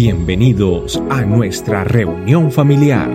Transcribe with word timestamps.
Bienvenidos 0.00 1.02
a 1.10 1.22
nuestra 1.22 1.82
reunión 1.82 2.52
familiar. 2.52 3.10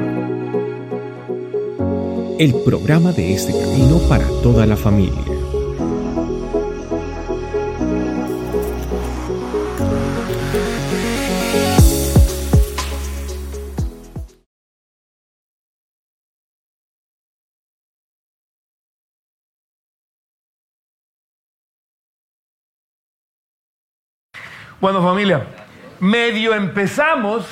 El 2.37 2.53
programa 2.65 3.13
de 3.13 3.33
este 3.33 3.53
camino 3.53 3.99
para 4.09 4.27
toda 4.41 4.65
la 4.65 4.75
familia. 4.75 5.13
Bueno 24.81 25.01
familia, 25.01 25.47
medio 26.03 26.53
empezamos 26.53 27.45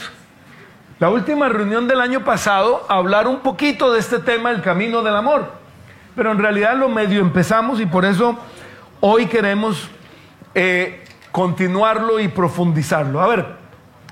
la 1.00 1.09
última 1.09 1.48
reunión 1.48 1.88
del 1.88 2.02
año 2.02 2.26
pasado 2.26 2.86
a 2.90 2.96
hablar 2.96 3.26
un 3.28 3.40
poquito 3.40 3.94
de 3.94 4.00
este 4.00 4.20
tema, 4.20 4.52
el 4.52 4.62
camino 4.62 5.02
del 5.02 5.16
amor. 5.16 5.54
Pero 6.16 6.34
en 6.34 6.38
realidad 6.38 6.76
lo 6.76 6.90
medio 6.90 7.22
empezamos 7.22 7.80
y 7.80 7.86
por 7.86 8.04
eso 8.04 8.38
hoy 9.00 9.28
queremos 9.28 9.90
eh, 10.54 11.02
continuarlo 11.32 12.20
y 12.20 12.28
profundizarlo. 12.28 13.22
A 13.22 13.28
ver, 13.28 13.45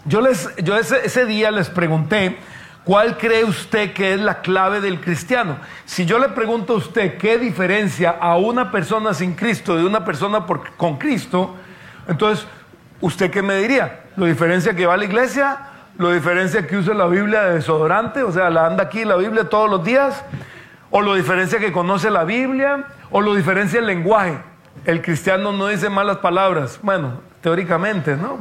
yo, 0.06 0.22
les, 0.22 0.50
yo 0.64 0.78
ese, 0.78 1.26
día 1.26 1.52
les 1.52 1.70
pregunté, 1.70 2.38
¿cuál 2.86 3.18
cree 3.18 3.44
usted 3.44 3.92
que 3.92 4.14
es 4.14 4.22
la 4.22 4.40
clave 4.40 4.80
del 4.80 5.02
cristiano? 5.02 5.58
Si 5.84 6.06
yo 6.06 6.18
le 6.18 6.30
pregunto 6.30 6.74
a 6.74 6.78
usted 6.78 7.18
qué 7.18 7.38
diferencia 7.38 8.12
a 8.12 8.38
una 8.38 8.72
persona 8.72 9.14
sin 9.14 9.36
Cristo 9.36 9.76
de 9.76 9.84
una 9.84 10.06
persona 10.06 10.46
con 10.78 10.98
Cristo, 10.98 11.58
entonces, 12.08 12.48
¿usted 13.02 13.30
qué 13.30 13.42
me 13.42 13.58
diría? 13.58 14.06
¿Lo 14.20 14.26
diferencia 14.26 14.76
que 14.76 14.86
va 14.86 14.96
a 14.96 14.98
la 14.98 15.06
iglesia? 15.06 15.60
¿Lo 15.98 16.12
diferencia 16.12 16.68
que 16.68 16.76
use 16.76 16.94
la 16.94 17.06
Biblia 17.06 17.44
de 17.44 17.54
desodorante? 17.54 18.22
O 18.22 18.34
sea, 18.34 18.50
la 18.50 18.66
anda 18.66 18.84
aquí 18.84 19.06
la 19.06 19.16
Biblia 19.16 19.48
todos 19.48 19.70
los 19.70 19.82
días. 19.82 20.26
¿O 20.92 21.02
lo 21.02 21.16
diferencia 21.16 21.58
que 21.58 21.72
conoce 21.72 22.12
la 22.12 22.26
Biblia? 22.26 22.84
¿O 23.12 23.22
lo 23.22 23.34
diferencia 23.34 23.80
el 23.80 23.86
lenguaje? 23.88 24.38
El 24.84 25.02
cristiano 25.02 25.54
no 25.54 25.68
dice 25.68 25.90
malas 25.90 26.18
palabras. 26.18 26.82
Bueno, 26.84 27.22
teóricamente, 27.40 28.18
¿no? 28.18 28.40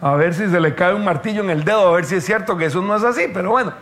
A 0.00 0.14
ver 0.14 0.32
si 0.32 0.48
se 0.48 0.58
le 0.58 0.74
cae 0.74 0.94
un 0.94 1.04
martillo 1.04 1.42
en 1.42 1.50
el 1.50 1.64
dedo, 1.64 1.86
a 1.86 1.96
ver 1.96 2.06
si 2.06 2.14
es 2.14 2.24
cierto 2.24 2.56
que 2.56 2.64
eso 2.64 2.80
no 2.80 2.96
es 2.96 3.04
así, 3.04 3.26
pero 3.34 3.50
bueno. 3.50 3.74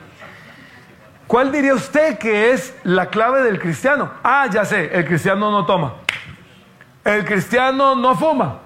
¿Cuál 1.29 1.53
diría 1.53 1.75
usted 1.75 2.19
que 2.19 2.51
es 2.51 2.75
la 2.83 3.07
clave 3.07 3.43
del 3.43 3.61
cristiano? 3.61 4.11
Ah, 4.25 4.49
ya 4.51 4.65
sé, 4.65 4.91
el 4.93 5.05
cristiano 5.05 5.53
no 5.53 5.67
toma. 5.67 5.95
El 7.05 7.25
cristiano 7.25 7.95
no 7.95 8.17
fuma. 8.17 8.62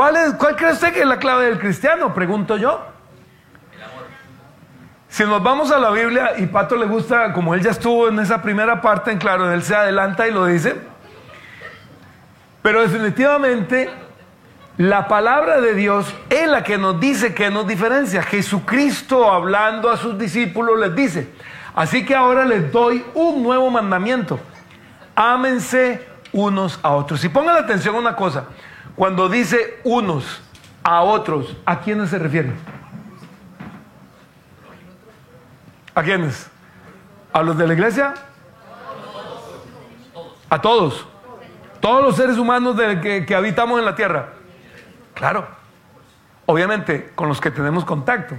¿Cuál, 0.00 0.16
es, 0.16 0.32
¿Cuál 0.32 0.56
cree 0.56 0.72
usted 0.72 0.94
que 0.94 1.00
es 1.00 1.06
la 1.06 1.18
clave 1.18 1.44
del 1.44 1.58
cristiano? 1.58 2.14
Pregunto 2.14 2.56
yo. 2.56 2.80
Si 5.10 5.24
nos 5.24 5.42
vamos 5.42 5.70
a 5.70 5.78
la 5.78 5.90
Biblia, 5.90 6.38
y 6.38 6.46
Pato 6.46 6.74
le 6.76 6.86
gusta, 6.86 7.34
como 7.34 7.54
él 7.54 7.60
ya 7.60 7.72
estuvo 7.72 8.08
en 8.08 8.18
esa 8.18 8.40
primera 8.40 8.80
parte, 8.80 9.10
en 9.10 9.18
claro, 9.18 9.52
él 9.52 9.62
se 9.62 9.74
adelanta 9.74 10.26
y 10.26 10.30
lo 10.32 10.46
dice. 10.46 10.80
Pero 12.62 12.80
definitivamente, 12.80 13.90
la 14.78 15.06
palabra 15.06 15.60
de 15.60 15.74
Dios 15.74 16.14
es 16.30 16.48
la 16.48 16.64
que 16.64 16.78
nos 16.78 16.98
dice 16.98 17.34
que 17.34 17.50
nos 17.50 17.66
diferencia. 17.66 18.22
Jesucristo 18.22 19.30
hablando 19.30 19.90
a 19.90 19.98
sus 19.98 20.16
discípulos 20.16 20.80
les 20.80 20.94
dice, 20.96 21.30
así 21.74 22.06
que 22.06 22.14
ahora 22.14 22.46
les 22.46 22.72
doy 22.72 23.04
un 23.12 23.42
nuevo 23.42 23.68
mandamiento. 23.68 24.40
Ámense 25.14 26.08
unos 26.32 26.80
a 26.82 26.92
otros. 26.92 27.22
Y 27.22 27.28
pongan 27.28 27.58
atención 27.58 27.94
a 27.96 27.98
una 27.98 28.16
cosa. 28.16 28.46
Cuando 29.00 29.30
dice 29.30 29.80
unos 29.84 30.42
a 30.82 31.00
otros, 31.00 31.56
¿a 31.64 31.80
quiénes 31.80 32.10
se 32.10 32.18
refiere? 32.18 32.52
¿A 35.94 36.02
quiénes? 36.02 36.50
¿A 37.32 37.40
los 37.42 37.56
de 37.56 37.66
la 37.66 37.72
iglesia? 37.72 38.12
A 40.50 40.60
todos. 40.60 41.06
Todos 41.80 42.04
los 42.04 42.14
seres 42.14 42.36
humanos 42.36 42.76
de- 42.76 43.00
que, 43.00 43.24
que 43.24 43.34
habitamos 43.34 43.78
en 43.78 43.86
la 43.86 43.94
tierra. 43.94 44.34
Claro. 45.14 45.48
Obviamente, 46.44 47.10
con 47.14 47.26
los 47.30 47.40
que 47.40 47.50
tenemos 47.50 47.86
contacto. 47.86 48.34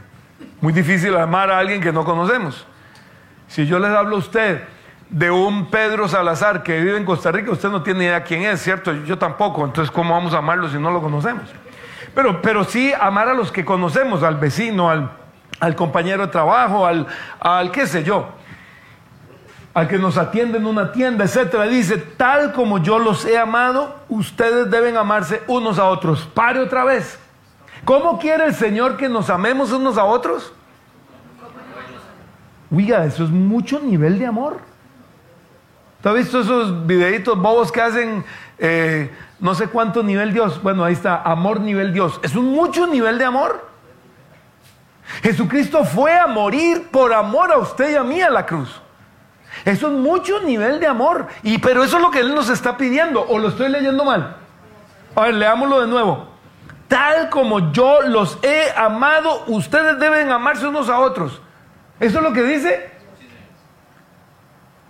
Muy 0.62 0.74
difícil 0.74 1.18
amar 1.18 1.50
a 1.50 1.57
alguien 1.57 1.81
que 1.81 1.91
no 1.91 2.06
conocemos. 2.06 2.68
Si 3.47 3.66
yo 3.66 3.80
les 3.80 3.90
hablo 3.90 4.18
a 4.18 4.19
usted 4.19 4.62
de 5.12 5.30
un 5.30 5.70
Pedro 5.70 6.08
Salazar 6.08 6.64
que 6.64 6.80
vive 6.80 6.98
en 6.98 7.04
Costa 7.04 7.32
Rica, 7.34 7.52
usted 7.52 7.70
no 7.70 7.84
tiene 7.84 8.06
idea 8.06 8.24
quién 8.24 8.44
es, 8.44 8.62
¿cierto? 8.62 8.94
Yo 9.04 9.18
tampoco, 9.18 9.66
entonces 9.66 9.92
¿cómo 9.92 10.14
vamos 10.14 10.34
a 10.34 10.38
amarlo 10.38 10.70
si 10.70 10.78
no 10.78 10.90
lo 10.90 11.02
conocemos? 11.02 11.44
Pero, 12.16 12.42
pero 12.42 12.64
sí 12.64 12.94
amar 13.00 13.28
a 13.28 13.34
los 13.34 13.52
que 13.52 13.66
conocemos, 13.66 14.24
al 14.24 14.38
vecino, 14.38 14.90
al, 14.90 15.12
al 15.60 15.76
compañero 15.76 16.26
de 16.26 16.32
trabajo, 16.32 16.86
al, 16.86 17.08
al 17.42 17.72
qué 17.72 17.88
sé 17.88 18.06
yo, 18.06 18.30
al 19.74 19.90
que 19.90 19.98
nos 19.98 20.18
atiende 20.18 20.58
en 20.58 20.66
una 20.66 20.94
tienda, 20.94 21.26
etcétera. 21.26 21.66
Dice, 21.66 21.98
tal 21.98 22.54
como 22.54 22.78
yo 22.78 22.98
los 22.98 23.26
he 23.26 23.38
amado, 23.38 23.98
ustedes 24.08 24.72
deben 24.72 24.96
amarse 24.96 25.44
unos 25.48 25.78
a 25.78 25.86
otros. 25.86 26.28
Pare 26.34 26.60
otra 26.60 26.86
vez. 26.86 27.20
¿Cómo 27.84 28.18
quiere 28.18 28.46
el 28.46 28.56
Señor 28.56 28.96
que 28.96 29.10
nos 29.10 29.30
amemos 29.30 29.74
unos 29.74 29.98
a 29.98 30.06
otros? 30.06 30.54
Oiga, 32.74 33.04
eso 33.04 33.26
es 33.26 33.30
mucho 33.30 33.80
nivel 33.80 34.18
de 34.18 34.26
amor. 34.26 34.71
¿Tú 36.01 36.09
has 36.09 36.16
visto 36.16 36.41
esos 36.41 36.85
videitos 36.88 37.38
bobos 37.38 37.72
que 37.72 37.81
hacen 37.81 38.25
eh, 38.57 39.12
no 39.39 39.53
sé 39.56 39.67
cuánto 39.67 40.01
nivel 40.03 40.34
Dios? 40.34 40.62
Bueno, 40.62 40.84
ahí 40.84 40.94
está, 40.94 41.22
amor 41.22 41.59
nivel 41.59 41.94
Dios. 41.94 42.19
Es 42.23 42.35
un 42.35 42.51
mucho 42.51 42.88
nivel 42.88 43.17
de 43.17 43.25
amor. 43.25 43.69
Jesucristo 45.22 45.84
fue 45.84 46.17
a 46.17 46.28
morir 46.28 46.88
por 46.89 47.13
amor 47.13 47.51
a 47.51 47.57
usted 47.57 47.91
y 47.91 47.95
a 47.95 48.03
mí 48.03 48.22
a 48.22 48.29
la 48.29 48.45
cruz. 48.45 48.81
Eso 49.66 49.88
es 49.88 49.94
mucho 49.94 50.39
nivel 50.41 50.79
de 50.79 50.88
amor. 50.88 51.28
Y 51.44 51.57
pero 51.59 51.84
eso 51.84 51.97
es 51.97 52.01
lo 52.01 52.09
que 52.09 52.19
Él 52.19 52.33
nos 52.33 52.50
está 52.50 52.78
pidiendo. 52.78 53.22
¿O 53.28 53.38
lo 53.38 53.50
estoy 53.50 53.69
leyendo 53.69 54.03
mal? 54.03 54.38
A 55.16 55.22
ver, 55.23 55.35
leámoslo 55.35 55.81
de 55.81 55.88
nuevo. 55.88 56.29
Tal 56.88 57.29
como 57.29 57.72
yo 57.72 58.01
los 58.01 58.39
he 58.41 58.72
amado, 58.75 59.44
ustedes 59.47 60.00
deben 60.00 60.31
amarse 60.31 60.68
unos 60.68 60.89
a 60.89 61.00
otros. 61.00 61.41
¿Eso 62.00 62.18
es 62.18 62.23
lo 62.23 62.33
que 62.33 62.44
dice? 62.44 62.91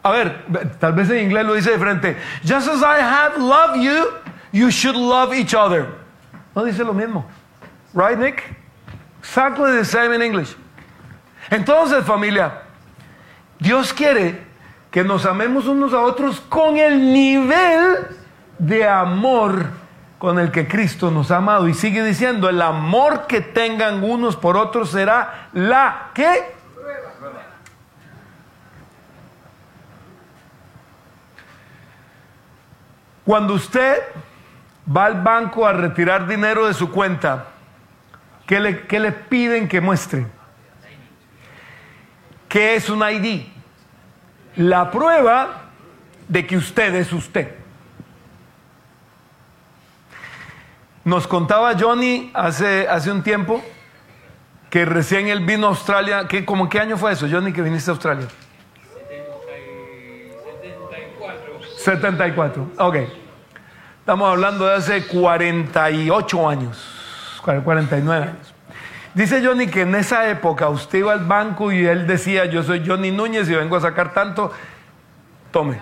A 0.03 0.11
ver, 0.11 0.45
tal 0.79 0.93
vez 0.93 1.09
en 1.09 1.19
inglés 1.19 1.45
lo 1.45 1.53
dice 1.53 1.71
de 1.71 1.77
frente. 1.77 2.17
Just 2.43 2.67
as 2.67 2.81
I 2.81 2.99
have 2.99 3.37
loved 3.37 3.81
you, 3.81 4.07
you 4.51 4.71
should 4.71 4.95
love 4.95 5.33
each 5.33 5.53
other. 5.53 5.87
No 6.55 6.65
dice 6.65 6.79
lo 6.79 6.93
mismo. 6.93 7.25
Right, 7.93 8.17
Nick? 8.17 8.43
Exactly 9.19 9.71
the 9.73 9.85
same 9.85 10.13
in 10.13 10.21
English. 10.21 10.55
Entonces, 11.51 12.03
familia, 12.05 12.63
Dios 13.59 13.93
quiere 13.93 14.41
que 14.89 15.03
nos 15.03 15.25
amemos 15.25 15.67
unos 15.67 15.93
a 15.93 16.01
otros 16.01 16.39
con 16.39 16.77
el 16.77 17.13
nivel 17.13 18.07
de 18.57 18.87
amor 18.87 19.65
con 20.17 20.37
el 20.37 20.51
que 20.51 20.67
Cristo 20.67 21.09
nos 21.11 21.31
ha 21.31 21.37
amado. 21.37 21.67
Y 21.67 21.73
sigue 21.73 22.03
diciendo, 22.03 22.49
el 22.49 22.61
amor 22.61 23.27
que 23.27 23.41
tengan 23.41 24.03
unos 24.03 24.35
por 24.35 24.57
otros 24.57 24.89
será 24.89 25.49
la 25.53 26.11
que... 26.13 26.60
Cuando 33.31 33.53
usted 33.53 34.03
va 34.85 35.05
al 35.05 35.21
banco 35.21 35.65
a 35.65 35.71
retirar 35.71 36.27
dinero 36.27 36.67
de 36.67 36.73
su 36.73 36.91
cuenta, 36.91 37.45
¿qué 38.45 38.59
le, 38.59 38.85
qué 38.87 38.99
le 38.99 39.13
piden 39.13 39.69
que 39.69 39.79
muestre? 39.79 40.27
¿Qué 42.49 42.75
es 42.75 42.89
un 42.89 43.01
ID? 43.01 43.43
La 44.57 44.91
prueba 44.91 45.69
de 46.27 46.45
que 46.45 46.57
usted 46.57 46.93
es 46.93 47.13
usted. 47.13 47.55
Nos 51.05 51.25
contaba 51.25 51.73
Johnny 51.79 52.31
hace, 52.33 52.85
hace 52.89 53.13
un 53.13 53.23
tiempo 53.23 53.63
que 54.69 54.83
recién 54.83 55.29
él 55.29 55.45
vino 55.45 55.67
a 55.67 55.69
Australia. 55.69 56.27
¿Qué, 56.27 56.43
¿Cómo 56.43 56.67
qué 56.67 56.81
año 56.81 56.97
fue 56.97 57.13
eso, 57.13 57.29
Johnny, 57.31 57.53
que 57.53 57.61
viniste 57.61 57.91
a 57.91 57.93
Australia? 57.93 58.27
74. 61.77 62.71
Ok. 62.77 62.97
Estamos 64.01 64.31
hablando 64.31 64.65
de 64.65 64.73
hace 64.73 65.05
48 65.05 66.49
años, 66.49 67.39
49 67.43 68.23
años. 68.25 68.53
Dice 69.13 69.45
Johnny 69.45 69.67
que 69.67 69.81
en 69.81 69.93
esa 69.93 70.27
época 70.27 70.69
usted 70.69 70.99
iba 70.99 71.13
al 71.13 71.25
banco 71.25 71.71
y 71.71 71.85
él 71.85 72.07
decía, 72.07 72.45
yo 72.45 72.63
soy 72.63 72.83
Johnny 72.83 73.11
Núñez 73.11 73.47
y 73.47 73.53
vengo 73.53 73.75
a 73.75 73.81
sacar 73.81 74.11
tanto, 74.11 74.51
tome. 75.51 75.79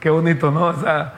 Qué 0.00 0.10
bonito, 0.10 0.50
¿no? 0.50 0.64
O 0.64 0.80
sea, 0.80 1.14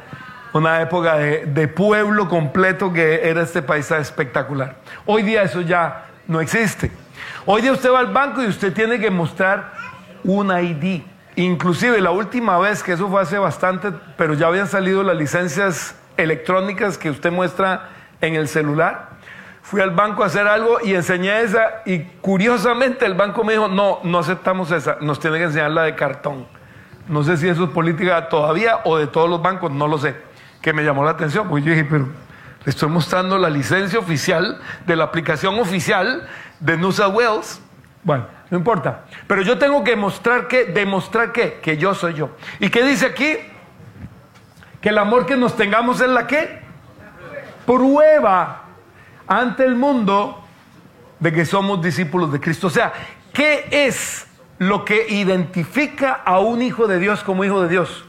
una 0.53 0.83
época 0.83 1.17
de, 1.17 1.47
de 1.47 1.69
pueblo 1.69 2.29
completo 2.29 2.93
que 2.93 3.27
era 3.27 3.41
este 3.41 3.63
paisaje 3.63 4.03
espectacular. 4.03 4.77
Hoy 5.07 5.23
día 5.23 5.43
eso 5.43 5.63
ya 5.63 6.05
no 6.27 6.43
existe. 6.43 6.93
Hoy 7.47 7.63
día 7.63 7.73
usted 7.73 7.91
va 7.91 8.01
al 8.01 8.13
banco 8.13 8.43
y 8.43 8.47
usted 8.47 8.75
tiene 8.75 9.01
que 9.01 9.11
mostrar 9.11 9.73
un 10.23 10.51
ID. 10.51 11.01
Inclusive 11.39 12.01
la 12.01 12.11
última 12.11 12.59
vez, 12.59 12.83
que 12.83 12.95
eso 12.95 13.09
fue 13.09 13.23
hace 13.23 13.39
bastante, 13.39 13.93
pero 14.17 14.35
ya 14.35 14.49
habían 14.49 14.67
salido 14.67 15.05
las 15.05 15.17
licencias 15.17 15.95
electrónicas 16.17 16.99
que 16.99 17.11
usted 17.11 17.31
muestra 17.31 17.91
en 18.21 18.35
el 18.35 18.49
celular, 18.49 19.11
fui 19.63 19.81
al 19.81 19.93
banco 19.93 20.25
a 20.25 20.27
hacer 20.27 20.49
algo 20.49 20.79
y 20.83 20.95
enseñé 20.95 21.43
esa 21.43 21.83
y 21.87 22.01
curiosamente 22.21 23.07
el 23.07 23.15
banco 23.15 23.45
me 23.45 23.53
dijo, 23.53 23.69
no, 23.69 24.01
no 24.03 24.19
aceptamos 24.19 24.73
esa, 24.73 24.97
nos 25.01 25.21
tiene 25.21 25.39
que 25.39 25.45
enseñar 25.45 25.71
la 25.71 25.85
de 25.85 25.95
cartón. 25.95 26.45
No 27.07 27.23
sé 27.23 27.37
si 27.37 27.49
eso 27.49 27.63
es 27.63 27.71
política 27.71 28.29
todavía 28.29 28.81
o 28.83 28.99
de 28.99 29.07
todos 29.07 29.31
los 29.31 29.41
bancos, 29.41 29.71
no 29.71 29.87
lo 29.87 29.97
sé. 29.97 30.17
Que 30.61 30.73
me 30.73 30.83
llamó 30.83 31.05
la 31.05 31.13
atención, 31.13 31.49
pues 31.49 31.63
yo 31.65 31.71
dije, 31.71 31.87
pero 31.89 32.09
le 32.65 32.71
estoy 32.71 32.89
mostrando 32.89 33.39
la 33.39 33.49
licencia 33.49 34.01
oficial 34.01 34.61
de 34.89 34.97
la 34.97 35.05
aplicación 35.05 35.57
oficial 35.61 36.27
de 36.59 36.77
Nusa 36.77 37.07
Wells. 37.07 37.61
Bueno, 38.03 38.27
no 38.51 38.59
importa. 38.59 39.05
Pero 39.27 39.43
yo 39.43 39.59
tengo 39.59 39.85
que 39.85 39.97
mostrar 39.97 40.49
que, 40.49 40.67
demostrar 40.67 41.33
que, 41.33 41.61
que 41.61 41.77
yo 41.77 41.95
soy 41.95 42.15
yo. 42.15 42.31
¿Y 42.61 42.71
qué 42.71 42.83
dice 42.83 43.07
aquí? 43.07 43.37
Que 44.81 44.91
el 44.91 44.99
amor 44.99 45.27
que 45.27 45.37
nos 45.37 45.57
tengamos 45.57 46.01
es 46.01 46.09
la 46.09 46.27
que? 46.27 46.61
Prueba 47.67 48.63
ante 49.27 49.65
el 49.65 49.75
mundo 49.75 50.45
de 51.21 51.33
que 51.33 51.45
somos 51.45 51.83
discípulos 51.83 52.33
de 52.33 52.41
Cristo. 52.41 52.69
O 52.69 52.71
sea, 52.71 52.93
¿qué 53.33 53.69
es 53.71 54.27
lo 54.59 54.85
que 54.85 55.09
identifica 55.09 56.23
a 56.25 56.39
un 56.39 56.63
hijo 56.63 56.87
de 56.87 56.99
Dios 56.99 57.23
como 57.23 57.45
hijo 57.45 57.61
de 57.63 57.69
Dios? 57.69 58.05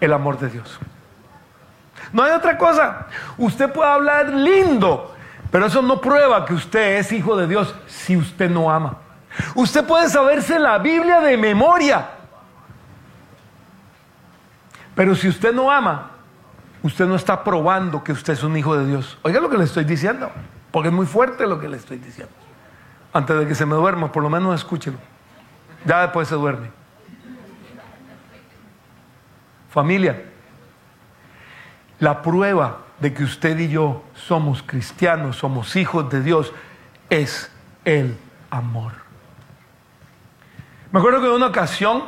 El 0.00 0.12
amor 0.12 0.38
de 0.38 0.48
Dios. 0.48 0.80
No 2.12 2.24
hay 2.24 2.32
otra 2.32 2.58
cosa. 2.58 3.06
Usted 3.38 3.70
puede 3.70 3.90
hablar 3.90 4.30
lindo, 4.30 5.14
pero 5.50 5.66
eso 5.66 5.82
no 5.82 6.00
prueba 6.00 6.44
que 6.44 6.54
usted 6.54 6.98
es 6.98 7.12
hijo 7.12 7.36
de 7.36 7.46
Dios 7.46 7.74
si 7.86 8.16
usted 8.16 8.50
no 8.50 8.70
ama. 8.70 8.98
Usted 9.54 9.84
puede 9.84 10.08
saberse 10.08 10.58
la 10.58 10.78
Biblia 10.78 11.20
de 11.20 11.36
memoria, 11.36 12.08
pero 14.94 15.14
si 15.14 15.28
usted 15.28 15.52
no 15.52 15.70
ama, 15.70 16.10
usted 16.82 17.06
no 17.06 17.14
está 17.14 17.42
probando 17.42 18.02
que 18.02 18.12
usted 18.12 18.32
es 18.32 18.42
un 18.42 18.56
hijo 18.56 18.76
de 18.76 18.86
Dios. 18.86 19.18
Oiga 19.22 19.40
lo 19.40 19.48
que 19.48 19.56
le 19.56 19.64
estoy 19.64 19.84
diciendo, 19.84 20.30
porque 20.70 20.88
es 20.88 20.94
muy 20.94 21.06
fuerte 21.06 21.46
lo 21.46 21.60
que 21.60 21.68
le 21.68 21.76
estoy 21.76 21.98
diciendo. 21.98 22.32
Antes 23.12 23.38
de 23.38 23.46
que 23.46 23.54
se 23.54 23.66
me 23.66 23.74
duerma, 23.74 24.12
por 24.12 24.22
lo 24.22 24.30
menos 24.30 24.54
escúchelo. 24.54 24.98
Ya 25.84 26.02
después 26.02 26.28
se 26.28 26.34
duerme. 26.34 26.70
Familia, 29.70 30.22
la 31.98 32.22
prueba 32.22 32.78
de 32.98 33.14
que 33.14 33.24
usted 33.24 33.58
y 33.58 33.68
yo 33.68 34.04
somos 34.14 34.62
cristianos, 34.62 35.36
somos 35.36 35.76
hijos 35.76 36.10
de 36.10 36.22
Dios, 36.22 36.52
es 37.08 37.50
el 37.84 38.16
amor. 38.50 39.09
Me 40.92 40.98
acuerdo 40.98 41.20
que 41.20 41.26
en 41.26 41.32
una 41.34 41.46
ocasión 41.46 42.02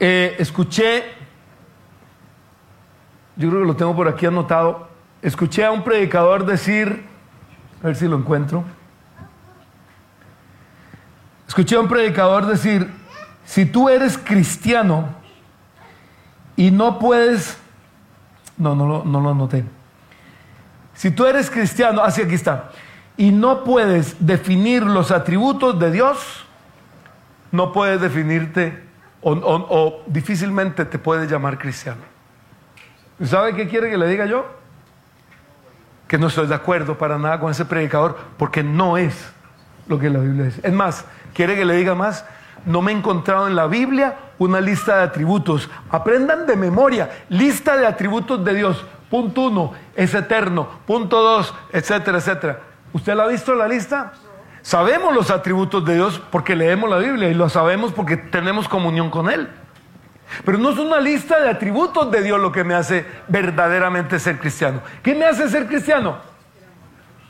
eh, 0.00 0.34
escuché, 0.40 1.04
yo 3.36 3.48
creo 3.50 3.60
que 3.60 3.66
lo 3.68 3.76
tengo 3.76 3.94
por 3.94 4.08
aquí 4.08 4.26
anotado, 4.26 4.88
escuché 5.22 5.64
a 5.64 5.70
un 5.70 5.84
predicador 5.84 6.44
decir, 6.44 7.04
a 7.80 7.86
ver 7.86 7.94
si 7.94 8.08
lo 8.08 8.16
encuentro, 8.16 8.64
escuché 11.46 11.76
a 11.76 11.80
un 11.80 11.88
predicador 11.88 12.46
decir, 12.46 12.90
si 13.44 13.64
tú 13.64 13.88
eres 13.88 14.18
cristiano 14.18 15.08
y 16.56 16.72
no 16.72 16.98
puedes, 16.98 17.58
no, 18.56 18.74
no, 18.74 19.04
no 19.04 19.20
lo 19.20 19.30
anoté, 19.30 19.64
si 20.94 21.12
tú 21.12 21.26
eres 21.26 21.48
cristiano, 21.48 22.02
así 22.02 22.22
aquí 22.22 22.34
está, 22.34 22.72
y 23.20 23.32
no 23.32 23.64
puedes 23.64 24.16
definir 24.18 24.82
los 24.82 25.10
atributos 25.10 25.78
de 25.78 25.90
Dios, 25.90 26.46
no 27.52 27.70
puedes 27.70 28.00
definirte 28.00 28.82
o, 29.20 30.00
difícilmente 30.06 30.86
te 30.86 30.98
puedes 30.98 31.30
llamar 31.30 31.58
cristiano. 31.58 32.00
¿Y 33.18 33.26
¿Sabe 33.26 33.54
qué 33.54 33.68
quiere 33.68 33.90
que 33.90 33.98
le 33.98 34.08
diga 34.08 34.24
yo? 34.24 34.46
Que 36.08 36.16
no 36.16 36.28
estoy 36.28 36.46
de 36.46 36.54
acuerdo 36.54 36.96
para 36.96 37.18
nada 37.18 37.38
con 37.38 37.50
ese 37.50 37.66
predicador 37.66 38.16
porque 38.38 38.62
no 38.62 38.96
es 38.96 39.14
lo 39.86 39.98
que 39.98 40.08
la 40.08 40.20
Biblia 40.20 40.46
dice. 40.46 40.62
Es 40.64 40.72
más, 40.72 41.04
quiere 41.34 41.56
que 41.56 41.66
le 41.66 41.76
diga 41.76 41.94
más, 41.94 42.24
no 42.64 42.80
me 42.80 42.90
he 42.90 42.94
encontrado 42.94 43.48
en 43.48 43.54
la 43.54 43.66
Biblia 43.66 44.16
una 44.38 44.62
lista 44.62 44.96
de 44.96 45.02
atributos. 45.02 45.68
Aprendan 45.90 46.46
de 46.46 46.56
memoria, 46.56 47.10
lista 47.28 47.76
de 47.76 47.86
atributos 47.86 48.42
de 48.42 48.54
Dios. 48.54 48.82
Punto 49.10 49.42
uno, 49.42 49.74
es 49.94 50.14
eterno. 50.14 50.66
Punto 50.86 51.20
dos, 51.20 51.54
etcétera, 51.70 52.16
etcétera. 52.16 52.69
¿Usted 52.92 53.14
la 53.14 53.24
ha 53.24 53.28
visto 53.28 53.54
la 53.54 53.68
lista? 53.68 54.12
Sabemos 54.62 55.14
los 55.14 55.30
atributos 55.30 55.84
de 55.84 55.94
Dios 55.94 56.20
porque 56.30 56.54
leemos 56.54 56.90
la 56.90 56.98
Biblia 56.98 57.28
y 57.28 57.34
lo 57.34 57.48
sabemos 57.48 57.92
porque 57.92 58.16
tenemos 58.16 58.68
comunión 58.68 59.10
con 59.10 59.30
Él. 59.30 59.48
Pero 60.44 60.58
no 60.58 60.70
es 60.70 60.78
una 60.78 61.00
lista 61.00 61.40
de 61.40 61.48
atributos 61.48 62.10
de 62.10 62.22
Dios 62.22 62.40
lo 62.40 62.52
que 62.52 62.62
me 62.62 62.74
hace 62.74 63.06
verdaderamente 63.28 64.18
ser 64.18 64.38
cristiano. 64.38 64.80
¿Qué 65.02 65.14
me 65.14 65.24
hace 65.24 65.48
ser 65.48 65.66
cristiano? 65.66 66.18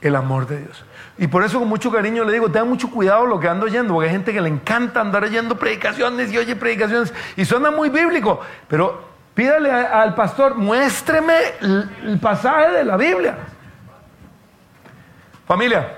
El 0.01 0.17
amor 0.17 0.47
de 0.47 0.59
Dios. 0.61 0.85
Y 1.19 1.27
por 1.27 1.45
eso 1.45 1.59
con 1.59 1.69
mucho 1.69 1.91
cariño 1.91 2.25
le 2.25 2.33
digo, 2.33 2.51
tenga 2.51 2.65
mucho 2.65 2.91
cuidado 2.91 3.27
lo 3.27 3.39
que 3.39 3.49
ando 3.49 3.67
oyendo, 3.67 3.93
porque 3.93 4.09
hay 4.09 4.15
gente 4.15 4.33
que 4.33 4.41
le 4.41 4.49
encanta 4.49 5.01
andar 5.01 5.23
oyendo 5.23 5.57
predicaciones 5.57 6.33
y 6.33 6.39
oye 6.39 6.57
predicaciones 6.57 7.13
y 7.37 7.45
suena 7.45 7.71
muy 7.71 7.91
bíblico, 7.91 8.41
pero 8.69 9.03
pídale 9.35 9.71
al 9.71 10.15
pastor, 10.15 10.55
muéstreme 10.55 11.35
el 11.61 12.19
pasaje 12.21 12.71
de 12.73 12.85
la 12.85 12.97
Biblia. 12.97 13.37
Familia, 15.51 15.97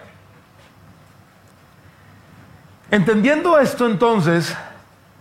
entendiendo 2.91 3.59
esto 3.59 3.85
entonces, 3.85 4.57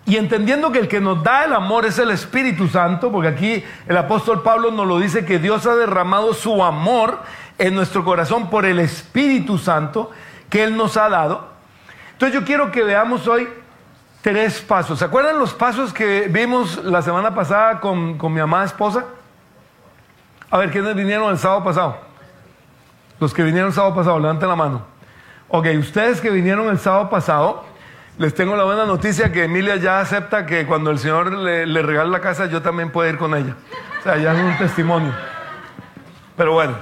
y 0.05 0.15
entendiendo 0.15 0.71
que 0.71 0.79
el 0.79 0.87
que 0.87 1.01
nos 1.01 1.21
da 1.21 1.43
el 1.43 1.51
amor 1.51 1.85
es 1.85 1.99
el 1.99 2.11
Espíritu 2.11 2.69
Santo, 2.69 3.11
porque 3.11 3.27
aquí 3.27 3.65
el 3.89 3.97
apóstol 3.97 4.41
Pablo 4.41 4.71
nos 4.71 4.87
lo 4.87 4.99
dice 4.99 5.25
que 5.25 5.37
Dios 5.37 5.65
ha 5.65 5.75
derramado 5.75 6.33
su 6.33 6.63
amor 6.63 7.19
en 7.57 7.75
nuestro 7.75 8.05
corazón 8.05 8.49
por 8.49 8.65
el 8.65 8.79
Espíritu 8.79 9.57
Santo 9.57 10.11
que 10.49 10.63
Él 10.63 10.77
nos 10.77 10.95
ha 10.95 11.09
dado. 11.09 11.49
Entonces 12.13 12.39
yo 12.39 12.45
quiero 12.45 12.71
que 12.71 12.83
veamos 12.83 13.27
hoy 13.27 13.49
tres 14.21 14.61
pasos. 14.61 14.99
¿Se 14.99 15.03
acuerdan 15.03 15.39
los 15.39 15.53
pasos 15.53 15.91
que 15.91 16.29
vimos 16.29 16.81
la 16.85 17.01
semana 17.01 17.35
pasada 17.35 17.81
con, 17.81 18.17
con 18.17 18.33
mi 18.33 18.39
amada 18.39 18.63
esposa? 18.63 19.03
A 20.49 20.57
ver, 20.57 20.71
¿quiénes 20.71 20.95
vinieron 20.95 21.29
el 21.31 21.37
sábado 21.37 21.65
pasado? 21.65 22.10
Los 23.21 23.35
que 23.35 23.43
vinieron 23.43 23.67
el 23.67 23.73
sábado 23.75 23.93
pasado, 23.93 24.19
levanten 24.19 24.49
la 24.49 24.55
mano. 24.55 24.81
Ok, 25.47 25.67
ustedes 25.77 26.19
que 26.19 26.31
vinieron 26.31 26.67
el 26.69 26.79
sábado 26.79 27.07
pasado, 27.11 27.63
les 28.17 28.33
tengo 28.33 28.55
la 28.55 28.63
buena 28.63 28.87
noticia 28.87 29.31
que 29.31 29.43
Emilia 29.43 29.75
ya 29.75 29.99
acepta 29.99 30.47
que 30.47 30.65
cuando 30.65 30.89
el 30.89 30.97
Señor 30.97 31.31
le, 31.31 31.67
le 31.67 31.83
regale 31.83 32.09
la 32.09 32.19
casa, 32.19 32.47
yo 32.47 32.63
también 32.63 32.89
puedo 32.91 33.07
ir 33.07 33.19
con 33.19 33.35
ella. 33.35 33.55
O 33.99 34.03
sea, 34.03 34.17
ya 34.17 34.33
es 34.33 34.39
un 34.39 34.57
testimonio. 34.57 35.13
Pero 36.35 36.53
bueno, 36.53 36.73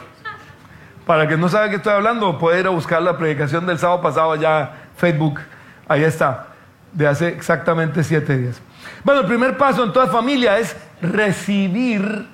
para 1.06 1.28
que 1.28 1.36
no 1.36 1.50
sabe 1.50 1.72
qué 1.72 1.76
estoy 1.76 1.92
hablando, 1.92 2.40
puede 2.40 2.62
ir 2.62 2.68
a 2.68 2.69
buscar 2.69 3.02
la 3.02 3.18
predicación 3.18 3.66
del 3.66 3.78
sábado 3.78 4.00
pasado 4.02 4.31
allá, 4.31 4.72
Facebook. 4.96 5.42
Ahí 5.90 6.06
está, 6.06 6.48
de 6.94 7.06
hace 7.06 7.28
exactamente 7.28 8.02
siete 8.02 8.38
días. 8.38 8.62
Bueno, 9.04 9.19
el 9.19 9.28
primer 9.28 9.58
paso 9.58 9.84
en 9.84 9.92
toda 9.92 10.08
familia 10.08 10.58
es 10.58 10.78
recibir 11.02 12.30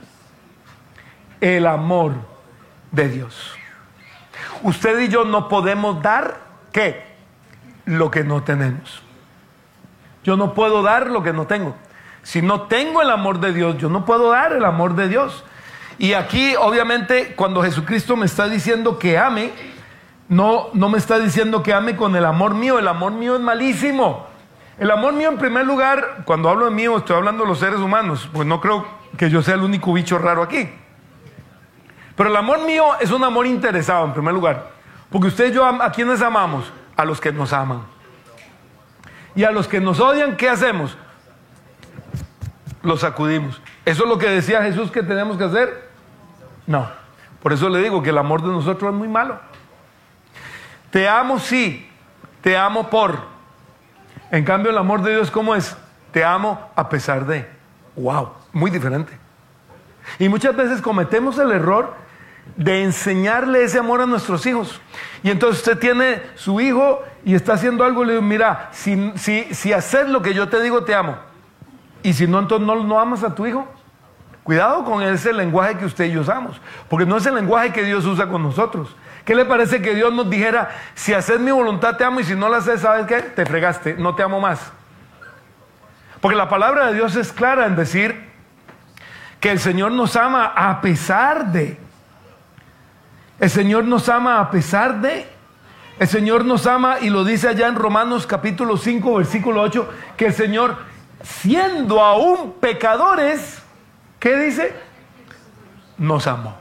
el 1.41 1.65
amor 1.65 2.13
de 2.91 3.09
Dios. 3.09 3.55
Usted 4.65 4.99
y 5.01 5.09
yo 5.09 5.25
no 5.25 5.47
podemos 5.47 6.01
dar, 6.01 6.39
¿qué? 6.71 7.05
Lo 7.85 8.09
que 8.09 8.23
no 8.23 8.41
tenemos. 8.41 9.03
Yo 10.23 10.37
no 10.37 10.55
puedo 10.55 10.81
dar 10.81 11.11
lo 11.11 11.21
que 11.21 11.33
no 11.33 11.45
tengo. 11.45 11.75
Si 12.23 12.41
no 12.41 12.63
tengo 12.63 13.03
el 13.03 13.11
amor 13.11 13.39
de 13.39 13.53
Dios, 13.53 13.77
yo 13.77 13.89
no 13.89 14.05
puedo 14.05 14.31
dar 14.31 14.53
el 14.53 14.65
amor 14.65 14.95
de 14.95 15.07
Dios. 15.07 15.43
Y 15.99 16.13
aquí, 16.13 16.55
obviamente, 16.55 17.35
cuando 17.35 17.61
Jesucristo 17.61 18.17
me 18.17 18.25
está 18.25 18.47
diciendo 18.47 18.97
que 18.97 19.19
ame, 19.19 19.51
no, 20.29 20.69
no 20.73 20.89
me 20.89 20.97
está 20.97 21.19
diciendo 21.19 21.61
que 21.61 21.71
ame 21.71 21.95
con 21.95 22.15
el 22.15 22.25
amor 22.25 22.55
mío. 22.55 22.79
El 22.79 22.87
amor 22.87 23.11
mío 23.11 23.35
es 23.35 23.41
malísimo. 23.41 24.25
El 24.79 24.89
amor 24.89 25.13
mío, 25.13 25.29
en 25.29 25.37
primer 25.37 25.67
lugar, 25.67 26.23
cuando 26.25 26.49
hablo 26.49 26.65
de 26.65 26.71
mío, 26.71 26.97
estoy 26.97 27.17
hablando 27.17 27.43
de 27.43 27.49
los 27.49 27.59
seres 27.59 27.81
humanos, 27.81 28.27
pues 28.33 28.47
no 28.47 28.59
creo 28.61 28.87
que 29.15 29.29
yo 29.29 29.43
sea 29.43 29.53
el 29.53 29.61
único 29.61 29.93
bicho 29.93 30.17
raro 30.17 30.41
aquí. 30.41 30.71
Pero 32.15 32.29
el 32.29 32.35
amor 32.35 32.65
mío 32.65 32.85
es 32.99 33.11
un 33.11 33.23
amor 33.23 33.45
interesado, 33.45 34.05
en 34.05 34.13
primer 34.13 34.33
lugar. 34.33 34.71
Porque 35.09 35.27
usted 35.27 35.51
y 35.51 35.53
yo, 35.53 35.65
¿a 35.65 35.91
quiénes 35.91 36.21
amamos? 36.21 36.71
A 36.95 37.05
los 37.05 37.19
que 37.19 37.31
nos 37.31 37.51
aman. 37.53 37.83
Y 39.35 39.43
a 39.43 39.51
los 39.51 39.67
que 39.67 39.81
nos 39.81 39.99
odian, 39.99 40.37
¿qué 40.37 40.49
hacemos? 40.49 40.97
Los 42.81 43.01
sacudimos. 43.01 43.61
¿Eso 43.83 44.03
es 44.03 44.09
lo 44.09 44.17
que 44.17 44.29
decía 44.29 44.61
Jesús 44.61 44.91
que 44.91 45.03
tenemos 45.03 45.37
que 45.37 45.43
hacer? 45.43 45.89
No. 46.65 46.89
Por 47.43 47.51
eso 47.51 47.69
le 47.69 47.79
digo 47.79 48.01
que 48.01 48.09
el 48.11 48.17
amor 48.17 48.41
de 48.41 48.47
nosotros 48.47 48.93
es 48.93 48.97
muy 48.97 49.07
malo. 49.07 49.39
Te 50.89 51.09
amo 51.09 51.39
sí, 51.39 51.89
te 52.41 52.57
amo 52.57 52.89
por. 52.89 53.19
En 54.31 54.45
cambio, 54.45 54.71
el 54.71 54.77
amor 54.77 55.01
de 55.01 55.11
Dios, 55.11 55.29
¿cómo 55.29 55.53
es? 55.53 55.75
Te 56.11 56.23
amo 56.23 56.71
a 56.75 56.87
pesar 56.87 57.25
de. 57.25 57.47
¡Wow! 57.95 58.31
Muy 58.53 58.71
diferente. 58.71 59.17
Y 60.17 60.29
muchas 60.29 60.55
veces 60.55 60.81
cometemos 60.81 61.37
el 61.37 61.51
error 61.51 62.04
de 62.55 62.83
enseñarle 62.83 63.63
ese 63.63 63.79
amor 63.79 64.01
a 64.01 64.05
nuestros 64.05 64.45
hijos. 64.45 64.79
Y 65.23 65.29
entonces 65.29 65.59
usted 65.59 65.77
tiene 65.77 66.21
su 66.35 66.61
hijo 66.61 67.03
y 67.23 67.35
está 67.35 67.53
haciendo 67.53 67.83
algo 67.83 68.03
y 68.03 68.07
le 68.07 68.13
digo, 68.13 68.23
mira, 68.23 68.69
si, 68.71 69.11
si, 69.15 69.43
si 69.53 69.73
haces 69.73 70.07
lo 70.09 70.21
que 70.21 70.33
yo 70.33 70.47
te 70.47 70.61
digo, 70.61 70.83
te 70.83 70.93
amo. 70.95 71.17
Y 72.03 72.13
si 72.13 72.27
no, 72.27 72.39
entonces 72.39 72.65
no, 72.65 72.83
no 72.83 72.99
amas 72.99 73.23
a 73.23 73.33
tu 73.33 73.45
hijo. 73.45 73.67
Cuidado 74.43 74.83
con 74.83 75.01
ese 75.01 75.33
lenguaje 75.33 75.75
que 75.75 75.85
usted 75.85 76.05
y 76.05 76.11
yo 76.11 76.21
usamos, 76.21 76.61
porque 76.87 77.07
no 77.07 77.17
es 77.17 77.25
el 77.25 77.33
lenguaje 77.33 77.73
que 77.73 77.81
Dios 77.81 78.05
usa 78.05 78.27
con 78.27 78.43
nosotros. 78.43 78.95
¿Qué 79.25 79.33
le 79.33 79.43
parece 79.43 79.81
que 79.81 79.95
Dios 79.95 80.13
nos 80.13 80.29
dijera, 80.29 80.69
si 80.93 81.15
haces 81.15 81.39
mi 81.39 81.49
voluntad 81.49 81.97
te 81.97 82.03
amo 82.03 82.19
y 82.19 82.23
si 82.23 82.35
no 82.35 82.47
la 82.47 82.57
haces, 82.57 82.81
¿sabes 82.81 83.07
qué? 83.07 83.23
Te 83.23 83.43
fregaste, 83.43 83.95
no 83.95 84.13
te 84.13 84.21
amo 84.21 84.39
más. 84.39 84.71
Porque 86.21 86.37
la 86.37 86.47
palabra 86.47 86.87
de 86.87 86.93
Dios 86.93 87.15
es 87.15 87.33
clara 87.33 87.65
en 87.65 87.75
decir 87.75 88.29
que 89.39 89.49
el 89.49 89.59
Señor 89.59 89.91
nos 89.91 90.15
ama 90.15 90.53
a 90.55 90.79
pesar 90.79 91.51
de. 91.51 91.79
El 93.39 93.49
Señor 93.49 93.85
nos 93.85 94.07
ama 94.09 94.39
a 94.39 94.49
pesar 94.49 95.01
de. 95.01 95.27
El 95.99 96.07
Señor 96.07 96.45
nos 96.45 96.67
ama 96.67 96.99
y 96.99 97.09
lo 97.09 97.23
dice 97.23 97.47
allá 97.47 97.67
en 97.67 97.75
Romanos 97.75 98.27
capítulo 98.27 98.77
5, 98.77 99.15
versículo 99.15 99.61
8, 99.61 99.89
que 100.17 100.27
el 100.27 100.33
Señor, 100.33 100.77
siendo 101.23 102.01
aún 102.03 102.53
pecadores, 102.59 103.61
¿qué 104.19 104.37
dice? 104.37 104.73
Nos 105.97 106.27
amó. 106.27 106.55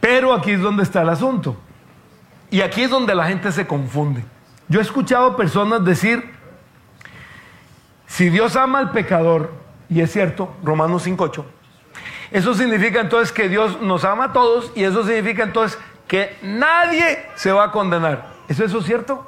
Pero 0.00 0.34
aquí 0.34 0.52
es 0.52 0.60
donde 0.60 0.82
está 0.82 1.02
el 1.02 1.08
asunto. 1.08 1.56
Y 2.50 2.60
aquí 2.60 2.82
es 2.82 2.90
donde 2.90 3.14
la 3.14 3.26
gente 3.26 3.52
se 3.52 3.66
confunde. 3.66 4.24
Yo 4.68 4.80
he 4.80 4.82
escuchado 4.82 5.36
personas 5.36 5.84
decir, 5.84 6.34
si 8.06 8.28
Dios 8.28 8.56
ama 8.56 8.78
al 8.78 8.90
pecador, 8.90 9.52
y 9.88 10.00
es 10.00 10.12
cierto, 10.12 10.54
Romanos 10.62 11.06
5.8, 11.06 11.44
eso 12.30 12.54
significa 12.54 13.00
entonces 13.00 13.32
que 13.32 13.48
Dios 13.48 13.80
nos 13.80 14.04
ama 14.04 14.24
a 14.24 14.32
todos 14.32 14.72
y 14.74 14.84
eso 14.84 15.04
significa 15.04 15.42
entonces 15.42 15.78
que 16.06 16.36
nadie 16.42 17.26
se 17.34 17.52
va 17.52 17.64
a 17.64 17.70
condenar. 17.70 18.26
¿Es 18.48 18.60
eso 18.60 18.82
cierto? 18.82 19.26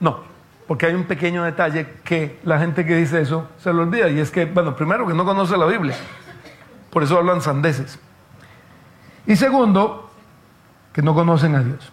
No, 0.00 0.20
porque 0.66 0.86
hay 0.86 0.94
un 0.94 1.04
pequeño 1.04 1.44
detalle 1.44 1.86
que 2.04 2.38
la 2.44 2.58
gente 2.58 2.84
que 2.84 2.96
dice 2.96 3.20
eso 3.20 3.48
se 3.58 3.72
lo 3.72 3.82
olvida 3.82 4.08
y 4.08 4.20
es 4.20 4.30
que, 4.30 4.44
bueno, 4.44 4.74
primero 4.74 5.06
que 5.06 5.14
no 5.14 5.24
conoce 5.24 5.56
la 5.56 5.66
Biblia, 5.66 5.96
por 6.90 7.02
eso 7.02 7.18
hablan 7.18 7.40
sandeces. 7.40 7.98
Y 9.26 9.36
segundo, 9.36 10.10
que 10.92 11.02
no 11.02 11.14
conocen 11.14 11.54
a 11.54 11.62
Dios. 11.62 11.92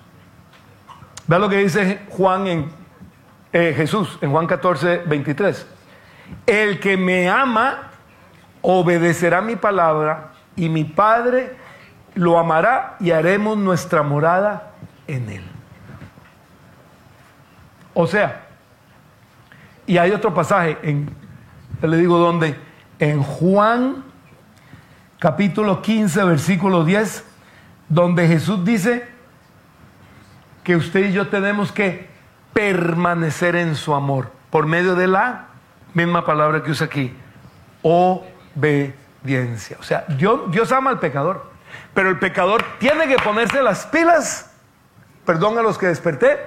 Vea 1.28 1.40
lo 1.40 1.50
que 1.50 1.58
dice 1.58 2.02
Juan 2.10 2.48
en 2.48 2.82
eh, 3.54 3.74
Jesús 3.76 4.18
en 4.22 4.32
Juan 4.32 4.48
14, 4.48 5.04
23. 5.06 5.68
El 6.46 6.80
que 6.80 6.96
me 6.96 7.30
ama 7.30 7.91
obedecerá 8.62 9.42
mi 9.42 9.56
palabra 9.56 10.32
y 10.56 10.70
mi 10.70 10.84
Padre 10.84 11.56
lo 12.14 12.38
amará 12.38 12.96
y 13.00 13.12
haremos 13.12 13.58
nuestra 13.58 14.04
morada 14.04 14.74
en 15.08 15.30
él. 15.30 15.44
O 17.94 18.08
sea, 18.08 18.48
y 19.86 19.98
hay 19.98 20.12
otro 20.12 20.34
pasaje 20.34 20.78
en, 20.84 21.10
le 21.82 21.98
digo 21.98 22.18
dónde, 22.18 22.56
en 23.00 23.22
Juan 23.22 24.04
capítulo 25.20 25.82
15, 25.82 26.24
versículo 26.24 26.84
10, 26.86 27.26
donde 27.90 28.28
Jesús 28.28 28.64
dice 28.64 29.08
que 30.64 30.76
usted 30.76 31.10
y 31.10 31.14
yo 31.14 31.28
tenemos 31.28 31.72
que 31.72 32.10
permanecer 32.54 33.56
en 33.56 33.76
su 33.76 33.94
amor 33.94 34.32
por 34.50 34.66
medio 34.66 34.96
de 34.96 35.08
la 35.08 35.48
misma 35.94 36.26
palabra 36.26 36.64
que 36.64 36.72
usa 36.72 36.88
aquí, 36.88 37.14
obediencia. 38.56 39.78
O 39.80 39.84
sea, 39.84 40.06
Dios, 40.08 40.52
Dios 40.52 40.72
ama 40.72 40.90
al 40.90 41.00
pecador, 41.00 41.52
pero 41.94 42.10
el 42.10 42.20
pecador 42.20 42.64
tiene 42.80 43.08
que 43.08 43.18
ponerse 43.18 43.62
las 43.62 43.86
pilas, 43.88 44.52
perdón 45.26 45.58
a 45.58 45.62
los 45.62 45.78
que 45.78 45.88
desperté, 45.88 46.40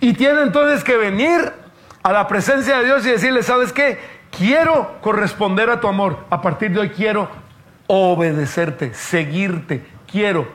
y 0.00 0.12
tiene 0.14 0.42
entonces 0.42 0.84
que 0.84 0.96
venir 0.96 1.52
a 2.02 2.12
la 2.12 2.28
presencia 2.28 2.78
de 2.78 2.84
Dios 2.84 3.04
y 3.06 3.10
decirle, 3.10 3.42
¿sabes 3.42 3.72
qué? 3.72 3.98
Quiero 4.30 5.00
corresponder 5.00 5.70
a 5.70 5.80
tu 5.80 5.88
amor. 5.88 6.24
A 6.30 6.40
partir 6.40 6.70
de 6.70 6.80
hoy 6.80 6.90
quiero 6.90 7.28
obedecerte, 7.86 8.94
seguirte. 8.94 9.84
Quiero 10.10 10.46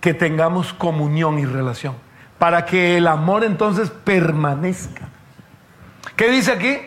que 0.00 0.14
tengamos 0.14 0.72
comunión 0.72 1.38
y 1.38 1.46
relación. 1.46 1.94
Para 2.38 2.64
que 2.64 2.96
el 2.96 3.06
amor 3.06 3.44
entonces 3.44 3.90
permanezca. 3.90 5.08
¿Qué 6.16 6.30
dice 6.30 6.52
aquí? 6.52 6.78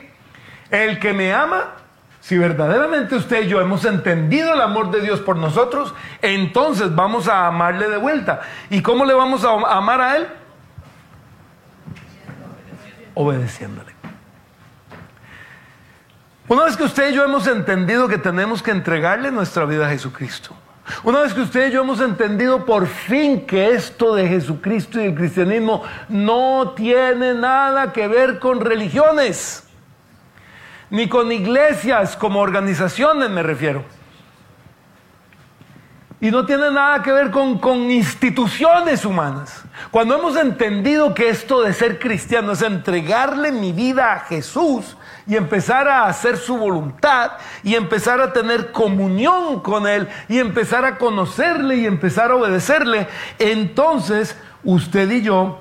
El 0.71 0.99
que 0.99 1.13
me 1.13 1.33
ama, 1.33 1.75
si 2.21 2.37
verdaderamente 2.37 3.15
usted 3.15 3.45
y 3.45 3.47
yo 3.47 3.61
hemos 3.61 3.85
entendido 3.85 4.53
el 4.53 4.61
amor 4.61 4.91
de 4.91 5.01
Dios 5.01 5.19
por 5.21 5.37
nosotros, 5.37 5.93
entonces 6.21 6.93
vamos 6.93 7.27
a 7.27 7.47
amarle 7.47 7.89
de 7.89 7.97
vuelta. 7.97 8.41
¿Y 8.69 8.81
cómo 8.81 9.05
le 9.05 9.13
vamos 9.13 9.43
a 9.45 9.51
amar 9.77 10.01
a 10.01 10.17
Él? 10.17 10.27
Obedeciéndole. 13.13 13.93
Una 16.47 16.63
vez 16.63 16.75
que 16.75 16.83
usted 16.83 17.11
y 17.11 17.13
yo 17.13 17.23
hemos 17.23 17.45
entendido 17.47 18.07
que 18.07 18.17
tenemos 18.17 18.63
que 18.63 18.71
entregarle 18.71 19.31
nuestra 19.31 19.65
vida 19.65 19.85
a 19.85 19.89
Jesucristo, 19.91 20.55
una 21.03 21.21
vez 21.21 21.33
que 21.33 21.41
usted 21.41 21.69
y 21.69 21.71
yo 21.71 21.81
hemos 21.81 22.01
entendido 22.01 22.65
por 22.65 22.87
fin 22.87 23.45
que 23.45 23.71
esto 23.71 24.15
de 24.15 24.27
Jesucristo 24.27 24.99
y 24.99 25.05
el 25.05 25.15
cristianismo 25.15 25.83
no 26.09 26.73
tiene 26.75 27.35
nada 27.35 27.93
que 27.93 28.07
ver 28.07 28.39
con 28.39 28.59
religiones, 28.59 29.68
ni 30.89 31.07
con 31.07 31.31
iglesias 31.31 32.15
como 32.15 32.39
organizaciones 32.39 33.29
me 33.29 33.43
refiero. 33.43 33.83
Y 36.21 36.31
no 36.31 36.45
tiene 36.45 36.69
nada 36.69 37.01
que 37.01 37.13
ver 37.13 37.31
con, 37.31 37.59
con, 37.59 37.89
instituciones 37.89 39.05
humanas. 39.05 39.63
Cuando 39.89 40.17
hemos 40.17 40.35
entendido 40.35 41.13
que 41.13 41.29
esto 41.29 41.61
de 41.61 41.71
ser 41.71 41.97
cristiano 41.97 42.51
es 42.51 42.61
entregarle 42.61 43.53
mi 43.53 43.71
vida 43.71 44.13
a 44.13 44.19
Jesús 44.19 44.97
y 45.25 45.37
empezar 45.37 45.87
a 45.87 46.07
hacer 46.07 46.35
su 46.35 46.57
voluntad 46.57 47.33
y 47.63 47.75
empezar 47.75 48.19
a 48.19 48.33
tener 48.33 48.73
comunión 48.73 49.61
con 49.61 49.87
Él 49.87 50.09
y 50.27 50.39
empezar 50.39 50.83
a 50.83 50.97
conocerle 50.97 51.77
y 51.77 51.85
empezar 51.85 52.31
a 52.31 52.35
obedecerle, 52.35 53.07
entonces 53.37 54.35
usted 54.65 55.09
y 55.09 55.21
yo 55.21 55.59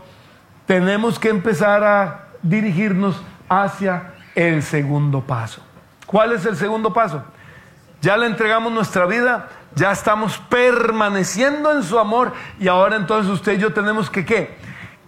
tenemos 0.66 1.20
que 1.20 1.28
empezar 1.28 1.84
a 1.84 2.28
dirigirnos 2.42 3.22
hacia 3.48 4.14
el 4.38 4.62
segundo 4.62 5.20
paso. 5.22 5.60
¿Cuál 6.06 6.30
es 6.30 6.46
el 6.46 6.56
segundo 6.56 6.92
paso? 6.92 7.24
Ya 8.00 8.16
le 8.16 8.26
entregamos 8.26 8.72
nuestra 8.72 9.04
vida, 9.04 9.48
ya 9.74 9.90
estamos 9.90 10.38
permaneciendo 10.48 11.72
en 11.72 11.82
su 11.82 11.98
amor 11.98 12.32
y 12.60 12.68
ahora 12.68 12.94
entonces 12.94 13.32
usted 13.32 13.54
y 13.54 13.58
yo 13.58 13.72
tenemos 13.72 14.08
que 14.08 14.24
qué? 14.24 14.56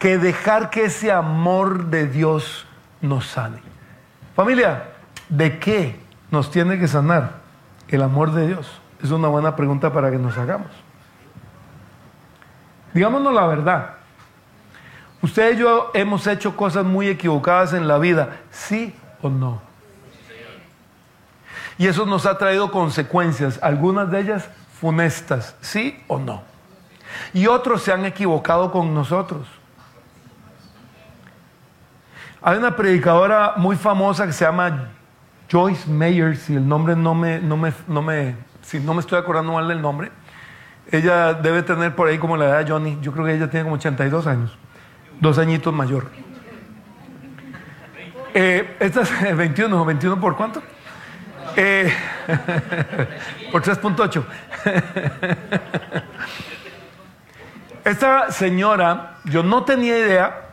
Que 0.00 0.18
dejar 0.18 0.68
que 0.68 0.86
ese 0.86 1.12
amor 1.12 1.86
de 1.86 2.08
Dios 2.08 2.66
nos 3.00 3.28
sane. 3.28 3.62
Familia, 4.34 4.88
¿de 5.28 5.60
qué 5.60 6.00
nos 6.32 6.50
tiene 6.50 6.76
que 6.80 6.88
sanar 6.88 7.34
el 7.86 8.02
amor 8.02 8.32
de 8.32 8.48
Dios? 8.48 8.80
Es 9.00 9.12
una 9.12 9.28
buena 9.28 9.54
pregunta 9.54 9.92
para 9.92 10.10
que 10.10 10.18
nos 10.18 10.36
hagamos. 10.36 10.72
Digámonos 12.92 13.32
la 13.32 13.46
verdad. 13.46 13.90
Usted 15.22 15.54
y 15.54 15.58
yo 15.58 15.92
hemos 15.94 16.26
hecho 16.26 16.56
cosas 16.56 16.84
muy 16.84 17.06
equivocadas 17.06 17.74
en 17.74 17.86
la 17.86 17.98
vida, 17.98 18.38
¿sí 18.50 18.92
o 19.22 19.28
no? 19.28 19.60
Y 21.78 21.86
eso 21.86 22.04
nos 22.04 22.26
ha 22.26 22.36
traído 22.36 22.70
consecuencias, 22.70 23.58
algunas 23.62 24.10
de 24.10 24.20
ellas 24.20 24.48
funestas, 24.80 25.56
¿sí 25.60 26.02
o 26.08 26.18
no? 26.18 26.42
Y 27.32 27.46
otros 27.46 27.82
se 27.82 27.92
han 27.92 28.04
equivocado 28.04 28.70
con 28.70 28.94
nosotros. 28.94 29.46
Hay 32.42 32.58
una 32.58 32.74
predicadora 32.74 33.54
muy 33.56 33.76
famosa 33.76 34.26
que 34.26 34.32
se 34.32 34.44
llama 34.44 34.90
Joyce 35.50 35.90
Mayer, 35.90 36.36
si 36.36 36.54
el 36.54 36.66
nombre 36.66 36.96
no 36.96 37.14
me, 37.14 37.40
no 37.40 37.56
me, 37.56 37.72
no 37.86 38.02
me, 38.02 38.36
si 38.62 38.80
no 38.80 38.94
me 38.94 39.00
estoy 39.00 39.18
acordando 39.18 39.52
mal 39.52 39.68
del 39.68 39.82
nombre. 39.82 40.10
Ella 40.90 41.34
debe 41.34 41.62
tener 41.62 41.94
por 41.94 42.08
ahí 42.08 42.18
como 42.18 42.36
la 42.36 42.46
edad 42.46 42.64
de 42.64 42.70
Johnny. 42.70 42.98
Yo 43.00 43.12
creo 43.12 43.26
que 43.26 43.34
ella 43.34 43.50
tiene 43.50 43.64
como 43.64 43.76
82 43.76 44.26
años. 44.26 44.58
Dos 45.20 45.38
añitos 45.38 45.72
mayor. 45.72 46.08
Eh, 48.32 48.76
esta 48.80 49.02
es 49.02 49.36
21, 49.36 49.84
21 49.84 50.20
por 50.20 50.36
cuánto? 50.36 50.62
Eh, 51.56 51.92
por 53.52 53.62
3.8. 53.62 54.24
Esta 57.84 58.30
señora, 58.30 59.16
yo 59.24 59.42
no 59.42 59.64
tenía 59.64 59.98
idea 59.98 60.48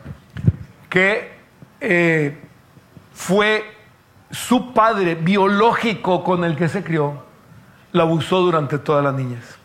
que 0.88 1.36
eh, 1.80 2.42
fue 3.12 3.64
su 4.30 4.72
padre 4.72 5.14
biológico 5.14 6.24
con 6.24 6.42
el 6.44 6.56
que 6.56 6.68
se 6.68 6.82
crió, 6.82 7.22
la 7.92 8.02
abusó 8.02 8.40
durante 8.40 8.78
toda 8.78 9.02
la 9.02 9.12
niñez. 9.12 9.58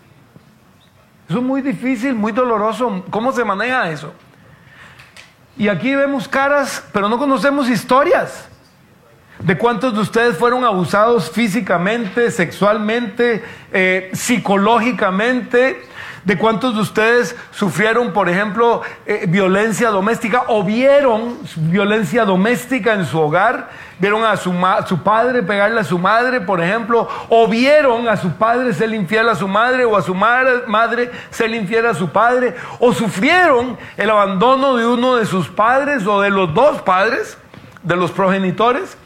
Eso 1.27 1.37
es 1.39 1.43
muy 1.43 1.61
difícil, 1.61 2.13
muy 2.13 2.31
doloroso. 2.31 3.03
¿Cómo 3.09 3.31
se 3.31 3.43
maneja 3.43 3.89
eso? 3.89 4.13
Y 5.57 5.67
aquí 5.67 5.95
vemos 5.95 6.27
caras, 6.27 6.83
pero 6.91 7.07
no 7.09 7.17
conocemos 7.17 7.69
historias 7.69 8.49
de 9.39 9.57
cuántos 9.57 9.93
de 9.93 9.99
ustedes 9.99 10.37
fueron 10.37 10.63
abusados 10.63 11.29
físicamente, 11.29 12.31
sexualmente, 12.31 13.43
eh, 13.71 14.09
psicológicamente, 14.13 15.83
¿De 16.25 16.37
cuántos 16.37 16.73
de 16.73 16.79
ustedes 16.79 17.35
sufrieron, 17.51 18.13
por 18.13 18.29
ejemplo, 18.29 18.81
eh, 19.05 19.25
violencia 19.27 19.89
doméstica 19.89 20.45
o 20.47 20.63
vieron 20.63 21.37
violencia 21.57 22.23
doméstica 22.23 22.93
en 22.93 23.05
su 23.05 23.19
hogar? 23.19 23.69
¿Vieron 23.99 24.23
a 24.23 24.37
su, 24.37 24.53
su, 24.87 25.03
padre 25.03 25.43
pegarle 25.43 25.81
a 25.81 25.83
su 25.83 25.99
madre, 25.99 26.39
por 26.39 26.61
ejemplo? 26.61 27.09
¿O 27.27 27.49
vieron 27.49 28.07
a 28.07 28.15
su 28.15 28.31
padre 28.31 28.73
ser 28.73 28.93
infiel 28.93 29.27
a 29.27 29.35
su 29.35 29.49
madre 29.49 29.83
o 29.83 29.97
a 29.97 30.01
su 30.01 30.15
madre 30.15 31.11
ser 31.29 31.53
infiel 31.53 31.87
a 31.87 31.93
su 31.93 32.09
padre? 32.09 32.55
¿O 32.79 32.93
sufrieron 32.93 33.77
el 33.97 34.09
abandono 34.09 34.77
de 34.77 34.87
uno 34.87 35.17
de 35.17 35.25
sus 35.25 35.49
padres 35.49 36.07
o 36.07 36.21
de 36.21 36.29
los 36.29 36.53
dos 36.53 36.81
padres, 36.83 37.37
de 37.81 37.97
los 37.97 38.11
progenitores? 38.11 38.97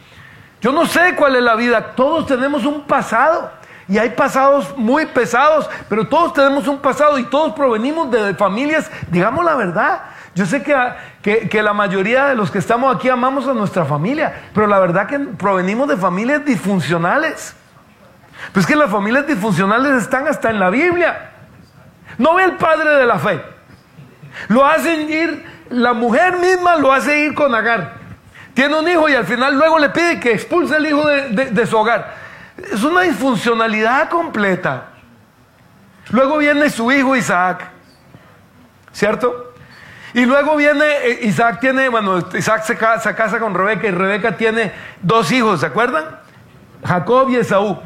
Yo 0.62 0.71
no 0.71 0.86
sé 0.86 1.15
cuál 1.15 1.36
es 1.36 1.41
la 1.41 1.55
vida. 1.55 1.95
Todos 1.95 2.27
tenemos 2.27 2.63
un 2.63 2.81
pasado. 2.83 3.57
Y 3.89 3.98
hay 3.98 4.10
pasados 4.10 4.77
muy 4.77 5.06
pesados, 5.06 5.70
pero 5.88 6.08
todos 6.08 6.34
tenemos 6.34 6.67
un 6.67 6.79
pasado 6.79 7.17
y 7.17 7.24
todos 7.24 7.53
provenimos 7.53 8.12
de 8.12 8.34
familias, 8.36 8.91
digamos 9.10 9.46
la 9.46 9.56
verdad. 9.56 10.01
Yo 10.36 10.46
sé 10.46 10.62
que, 10.62 11.48
que, 11.50 11.63
la 11.63 11.74
mayoría 11.74 12.25
de 12.25 12.36
los 12.36 12.51
que 12.51 12.60
estamos 12.60 12.94
aquí 12.96 13.10
amamos 13.10 13.48
a 13.48 13.53
nuestra 13.53 13.86
familia, 13.86 14.41
pero 14.53 14.67
la 14.67 14.77
verdad 14.77 15.08
que 15.08 15.17
provenimos 15.17 15.88
de 15.88 15.98
familias 15.98 16.46
disfuncionales. 16.46 17.56
Pues 18.53 18.67
que 18.67 18.75
las 18.75 18.91
familias 18.91 19.25
disfuncionales 19.25 20.03
están 20.03 20.27
hasta 20.27 20.50
en 20.50 20.60
la 20.60 20.70
Biblia. 20.70 21.32
No 22.17 22.36
ve 22.36 22.44
el 22.44 22.58
padre 22.58 22.91
de 22.91 23.06
la 23.06 23.17
fe. 23.17 23.41
Lo 24.50 24.65
hacen 24.65 25.10
ir, 25.10 25.46
la 25.70 25.94
mujer 25.94 26.38
misma 26.38 26.75
lo 26.75 26.91
hace 26.91 27.20
ir 27.20 27.34
con 27.34 27.56
Agar. 27.56 27.94
Tiene 28.53 28.75
un 28.75 28.88
hijo 28.88 29.10
y 29.10 29.15
al 29.15 29.25
final 29.25 29.58
luego 29.58 29.79
le 29.79 29.89
pide 29.89 30.20
que 30.20 30.34
expulse 30.34 30.75
el 30.75 30.86
hijo 30.86 31.08
de 31.08 31.65
su 31.65 31.77
hogar. 31.77 32.26
Es 32.58 32.84
una 32.84 33.02
disfuncionalidad 33.02 34.10
completa. 34.10 34.90
Luego 36.10 36.38
viene 36.38 36.70
su 36.70 36.92
hijo 36.92 37.16
Isaac, 37.16 37.70
¿cierto? 38.92 39.54
Y 40.14 40.26
luego 40.26 40.56
viene, 40.56 40.86
eh, 41.04 41.20
Isaac 41.24 41.60
tiene, 41.60 41.90
bueno, 41.90 42.20
Isaac 42.34 42.64
se 42.64 42.78
casa, 42.78 43.40
con 43.40 43.54
Rebeca 43.54 43.88
y 43.88 43.92
Rebeca 43.92 44.38
tiene 44.38 44.72
dos 45.02 45.32
hijos, 45.32 45.60
¿se 45.60 45.66
acuerdan? 45.66 46.06
Jacob 46.84 47.30
y 47.30 47.36
Esaú. 47.36 47.80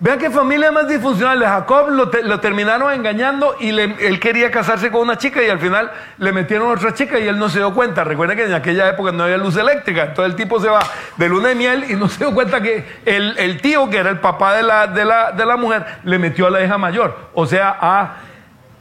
Vean 0.00 0.18
qué 0.18 0.30
familia 0.30 0.70
más 0.70 0.86
disfuncional. 0.86 1.42
Jacob 1.42 1.90
lo, 1.90 2.40
terminaron 2.40 2.92
engañando 2.92 3.56
y 3.58 3.70
él 3.70 4.20
quería 4.20 4.48
casarse 4.50 4.92
con 4.92 5.00
una 5.00 5.18
chica 5.18 5.42
y 5.42 5.48
al 5.48 5.58
final 5.58 5.90
le 6.18 6.32
metieron 6.32 6.70
otra 6.70 6.94
chica 6.94 7.18
y 7.18 7.26
él 7.26 7.36
no 7.36 7.48
se 7.48 7.58
dio 7.58 7.74
cuenta. 7.74 8.04
Recuerden 8.04 8.36
que 8.36 8.44
en 8.44 8.54
aquella 8.54 8.88
época 8.88 9.10
no 9.10 9.24
había 9.24 9.38
luz 9.38 9.56
eléctrica. 9.56 10.04
Entonces 10.04 10.32
el 10.32 10.36
tipo 10.36 10.60
se 10.60 10.68
va 10.68 10.80
de 11.16 11.28
luna 11.28 11.48
de 11.48 11.56
miel 11.56 11.90
y 11.90 11.96
no 11.96 12.08
se 12.08 12.18
dio 12.18 12.32
cuenta 12.32 12.60
que 12.60 12.86
el, 13.04 13.60
tío, 13.60 13.90
que 13.90 13.96
era 13.96 14.10
el 14.10 14.20
papá 14.20 14.54
de 14.54 14.62
la, 14.62 14.86
de, 14.86 15.04
la, 15.04 15.32
de 15.32 15.44
la 15.44 15.56
mujer, 15.56 15.84
le 16.04 16.18
metió 16.18 16.46
a 16.46 16.50
la 16.50 16.62
hija 16.62 16.78
mayor. 16.78 17.30
O 17.34 17.46
sea, 17.46 17.76
a... 17.80 18.16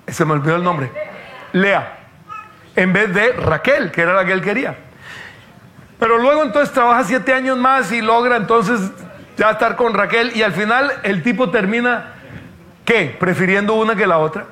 Se 0.08 0.24
me 0.24 0.34
olvidó 0.34 0.56
el 0.56 0.64
nombre. 0.64 0.92
Lea. 1.52 1.98
En 2.76 2.94
vez 2.94 3.12
de 3.12 3.34
Raquel, 3.34 3.92
que 3.92 4.02
era 4.02 4.14
la 4.14 4.24
que 4.24 4.34
él 4.34 4.42
quería. 4.42 4.76
Pero 6.00 6.20
luego 6.20 6.44
entonces 6.44 6.72
trabaja 6.72 7.04
siete 7.04 7.34
años 7.34 7.58
más 7.58 7.92
y 7.92 8.02
logra 8.02 8.38
entonces 8.38 8.92
ya 9.38 9.51
estar 9.51 9.75
con 9.75 9.94
Raquel 9.94 10.36
y 10.36 10.44
al 10.44 10.51
final 10.51 10.91
el 11.03 11.24
tipo 11.24 11.50
termina, 11.50 12.15
¿qué? 12.84 13.15
Prefiriendo 13.17 13.75
una 13.75 13.96
que 13.96 14.08
la 14.08 14.17
otra. 14.17 14.48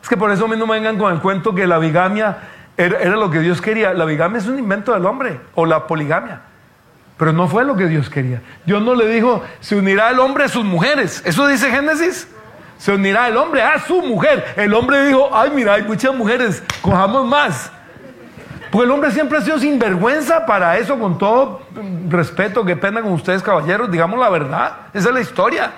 Es 0.00 0.08
que 0.08 0.16
por 0.16 0.30
eso 0.30 0.48
mí 0.48 0.56
no 0.56 0.66
vengan 0.66 0.96
con 0.96 1.12
el 1.12 1.20
cuento 1.20 1.54
que 1.54 1.66
la 1.66 1.78
bigamia 1.78 2.38
era, 2.76 2.98
era, 2.98 3.16
lo 3.16 3.30
que 3.30 3.40
Dios 3.40 3.60
quería. 3.60 3.92
La 3.92 4.04
bigamia 4.04 4.38
es 4.38 4.46
un 4.46 4.58
invento 4.58 4.94
del 4.94 5.04
hombre, 5.06 5.40
o 5.54 5.66
la 5.66 5.86
poligamia. 5.86 6.40
Pero 7.18 7.32
no 7.32 7.46
fue 7.46 7.64
lo 7.64 7.76
que 7.76 7.86
Dios 7.86 8.08
quería. 8.08 8.40
Dios 8.64 8.82
no 8.82 8.94
le 8.94 9.06
dijo, 9.06 9.44
se 9.60 9.76
unirá 9.76 10.10
el 10.10 10.18
hombre 10.18 10.44
a 10.44 10.48
sus 10.48 10.64
mujeres. 10.64 11.22
Eso 11.24 11.46
dice 11.46 11.70
Génesis. 11.70 12.28
Se 12.78 12.92
unirá 12.92 13.28
el 13.28 13.36
hombre 13.36 13.62
a 13.62 13.78
su 13.78 14.02
mujer. 14.02 14.54
El 14.56 14.74
hombre 14.74 15.06
dijo, 15.06 15.30
ay, 15.32 15.50
mira, 15.54 15.74
hay 15.74 15.82
muchas 15.82 16.12
mujeres, 16.14 16.64
cojamos 16.80 17.26
más. 17.26 17.70
Porque 18.72 18.86
el 18.86 18.90
hombre 18.90 19.10
siempre 19.10 19.36
ha 19.36 19.42
sido 19.42 19.58
sinvergüenza 19.58 20.46
para 20.46 20.78
eso, 20.78 20.98
con 20.98 21.18
todo 21.18 21.60
respeto, 22.08 22.64
qué 22.64 22.74
pena 22.74 23.02
con 23.02 23.12
ustedes, 23.12 23.42
caballeros, 23.42 23.90
digamos 23.90 24.18
la 24.18 24.30
verdad, 24.30 24.72
esa 24.94 25.10
es 25.10 25.14
la 25.14 25.20
historia. 25.20 25.70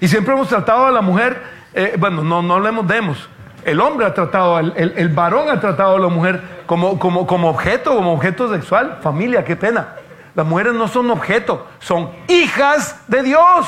Y 0.00 0.08
siempre 0.08 0.34
hemos 0.34 0.48
tratado 0.48 0.84
a 0.84 0.90
la 0.90 1.00
mujer, 1.00 1.42
eh, 1.72 1.94
bueno, 1.98 2.22
no, 2.22 2.42
no 2.42 2.54
hablemos 2.56 2.86
demos, 2.86 3.26
el 3.64 3.80
hombre 3.80 4.04
ha 4.04 4.12
tratado, 4.12 4.58
el, 4.58 4.74
el, 4.76 5.08
varón 5.08 5.48
ha 5.48 5.58
tratado 5.58 5.96
a 5.96 5.98
la 5.98 6.08
mujer 6.08 6.42
como, 6.66 6.98
como, 6.98 7.26
como 7.26 7.48
objeto, 7.48 7.96
como 7.96 8.12
objeto 8.12 8.52
sexual, 8.52 8.98
familia, 9.00 9.42
qué 9.42 9.56
pena. 9.56 9.96
Las 10.34 10.44
mujeres 10.44 10.74
no 10.74 10.88
son 10.88 11.10
objeto, 11.10 11.66
son 11.78 12.10
hijas 12.28 13.00
de 13.08 13.22
Dios, 13.22 13.66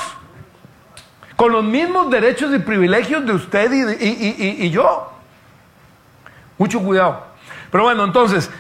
con 1.37 1.51
los 1.51 1.65
mismos 1.65 2.11
derechos 2.11 2.55
y 2.55 2.59
privilegios 2.59 3.25
de 3.25 3.33
usted 3.33 3.73
y, 3.73 4.05
y, 4.05 4.67
y 4.67 4.71
yo. 4.71 5.11
Mucho 6.59 6.79
cuidado. 6.79 7.32
Pero 7.73 7.85
bueno, 7.85 8.05
entonces, 8.05 8.51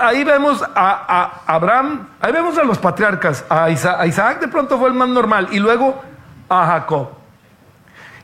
ahí 0.00 0.24
vemos 0.24 0.64
a, 0.74 1.42
Abraham, 1.46 2.08
ahí 2.22 2.32
vemos 2.32 2.56
a 2.56 2.64
los 2.64 2.78
patriarcas, 2.78 3.44
a 3.50 3.68
Isaac, 3.68 3.96
a 4.00 4.06
Isaac 4.06 4.40
de 4.40 4.48
pronto 4.48 4.78
fue 4.78 4.88
el 4.88 4.94
más 4.94 5.10
normal, 5.10 5.48
y 5.52 5.58
luego 5.58 6.02
a 6.48 6.66
Jacob. 6.66 7.10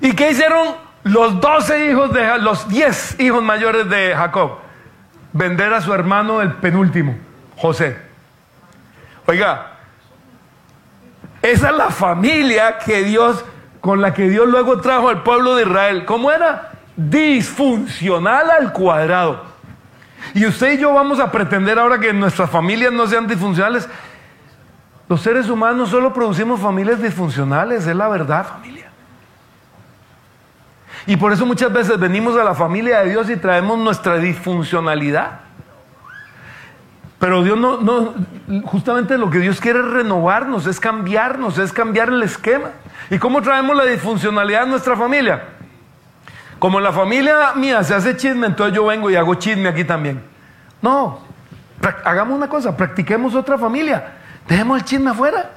¿Y 0.00 0.14
qué 0.14 0.30
hicieron 0.30 0.68
los 1.04 1.38
doce 1.38 1.90
hijos 1.90 2.14
de 2.14 2.38
los 2.38 2.66
diez 2.68 3.20
hijos 3.20 3.42
mayores 3.42 3.90
de 3.90 4.14
Jacob? 4.16 4.52
Vender 5.34 5.74
a 5.74 5.82
su 5.82 5.92
hermano 5.92 6.40
el 6.40 6.54
penúltimo, 6.54 7.18
José. 7.58 7.98
Oiga, 9.26 9.72
esa 11.42 11.68
es 11.68 11.76
la 11.76 11.90
familia 11.90 12.78
que 12.78 13.04
Dios, 13.04 13.44
con 13.82 14.00
la 14.00 14.14
que 14.14 14.30
Dios 14.30 14.48
luego 14.48 14.80
trajo 14.80 15.10
al 15.10 15.22
pueblo 15.22 15.56
de 15.56 15.64
Israel. 15.64 16.06
¿Cómo 16.06 16.32
era? 16.32 16.70
Disfuncional 16.96 18.50
al 18.50 18.72
cuadrado. 18.72 19.49
Y 20.34 20.46
usted 20.46 20.72
y 20.72 20.78
yo 20.78 20.92
vamos 20.92 21.18
a 21.20 21.30
pretender 21.30 21.78
ahora 21.78 21.98
que 21.98 22.12
nuestras 22.12 22.50
familias 22.50 22.92
no 22.92 23.06
sean 23.06 23.26
disfuncionales. 23.26 23.88
Los 25.08 25.20
seres 25.22 25.48
humanos 25.48 25.90
solo 25.90 26.12
producimos 26.12 26.60
familias 26.60 27.02
disfuncionales, 27.02 27.86
es 27.86 27.96
la 27.96 28.08
verdad, 28.08 28.46
familia. 28.46 28.90
Y 31.06 31.16
por 31.16 31.32
eso 31.32 31.44
muchas 31.46 31.72
veces 31.72 31.98
venimos 31.98 32.36
a 32.36 32.44
la 32.44 32.54
familia 32.54 33.00
de 33.00 33.10
Dios 33.10 33.28
y 33.30 33.36
traemos 33.36 33.78
nuestra 33.78 34.18
disfuncionalidad. 34.18 35.40
Pero 37.18 37.42
Dios 37.42 37.58
no, 37.58 38.14
justamente 38.64 39.18
lo 39.18 39.28
que 39.28 39.40
Dios 39.40 39.60
quiere 39.60 39.80
es 39.80 39.86
renovarnos, 39.86 40.66
es 40.66 40.80
cambiarnos, 40.80 41.58
es 41.58 41.72
cambiar 41.72 42.08
el 42.08 42.22
esquema. 42.22 42.70
¿Y 43.10 43.18
cómo 43.18 43.42
traemos 43.42 43.76
la 43.76 43.84
disfuncionalidad 43.84 44.62
en 44.62 44.70
nuestra 44.70 44.96
familia? 44.96 45.42
Como 46.60 46.76
en 46.76 46.84
la 46.84 46.92
familia 46.92 47.54
mía 47.56 47.82
se 47.82 47.94
hace 47.94 48.18
chisme, 48.18 48.46
entonces 48.46 48.76
yo 48.76 48.84
vengo 48.84 49.10
y 49.10 49.16
hago 49.16 49.34
chisme 49.34 49.66
aquí 49.66 49.82
también. 49.82 50.22
No, 50.82 51.20
hagamos 52.04 52.36
una 52.36 52.48
cosa, 52.48 52.76
practiquemos 52.76 53.34
otra 53.34 53.56
familia. 53.56 54.12
Dejemos 54.46 54.78
el 54.78 54.84
chisme 54.84 55.10
afuera. 55.10 55.50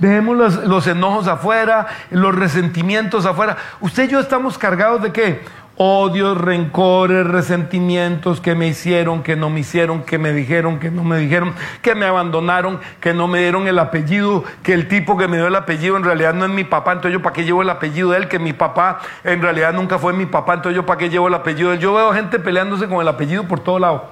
Dejemos 0.00 0.36
los, 0.64 0.86
enojos 0.88 1.28
afuera, 1.28 1.86
los 2.10 2.34
resentimientos 2.34 3.24
afuera. 3.24 3.56
Usted 3.80 4.04
y 4.04 4.08
yo 4.08 4.20
estamos 4.20 4.58
cargados 4.58 5.00
de 5.00 5.12
qué? 5.12 5.44
Odios, 5.82 6.36
rencores, 6.36 7.26
resentimientos 7.26 8.42
que 8.42 8.54
me 8.54 8.66
hicieron, 8.66 9.22
que 9.22 9.34
no 9.34 9.48
me 9.48 9.60
hicieron, 9.60 10.02
que 10.02 10.18
me 10.18 10.30
dijeron, 10.30 10.78
que 10.78 10.90
no 10.90 11.02
me 11.02 11.16
dijeron, 11.16 11.54
que 11.80 11.94
me 11.94 12.04
abandonaron, 12.04 12.80
que 13.00 13.14
no 13.14 13.26
me 13.28 13.38
dieron 13.38 13.66
el 13.66 13.78
apellido, 13.78 14.44
que 14.62 14.74
el 14.74 14.88
tipo 14.88 15.16
que 15.16 15.26
me 15.26 15.38
dio 15.38 15.46
el 15.46 15.56
apellido 15.56 15.96
en 15.96 16.04
realidad 16.04 16.34
no 16.34 16.44
es 16.44 16.50
mi 16.50 16.64
papá, 16.64 16.92
entonces 16.92 17.14
yo 17.14 17.22
para 17.22 17.32
qué 17.32 17.44
llevo 17.44 17.62
el 17.62 17.70
apellido 17.70 18.10
de 18.10 18.18
él, 18.18 18.28
que 18.28 18.38
mi 18.38 18.52
papá 18.52 19.00
en 19.24 19.40
realidad 19.40 19.72
nunca 19.72 19.98
fue 19.98 20.12
mi 20.12 20.26
papá, 20.26 20.52
entonces 20.52 20.76
yo 20.76 20.84
para 20.84 20.98
qué 20.98 21.08
llevo 21.08 21.28
el 21.28 21.34
apellido 21.34 21.70
de 21.70 21.76
él. 21.76 21.80
Yo 21.80 21.94
veo 21.94 22.12
gente 22.12 22.38
peleándose 22.38 22.86
con 22.86 23.00
el 23.00 23.08
apellido 23.08 23.48
por 23.48 23.60
todo 23.60 23.78
lado. 23.78 24.10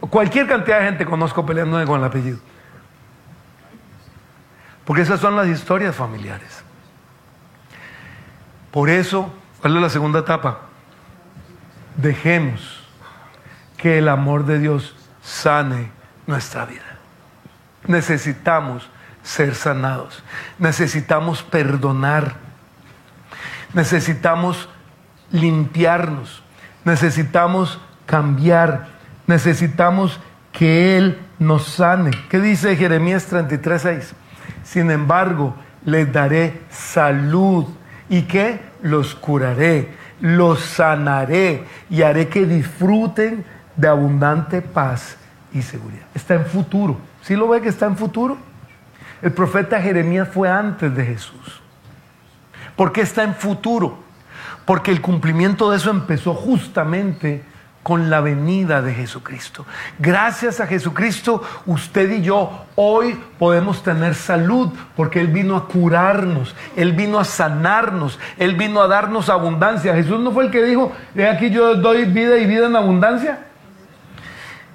Cualquier 0.00 0.46
cantidad 0.48 0.80
de 0.80 0.84
gente 0.84 1.06
conozco 1.06 1.46
peleándose 1.46 1.86
con 1.86 1.98
el 1.98 2.04
apellido. 2.04 2.38
Porque 4.84 5.00
esas 5.00 5.18
son 5.18 5.34
las 5.34 5.48
historias 5.48 5.96
familiares. 5.96 6.62
Por 8.70 8.90
eso, 8.90 9.32
¿cuál 9.62 9.76
es 9.76 9.80
la 9.80 9.88
segunda 9.88 10.18
etapa? 10.18 10.69
Dejemos 12.00 12.80
que 13.76 13.98
el 13.98 14.08
amor 14.08 14.46
de 14.46 14.58
Dios 14.58 14.94
sane 15.22 15.90
nuestra 16.26 16.66
vida. 16.66 16.82
Necesitamos 17.86 18.88
ser 19.22 19.54
sanados. 19.54 20.22
Necesitamos 20.58 21.42
perdonar. 21.42 22.34
Necesitamos 23.72 24.68
limpiarnos. 25.30 26.42
Necesitamos 26.84 27.80
cambiar. 28.06 28.88
Necesitamos 29.26 30.20
que 30.52 30.96
Él 30.98 31.18
nos 31.38 31.64
sane. 31.64 32.10
¿Qué 32.28 32.40
dice 32.40 32.76
Jeremías 32.76 33.26
33, 33.26 34.14
Sin 34.64 34.90
embargo, 34.90 35.56
les 35.84 36.12
daré 36.12 36.60
salud. 36.70 37.66
¿Y 38.08 38.22
qué? 38.22 38.60
Los 38.82 39.14
curaré 39.14 39.99
los 40.20 40.60
sanaré 40.60 41.64
y 41.88 42.02
haré 42.02 42.28
que 42.28 42.46
disfruten 42.46 43.44
de 43.76 43.88
abundante 43.88 44.62
paz 44.62 45.16
y 45.52 45.62
seguridad. 45.62 46.06
Está 46.14 46.34
en 46.34 46.46
futuro. 46.46 46.98
¿Sí 47.22 47.36
lo 47.36 47.48
ve 47.48 47.60
que 47.60 47.68
está 47.68 47.86
en 47.86 47.96
futuro? 47.96 48.38
El 49.22 49.32
profeta 49.32 49.80
Jeremías 49.80 50.28
fue 50.28 50.48
antes 50.48 50.94
de 50.94 51.04
Jesús. 51.04 51.60
¿Por 52.76 52.92
qué 52.92 53.02
está 53.02 53.22
en 53.22 53.34
futuro? 53.34 53.98
Porque 54.64 54.90
el 54.90 55.00
cumplimiento 55.00 55.70
de 55.70 55.76
eso 55.76 55.90
empezó 55.90 56.34
justamente 56.34 57.42
con 57.82 58.10
la 58.10 58.20
venida 58.20 58.82
de 58.82 58.94
Jesucristo. 58.94 59.64
Gracias 59.98 60.60
a 60.60 60.66
Jesucristo, 60.66 61.42
usted 61.66 62.10
y 62.10 62.22
yo 62.22 62.66
hoy 62.76 63.18
podemos 63.38 63.82
tener 63.82 64.14
salud 64.14 64.70
porque 64.96 65.20
Él 65.20 65.28
vino 65.28 65.56
a 65.56 65.66
curarnos, 65.66 66.54
Él 66.76 66.92
vino 66.92 67.18
a 67.18 67.24
sanarnos, 67.24 68.18
Él 68.36 68.54
vino 68.54 68.82
a 68.82 68.88
darnos 68.88 69.28
abundancia. 69.28 69.94
Jesús 69.94 70.20
no 70.20 70.32
fue 70.32 70.44
el 70.44 70.50
que 70.50 70.62
dijo, 70.62 70.92
he 71.14 71.26
aquí 71.26 71.50
yo 71.50 71.74
doy 71.74 72.04
vida 72.04 72.36
y 72.38 72.46
vida 72.46 72.66
en 72.66 72.76
abundancia. 72.76 73.46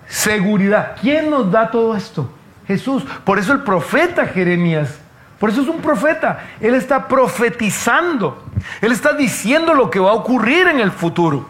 Seguridad. 0.07 0.95
¿Quién 1.01 1.29
nos 1.29 1.51
da 1.51 1.69
todo 1.69 1.95
esto? 1.95 2.29
Jesús. 2.67 3.03
Por 3.23 3.39
eso 3.39 3.53
el 3.53 3.61
profeta 3.61 4.25
Jeremías 4.25 4.99
por 5.39 5.49
eso 5.49 5.61
es 5.61 5.67
un 5.67 5.81
profeta. 5.81 6.39
Él 6.61 6.75
está 6.75 7.07
profetizando. 7.07 8.43
Él 8.81 8.91
está 8.91 9.13
diciendo 9.13 9.73
lo 9.73 9.89
que 9.89 9.99
va 9.99 10.11
a 10.11 10.13
ocurrir 10.13 10.67
en 10.67 10.79
el 10.79 10.91
futuro. 10.91 11.47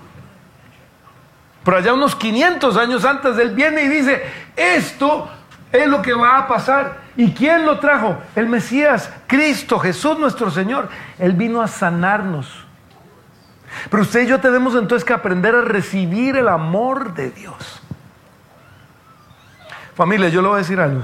Pero 1.65 1.77
allá 1.77 1.93
unos 1.95 2.15
500 2.15 2.77
años 2.77 3.03
antes, 3.03 3.37
Él 3.39 3.55
viene 3.55 3.83
y 3.83 3.87
dice, 3.87 4.23
esto 4.55 5.27
es 5.71 5.87
lo 5.87 6.03
que 6.03 6.13
va 6.13 6.37
a 6.37 6.47
pasar. 6.47 6.99
¿Y 7.17 7.31
quién 7.31 7.65
lo 7.65 7.79
trajo? 7.79 8.17
El 8.35 8.47
Mesías, 8.47 9.11
Cristo, 9.25 9.79
Jesús 9.79 10.19
nuestro 10.19 10.51
Señor. 10.51 10.89
Él 11.17 11.33
vino 11.33 11.63
a 11.63 11.67
sanarnos. 11.67 12.65
Pero 13.89 14.03
usted 14.03 14.21
y 14.21 14.27
yo 14.27 14.39
tenemos 14.39 14.75
entonces 14.75 15.03
que 15.03 15.13
aprender 15.13 15.55
a 15.55 15.61
recibir 15.61 16.37
el 16.37 16.47
amor 16.47 17.15
de 17.15 17.31
Dios. 17.31 17.81
Familia, 19.95 20.29
yo 20.29 20.43
le 20.43 20.49
voy 20.49 20.55
a 20.55 20.59
decir 20.59 20.79
algo. 20.79 21.03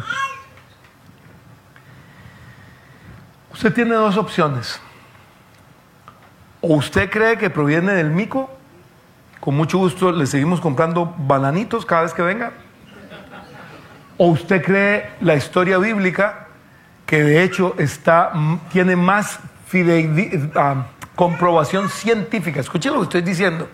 Usted 3.51 3.73
tiene 3.73 3.95
dos 3.95 4.15
opciones. 4.15 4.79
O 6.61 6.75
usted 6.75 7.09
cree 7.09 7.39
que 7.39 7.49
proviene 7.49 7.93
del 7.93 8.11
mico, 8.11 8.60
con 9.41 9.57
mucho 9.57 9.79
gusto 9.79 10.11
le 10.11 10.27
seguimos 10.27 10.61
comprando 10.61 11.15
bananitos 11.17 11.83
cada 11.83 12.03
vez 12.03 12.13
que 12.13 12.21
venga. 12.21 12.53
O 14.17 14.27
usted 14.27 14.63
cree 14.63 15.09
la 15.19 15.33
historia 15.33 15.79
bíblica, 15.79 16.47
que 17.07 17.23
de 17.23 17.43
hecho 17.43 17.73
está, 17.79 18.31
tiene 18.71 18.95
más 18.95 19.39
ah, 20.55 20.85
comprobación 21.15 21.89
científica. 21.89 22.59
Escuche 22.59 22.89
lo 22.91 22.97
que 22.97 23.03
estoy 23.03 23.21
diciendo. 23.23 23.67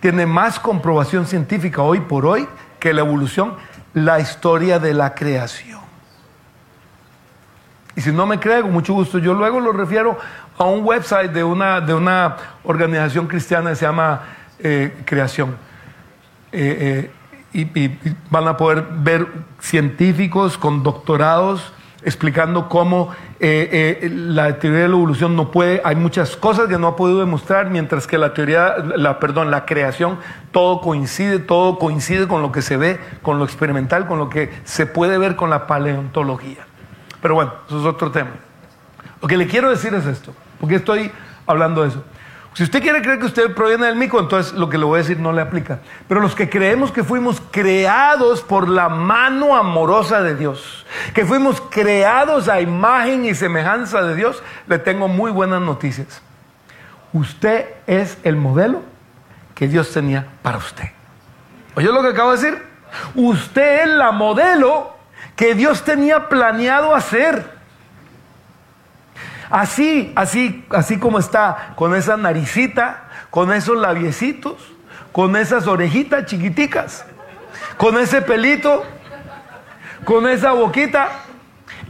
Tiene 0.00 0.26
más 0.26 0.60
comprobación 0.60 1.26
científica 1.26 1.80
hoy 1.80 2.00
por 2.00 2.26
hoy 2.26 2.46
que 2.78 2.92
la 2.92 3.00
evolución, 3.00 3.54
la 3.94 4.20
historia 4.20 4.78
de 4.78 4.92
la 4.92 5.14
creación. 5.14 5.80
Y 7.96 8.02
si 8.02 8.12
no 8.12 8.26
me 8.26 8.38
cree, 8.38 8.60
con 8.60 8.72
mucho 8.72 8.92
gusto, 8.92 9.18
yo 9.18 9.32
luego 9.32 9.58
lo 9.58 9.72
refiero 9.72 10.18
a 10.58 10.64
un 10.64 10.84
website 10.84 11.32
de 11.32 11.42
una, 11.42 11.80
de 11.80 11.94
una 11.94 12.36
organización 12.62 13.26
cristiana 13.26 13.70
que 13.70 13.76
se 13.76 13.86
llama 13.86 14.36
eh, 14.58 14.96
Creación. 15.04 15.56
Eh, 16.52 17.10
eh, 17.52 17.70
y, 17.74 17.90
van 18.30 18.46
a 18.48 18.56
poder 18.56 18.86
ver 18.90 19.26
científicos 19.60 20.58
con 20.58 20.82
doctorados 20.82 21.72
explicando 22.04 22.68
cómo 22.68 23.10
la 23.40 24.58
teoría 24.58 24.82
de 24.82 24.88
la 24.88 24.94
evolución 24.94 25.34
no 25.34 25.50
puede, 25.50 25.80
hay 25.84 25.96
muchas 25.96 26.36
cosas 26.36 26.68
que 26.68 26.78
no 26.78 26.86
ha 26.86 26.96
podido 26.96 27.18
demostrar, 27.20 27.70
mientras 27.70 28.06
que 28.06 28.18
la 28.18 28.34
teoría, 28.34 28.76
la, 28.96 29.18
perdón, 29.18 29.50
la 29.50 29.66
creación, 29.66 30.18
todo 30.52 30.80
coincide, 30.80 31.38
todo 31.38 31.78
coincide 31.78 32.28
con 32.28 32.40
lo 32.40 32.52
que 32.52 32.62
se 32.62 32.76
ve, 32.76 33.00
con 33.22 33.38
lo 33.38 33.44
experimental, 33.44 34.06
con 34.06 34.18
lo 34.18 34.30
que 34.30 34.50
se 34.64 34.86
puede 34.86 35.18
ver 35.18 35.34
con 35.34 35.50
la 35.50 35.66
paleontología. 35.66 36.66
Pero 37.20 37.34
bueno, 37.34 37.52
eso 37.66 37.80
es 37.80 37.84
otro 37.84 38.10
tema. 38.10 38.30
Lo 39.20 39.26
que 39.26 39.36
le 39.36 39.46
quiero 39.46 39.70
decir 39.70 39.92
es 39.94 40.06
esto, 40.06 40.32
porque 40.60 40.76
estoy 40.76 41.10
hablando 41.46 41.82
de 41.82 41.88
eso. 41.88 42.04
Si 42.58 42.64
usted 42.64 42.82
quiere 42.82 43.02
creer 43.02 43.20
que 43.20 43.26
usted 43.26 43.54
proviene 43.54 43.86
del 43.86 43.94
mico, 43.94 44.18
entonces 44.18 44.52
lo 44.52 44.68
que 44.68 44.78
le 44.78 44.84
voy 44.84 44.96
a 44.98 45.02
decir 45.02 45.20
no 45.20 45.32
le 45.32 45.40
aplica. 45.40 45.78
Pero 46.08 46.20
los 46.20 46.34
que 46.34 46.50
creemos 46.50 46.90
que 46.90 47.04
fuimos 47.04 47.40
creados 47.52 48.42
por 48.42 48.68
la 48.68 48.88
mano 48.88 49.54
amorosa 49.54 50.22
de 50.22 50.34
Dios, 50.34 50.84
que 51.14 51.24
fuimos 51.24 51.60
creados 51.70 52.48
a 52.48 52.60
imagen 52.60 53.24
y 53.24 53.36
semejanza 53.36 54.02
de 54.02 54.16
Dios, 54.16 54.42
le 54.66 54.80
tengo 54.80 55.06
muy 55.06 55.30
buenas 55.30 55.60
noticias. 55.62 56.20
Usted 57.12 57.66
es 57.86 58.18
el 58.24 58.34
modelo 58.34 58.82
que 59.54 59.68
Dios 59.68 59.92
tenía 59.92 60.26
para 60.42 60.58
usted. 60.58 60.88
¿Oye 61.76 61.92
lo 61.92 62.02
que 62.02 62.08
acabo 62.08 62.32
de 62.32 62.38
decir? 62.38 62.62
Usted 63.14 63.84
es 63.84 63.88
la 63.90 64.10
modelo 64.10 64.96
que 65.36 65.54
Dios 65.54 65.84
tenía 65.84 66.28
planeado 66.28 66.92
hacer. 66.92 67.57
Así, 69.50 70.12
así, 70.14 70.64
así 70.70 70.98
como 70.98 71.18
está, 71.18 71.72
con 71.74 71.94
esa 71.94 72.16
naricita, 72.16 73.08
con 73.30 73.52
esos 73.52 73.78
labiecitos, 73.78 74.56
con 75.12 75.36
esas 75.36 75.66
orejitas 75.66 76.26
chiquiticas, 76.26 77.04
con 77.76 77.98
ese 77.98 78.22
pelito, 78.22 78.84
con 80.04 80.28
esa 80.28 80.52
boquita. 80.52 81.08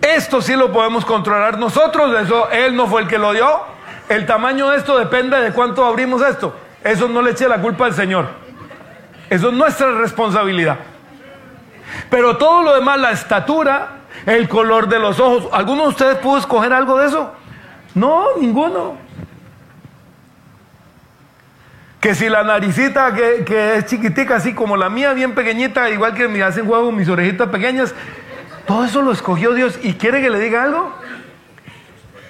Esto 0.00 0.40
sí 0.40 0.54
lo 0.54 0.72
podemos 0.72 1.04
controlar 1.04 1.58
nosotros, 1.58 2.14
eso 2.20 2.48
él 2.50 2.76
no 2.76 2.86
fue 2.86 3.02
el 3.02 3.08
que 3.08 3.18
lo 3.18 3.32
dio. 3.32 3.60
El 4.08 4.24
tamaño 4.24 4.70
de 4.70 4.78
esto 4.78 4.96
depende 4.96 5.38
de 5.40 5.52
cuánto 5.52 5.84
abrimos 5.84 6.22
esto. 6.22 6.54
Eso 6.82 7.08
no 7.08 7.20
le 7.20 7.32
eche 7.32 7.48
la 7.48 7.60
culpa 7.60 7.86
al 7.86 7.94
Señor. 7.94 8.26
Eso 9.28 9.48
es 9.48 9.54
nuestra 9.54 9.92
responsabilidad. 9.92 10.78
Pero 12.08 12.36
todo 12.36 12.62
lo 12.62 12.74
demás, 12.74 12.98
la 12.98 13.10
estatura, 13.10 13.88
el 14.24 14.48
color 14.48 14.88
de 14.88 14.98
los 14.98 15.18
ojos, 15.20 15.48
¿alguno 15.52 15.82
de 15.82 15.88
ustedes 15.88 16.16
pudo 16.18 16.38
escoger 16.38 16.72
algo 16.72 16.98
de 16.98 17.08
eso? 17.08 17.32
No, 17.98 18.36
ninguno. 18.40 18.96
Que 22.00 22.14
si 22.14 22.28
la 22.28 22.44
naricita 22.44 23.12
que, 23.12 23.76
es 23.76 23.86
chiquitica, 23.86 24.36
así 24.36 24.54
como 24.54 24.76
la 24.76 24.88
mía, 24.88 25.12
bien 25.14 25.34
pequeñita, 25.34 25.90
igual 25.90 26.14
que 26.14 26.28
me 26.28 26.40
hacen 26.42 26.64
juego 26.64 26.92
mis 26.92 27.08
orejitas 27.08 27.48
pequeñas, 27.48 27.92
todo 28.68 28.84
eso 28.84 29.02
lo 29.02 29.10
escogió 29.10 29.52
Dios. 29.52 29.80
¿Y 29.82 29.94
quiere 29.94 30.20
que 30.20 30.30
le 30.30 30.38
diga 30.38 30.62
algo? 30.62 30.94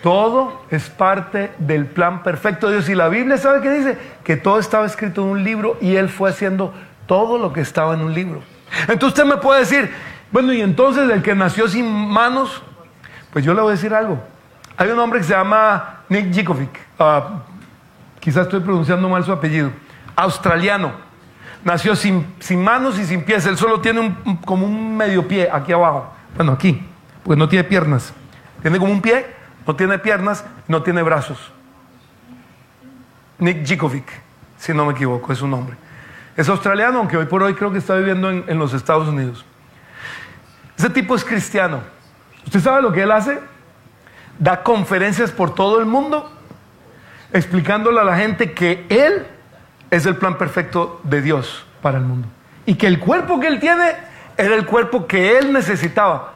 Todo 0.03 0.63
es 0.71 0.89
parte 0.89 1.51
del 1.59 1.85
plan 1.85 2.23
perfecto 2.23 2.69
de 2.69 2.77
Dios. 2.77 2.89
Y 2.89 2.95
la 2.95 3.11
Biblia 3.11 3.37
sabe 3.37 3.61
que 3.61 3.71
dice 3.71 3.99
que 4.25 4.37
todo 4.37 4.59
estaba 4.59 4.87
escrito 4.87 5.23
en 5.23 5.29
un 5.29 5.45
libro 5.45 5.77
y 5.83 5.97
Él 5.97 6.09
fue 6.09 6.31
haciendo 6.31 6.73
todo 7.07 7.37
lo 7.37 7.53
que 7.53 7.61
estaba 7.61 7.93
en 7.93 8.01
un 8.01 8.15
libro. 8.15 8.41
Entonces 8.83 9.09
usted 9.09 9.25
me 9.27 9.37
puede 9.37 9.61
decir, 9.61 9.91
bueno, 10.31 10.51
y 10.55 10.63
entonces 10.63 11.11
el 11.11 11.23
que 11.23 11.35
nació 11.35 11.69
sin 11.69 11.87
manos, 12.09 12.63
pues 13.35 13.45
yo 13.45 13.53
le 13.53 13.61
voy 13.61 13.73
a 13.73 13.75
decir 13.75 13.93
algo. 13.93 14.19
Hay 14.81 14.89
un 14.91 14.99
hombre 15.01 15.19
que 15.19 15.25
se 15.25 15.33
llama 15.33 16.03
Nick 16.09 16.33
Jikovic, 16.33 16.71
ah, 17.01 17.41
quizás 18.21 18.45
estoy 18.45 18.61
pronunciando 18.61 19.09
mal 19.09 19.25
su 19.25 19.33
apellido, 19.33 19.73
australiano. 20.15 20.93
Nació 21.65 21.97
sin, 21.97 22.25
manos 22.63 22.97
y 22.97 23.05
sin 23.05 23.25
pies, 23.25 23.45
él 23.47 23.59
solo 23.59 23.81
tiene 23.81 24.15
como 24.45 24.65
un 24.65 24.97
medio 24.97 25.27
pie 25.27 25.49
aquí 25.53 25.73
abajo, 25.73 26.13
bueno, 26.37 26.53
aquí, 26.53 26.81
pues 27.25 27.37
no 27.37 27.49
tiene 27.49 27.65
piernas. 27.65 28.15
Tiene 28.63 28.79
como 28.79 28.93
un 28.93 29.03
pie, 29.03 29.27
no 29.67 29.75
tiene 29.75 29.99
piernas, 29.99 30.45
no 30.69 30.81
tiene 30.81 31.03
brazos. 31.03 31.51
Nick 33.41 33.67
Jikovic, 33.67 34.07
si 34.59 34.73
no 34.73 34.87
me 34.87 34.93
equivoco, 34.93 35.33
es 35.33 35.41
su 35.41 35.49
nombre. 35.49 35.77
Es 36.37 36.49
australiano, 36.49 37.01
aunque 37.01 37.17
hoy 37.17 37.27
por 37.27 37.43
hoy 37.43 37.55
creo 37.55 37.73
que 37.73 37.79
está 37.79 37.97
viviendo 37.97 38.31
en, 38.31 38.59
los 38.61 38.73
Estados 38.75 39.09
Unidos. 39.09 39.45
Ese 40.77 40.89
tipo 40.89 41.17
es 41.17 41.25
cristiano. 41.25 41.81
¿Usted 42.47 42.61
sabe 42.61 42.81
lo 42.81 42.93
que 42.93 43.03
él 43.03 43.11
hace? 43.11 43.41
Da 44.39 44.63
conferencias 44.63 45.31
por 45.31 45.55
todo 45.55 45.81
el 45.81 45.87
mundo 45.87 46.31
explicándole 47.33 48.01
a 48.01 48.05
la 48.05 48.17
gente 48.17 48.53
que 48.53 48.87
él 48.89 49.27
es 49.91 50.07
el 50.07 50.17
plan 50.17 50.39
perfecto 50.39 51.01
de 51.05 51.23
Dios 51.23 51.65
para 51.83 51.99
el 51.99 52.05
mundo. 52.05 52.29
Y 52.67 52.75
que 52.75 52.87
el 52.87 52.99
cuerpo 52.99 53.41
que 53.41 53.49
él 53.49 53.61
tiene 53.61 53.93
era 54.37 54.55
el 54.55 54.67
cuerpo 54.67 55.07
que 55.07 55.39
él 55.39 55.53
necesitaba. 55.53 56.35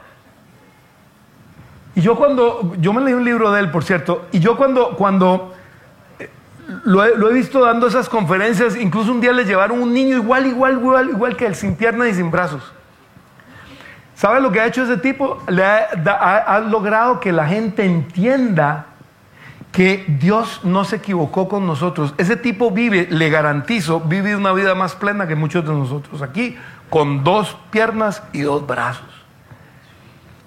Y 1.95 2.01
yo 2.01 2.17
cuando, 2.17 2.75
yo 2.79 2.93
me 2.93 3.03
leí 3.03 3.13
un 3.13 3.25
libro 3.25 3.53
de 3.53 3.61
él, 3.61 3.71
por 3.71 3.85
cierto, 3.85 4.27
y 4.33 4.41
yo 4.41 4.57
cuando, 4.57 4.97
cuando 4.97 5.55
lo 6.85 7.31
he, 7.31 7.35
visto 7.35 7.61
dando 7.61 7.87
esas 7.87 8.09
conferencias, 8.09 8.77
incluso 8.77 9.13
un 9.13 9.21
día 9.21 9.33
le 9.33 9.45
llevaron 9.45 9.83
un 9.83 9.93
niño 9.93 10.17
igual, 10.17 10.47
igual, 10.47 10.73
igual, 10.75 11.11
igual 11.11 11.37
que 11.37 11.47
él, 11.47 11.55
sin 11.55 11.75
piernas 11.75 12.09
y 12.09 12.15
sin 12.15 12.31
brazos. 12.31 12.73
¿Sabe 14.23 14.41
lo 14.41 14.53
que 14.53 14.61
ha 14.61 14.67
hecho 14.67 14.85
ese 14.85 14.99
tipo? 14.99 15.43
Le 15.49 15.65
ha, 15.65 16.61
logrado 16.61 17.19
que 17.19 17.33
la 17.33 17.45
gente 17.49 17.85
entienda 17.85 18.87
que 19.73 20.05
Dios 20.07 20.61
no 20.63 20.85
se 20.85 20.95
equivocó 20.95 21.49
con 21.49 21.67
nosotros. 21.67 22.15
Ese 22.19 22.37
tipo 22.37 22.71
vive, 22.71 23.09
le 23.11 23.31
garantizo, 23.31 23.99
vive 23.99 24.37
una 24.37 24.53
vida 24.53 24.77
más 24.77 24.95
plena 24.95 25.27
que 25.27 25.35
muchos 25.35 25.67
de 25.67 25.73
nosotros 25.73 26.23
aquí, 26.23 26.57
con 26.89 27.25
dos 27.25 27.57
piernas 27.73 28.23
y 28.33 28.43
dos 28.43 28.65
brazos. 28.65 29.09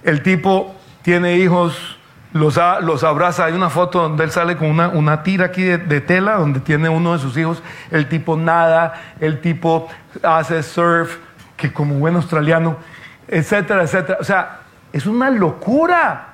El 0.04 0.24
tipo 0.24 0.74
tiene 1.02 1.36
hijos 1.36 1.98
los, 2.32 2.58
los, 2.80 3.04
abraza. 3.04 3.44
Hay 3.44 3.54
una 3.56 3.70
foto 3.70 4.04
donde 4.04 4.24
él 4.24 4.32
sale 4.32 4.56
con 4.56 4.70
una, 4.70 4.88
una 4.88 5.22
tira 5.22 5.48
aquí 5.48 5.64
de, 5.64 6.00
tela, 6.00 6.38
donde 6.38 6.62
tiene 6.62 6.88
uno 6.88 7.12
de 7.12 7.20
sus 7.20 7.36
hijos. 7.36 7.62
El 7.92 8.08
tipo 8.08 8.38
nada, 8.38 8.94
el 9.20 9.42
tipo 9.42 9.90
hace 10.24 10.64
surf, 10.64 11.18
que 11.58 11.74
como 11.74 11.96
buen 11.96 12.16
australiano, 12.16 12.78
etcétera, 13.28 13.84
etcétera. 13.84 14.18
O 14.20 14.24
sea, 14.24 14.60
es 14.92 15.06
una 15.06 15.30
locura. 15.30 16.28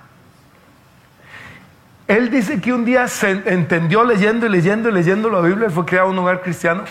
Él 2.07 2.29
dice 2.29 2.59
que 2.59 2.73
un 2.73 2.83
día 2.83 3.07
se 3.07 3.31
entendió 3.31 4.03
leyendo 4.03 4.45
y 4.45 4.49
leyendo 4.49 4.89
y 4.89 4.91
leyendo 4.91 5.29
la 5.29 5.39
Biblia 5.39 5.67
y 5.69 5.71
fue 5.71 5.85
creado 5.85 6.09
un 6.09 6.19
hogar 6.19 6.41
cristiano. 6.41 6.83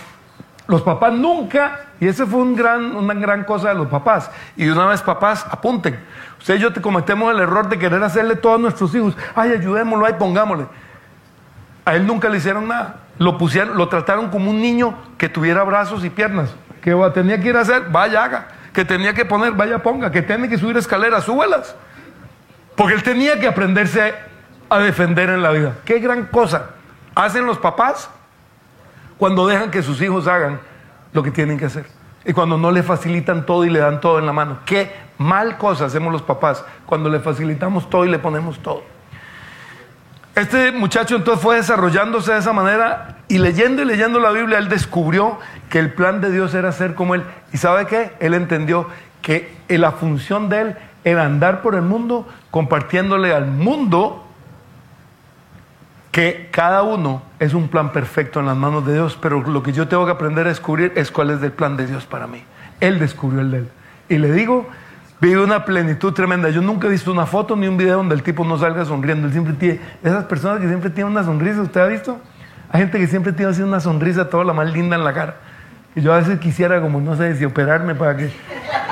Los 0.67 0.83
papás 0.83 1.13
nunca, 1.13 1.81
y 1.99 2.07
esa 2.07 2.25
fue 2.27 2.41
un 2.41 2.55
gran, 2.55 2.97
una 2.97 3.13
gran 3.15 3.45
cosa 3.45 3.71
de 3.71 3.75
los 3.75 3.89
papás. 3.89 4.31
Y 4.57 4.69
una 4.69 4.87
vez 4.87 5.03
papás, 5.03 5.45
apunten. 5.51 5.99
Ustedes 6.39 6.61
y 6.61 6.63
yo 6.63 6.73
te 6.73 6.81
cometemos 6.81 7.35
el 7.35 7.41
error 7.41 7.69
de 7.69 7.79
querer 7.79 8.03
hacerle 8.03 8.37
todo 8.37 8.55
a 8.55 8.59
nuestros 8.59 8.95
hijos. 8.95 9.17
Ay, 9.35 9.51
ayudémoslo, 9.53 10.07
ay, 10.07 10.15
pongámosle. 10.19 10.67
A 11.85 11.97
él 11.97 12.07
nunca 12.07 12.29
le 12.29 12.39
hicieron 12.39 12.69
nada. 12.69 13.01
Lo 13.19 13.37
pusieron, 13.37 13.77
lo 13.77 13.89
trataron 13.89 14.31
como 14.31 14.49
un 14.51 14.61
niño 14.61 14.97
que 15.19 15.29
tuviera 15.29 15.65
brazos 15.65 16.05
y 16.05 16.11
piernas. 16.11 16.55
Que 16.81 16.95
tenía 17.13 17.41
que 17.41 17.49
ir 17.49 17.57
a 17.57 17.61
hacer, 17.61 17.91
vaya 17.91 18.25
haga. 18.25 18.49
Que 18.73 18.85
tenía 18.85 19.15
que 19.15 19.25
poner, 19.25 19.53
vaya 19.53 19.83
ponga. 19.83 20.11
Que 20.11 20.23
tiene 20.23 20.49
que 20.49 20.59
subir 20.59 20.77
escaleras, 20.77 21.25
súbelas. 21.25 21.75
Porque 22.77 22.95
él 22.95 23.03
tenía 23.03 23.39
que 23.41 23.47
aprenderse 23.47 24.15
a 24.69 24.79
defender 24.79 25.29
en 25.31 25.43
la 25.43 25.51
vida. 25.51 25.75
Qué 25.85 25.99
gran 25.99 26.27
cosa 26.27 26.71
hacen 27.15 27.45
los 27.45 27.59
papás 27.59 28.09
cuando 29.19 29.47
dejan 29.47 29.71
que 29.71 29.83
sus 29.83 30.01
hijos 30.01 30.27
hagan 30.27 30.61
lo 31.13 31.23
que 31.23 31.31
tienen 31.31 31.59
que 31.59 31.67
hacer. 31.67 31.87
Y 32.25 32.33
cuando 32.33 32.57
no 32.57 32.71
le 32.71 32.83
facilitan 32.83 33.45
todo 33.45 33.65
y 33.65 33.71
le 33.71 33.81
dan 33.81 34.01
todo 34.01 34.19
en 34.19 34.27
la 34.27 34.33
mano. 34.33 34.59
Qué 34.65 34.93
mal 35.19 35.59
cosa 35.59 35.87
hacemos 35.87 36.13
los 36.13 36.23
papás 36.23 36.65
cuando 36.87 37.09
le 37.09 37.21
facilitamos 37.21 37.89
todo 37.91 38.05
y 38.05 38.11
le 38.11 38.19
ponemos 38.19 38.59
todo. 38.61 38.83
Este 40.35 40.73
muchacho 40.73 41.17
entonces 41.17 41.43
fue 41.43 41.57
desarrollándose 41.57 42.33
de 42.33 42.39
esa 42.39 42.53
manera 42.53 43.19
y 43.29 43.39
leyendo 43.39 43.83
y 43.83 43.85
leyendo 43.85 44.21
la 44.21 44.31
Biblia, 44.31 44.59
él 44.59 44.69
descubrió 44.69 45.39
que 45.69 45.79
el 45.79 45.93
plan 45.93 46.21
de 46.21 46.31
Dios 46.31 46.55
era 46.55 46.73
ser 46.73 46.95
como 46.95 47.15
él. 47.15 47.23
¿Y 47.53 47.59
sabe 47.59 47.87
qué? 47.87 48.13
Él 48.21 48.35
entendió 48.35 48.89
que 49.23 49.53
la 49.69 49.93
función 49.93 50.49
de 50.49 50.61
él 50.61 50.77
era 51.05 51.25
andar 51.25 51.63
por 51.63 51.75
el 51.75 51.83
mundo 51.83 52.29
compartiéndole 52.51 53.33
al 53.33 53.47
mundo 53.47 54.27
que 56.11 56.49
cada 56.51 56.83
uno 56.83 57.23
es 57.39 57.55
un 57.55 57.69
plan 57.69 57.93
perfecto 57.93 58.41
en 58.41 58.47
las 58.47 58.57
manos 58.57 58.85
de 58.85 58.95
Dios, 58.95 59.17
pero 59.21 59.41
lo 59.43 59.63
que 59.63 59.73
yo 59.73 59.87
tengo 59.87 60.05
que 60.07 60.13
aprender 60.13 60.47
a 60.47 60.49
descubrir 60.49 60.93
es 60.97 61.11
cuál 61.11 61.31
es 61.31 61.43
el 61.43 61.53
plan 61.53 61.77
de 61.77 61.87
Dios 61.87 62.07
para 62.07 62.27
mí. 62.27 62.43
Él 62.81 62.99
descubrió 62.99 63.41
el 63.41 63.51
de 63.51 63.59
él. 63.59 63.69
Y 64.09 64.19
le 64.19 64.33
digo, 64.33 64.69
vive 65.21 65.43
una 65.43 65.65
plenitud 65.65 66.13
tremenda. 66.13 66.49
Yo 66.51 66.63
nunca 66.63 66.87
he 66.87 66.91
visto 66.91 67.13
una 67.13 67.27
foto 67.27 67.57
ni 67.57 67.67
un 67.69 67.77
video 67.77 67.99
donde 67.99 68.15
el 68.15 68.23
tipo 68.23 68.45
no 68.45 68.59
salga 68.59 68.85
sonriendo. 68.85 69.27
Él 69.27 69.33
siempre 69.33 69.55
tiene, 69.55 69.81
esas 70.03 70.25
personas 70.25 70.61
que 70.61 70.69
siempre 70.69 70.91
tienen 70.91 71.13
una 71.13 71.25
sonrisa, 71.25 71.63
¿usted 71.63 71.81
ha 71.81 71.87
visto? 71.87 72.21
Hay 72.71 72.81
gente 72.81 72.99
que 72.99 73.07
siempre 73.07 73.33
tiene 73.33 73.53
una 73.65 73.81
sonrisa 73.81 74.29
toda 74.29 74.45
la 74.45 74.53
más 74.53 74.73
linda 74.73 74.97
en 74.97 75.05
la 75.05 75.13
cara. 75.13 75.37
Y 75.95 76.03
yo 76.03 76.13
a 76.13 76.19
veces 76.19 76.39
quisiera, 76.39 76.81
como 76.81 77.01
no 77.01 77.17
sé 77.17 77.35
si 77.37 77.45
operarme 77.45 77.95
para 77.97 78.17
que 78.17 78.31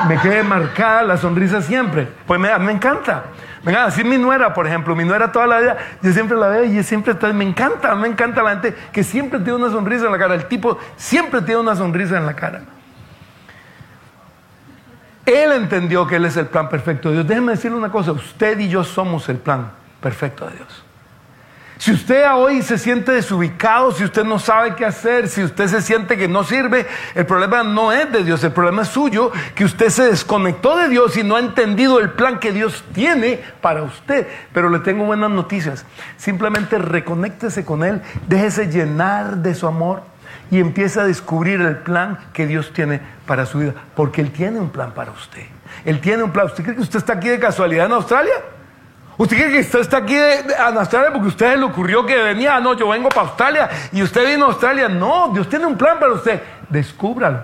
me 0.08 0.18
quede 0.18 0.42
marcada 0.42 1.02
la 1.04 1.16
sonrisa 1.16 1.62
siempre. 1.62 2.08
Pues 2.26 2.40
me, 2.40 2.56
me 2.58 2.72
encanta. 2.72 3.24
Venga, 3.62 3.84
así 3.84 4.02
mi 4.02 4.18
nuera, 4.18 4.52
por 4.52 4.66
ejemplo, 4.66 4.96
mi 4.96 5.04
nuera 5.04 5.30
toda 5.30 5.46
la 5.46 5.60
vida, 5.60 5.76
yo 6.02 6.12
siempre 6.12 6.36
la 6.36 6.48
veo 6.48 6.64
y 6.64 6.82
siempre 6.82 7.12
está, 7.12 7.32
me 7.32 7.44
encanta, 7.44 7.94
me 7.94 8.08
encanta 8.08 8.42
la 8.42 8.50
gente 8.50 8.74
que 8.92 9.02
siempre 9.02 9.40
tiene 9.40 9.54
una 9.54 9.70
sonrisa 9.70 10.06
en 10.06 10.12
la 10.12 10.18
cara. 10.18 10.34
El 10.34 10.46
tipo 10.46 10.78
siempre 10.96 11.42
tiene 11.42 11.60
una 11.60 11.74
sonrisa 11.76 12.18
en 12.18 12.26
la 12.26 12.34
cara. 12.34 12.62
Él 15.28 15.52
entendió 15.52 16.06
que 16.06 16.16
Él 16.16 16.24
es 16.24 16.36
el 16.36 16.46
plan 16.46 16.68
perfecto 16.68 17.08
de 17.08 17.16
Dios. 17.16 17.28
Déjenme 17.28 17.52
decirle 17.52 17.76
una 17.76 17.90
cosa, 17.90 18.12
usted 18.12 18.58
y 18.58 18.68
yo 18.68 18.82
somos 18.84 19.28
el 19.28 19.36
plan 19.36 19.70
perfecto 20.00 20.46
de 20.46 20.56
Dios. 20.56 20.84
Si 21.78 21.92
usted 21.92 22.24
hoy 22.32 22.62
se 22.62 22.76
siente 22.76 23.12
desubicado, 23.12 23.92
si 23.92 24.02
usted 24.02 24.24
no 24.24 24.40
sabe 24.40 24.74
qué 24.74 24.84
hacer, 24.84 25.28
si 25.28 25.44
usted 25.44 25.68
se 25.68 25.80
siente 25.80 26.16
que 26.16 26.26
no 26.26 26.42
sirve, 26.42 26.86
el 27.14 27.24
problema 27.24 27.62
no 27.62 27.92
es 27.92 28.10
de 28.10 28.24
Dios, 28.24 28.42
el 28.42 28.50
problema 28.50 28.82
es 28.82 28.88
suyo, 28.88 29.30
que 29.54 29.64
usted 29.64 29.88
se 29.90 30.04
desconectó 30.04 30.76
de 30.76 30.88
Dios 30.88 31.16
y 31.16 31.22
no 31.22 31.36
ha 31.36 31.40
entendido 31.40 32.00
el 32.00 32.10
plan 32.10 32.40
que 32.40 32.50
Dios 32.50 32.82
tiene 32.94 33.40
para 33.60 33.84
usted. 33.84 34.26
Pero 34.52 34.70
le 34.70 34.80
tengo 34.80 35.04
buenas 35.04 35.30
noticias. 35.30 35.84
Simplemente 36.16 36.78
reconéctese 36.78 37.64
con 37.64 37.84
Él, 37.84 38.02
déjese 38.26 38.66
llenar 38.66 39.36
de 39.36 39.54
su 39.54 39.68
amor 39.68 40.02
y 40.50 40.60
empiece 40.60 41.00
a 41.00 41.04
descubrir 41.04 41.60
el 41.60 41.76
plan 41.78 42.18
que 42.32 42.46
Dios 42.46 42.72
tiene 42.72 43.00
para 43.26 43.46
su 43.46 43.58
vida, 43.58 43.74
porque 43.94 44.20
Él 44.20 44.30
tiene 44.30 44.58
un 44.58 44.70
plan 44.70 44.92
para 44.92 45.10
usted. 45.12 45.46
Él 45.84 46.00
tiene 46.00 46.22
un 46.22 46.30
plan. 46.30 46.46
¿Usted 46.46 46.64
cree 46.64 46.76
que 46.76 46.82
usted 46.82 46.98
está 46.98 47.14
aquí 47.14 47.28
de 47.28 47.38
casualidad 47.38 47.86
en 47.86 47.92
Australia? 47.92 48.34
¿Usted 49.16 49.36
cree 49.36 49.50
que 49.50 49.60
usted 49.60 49.80
está 49.80 49.96
aquí 49.98 50.16
en 50.16 50.78
Australia 50.78 51.10
porque 51.12 51.26
a 51.26 51.28
usted 51.28 51.56
le 51.56 51.64
ocurrió 51.64 52.06
que 52.06 52.16
venía? 52.16 52.56
Ah, 52.56 52.60
no, 52.60 52.74
yo 52.74 52.88
vengo 52.88 53.08
para 53.08 53.22
Australia 53.22 53.68
y 53.92 54.02
usted 54.02 54.26
vino 54.26 54.46
a 54.46 54.48
Australia. 54.48 54.88
No, 54.88 55.30
Dios 55.32 55.48
tiene 55.48 55.66
un 55.66 55.76
plan 55.76 55.98
para 55.98 56.12
usted. 56.12 56.40
Descúbralo. 56.68 57.42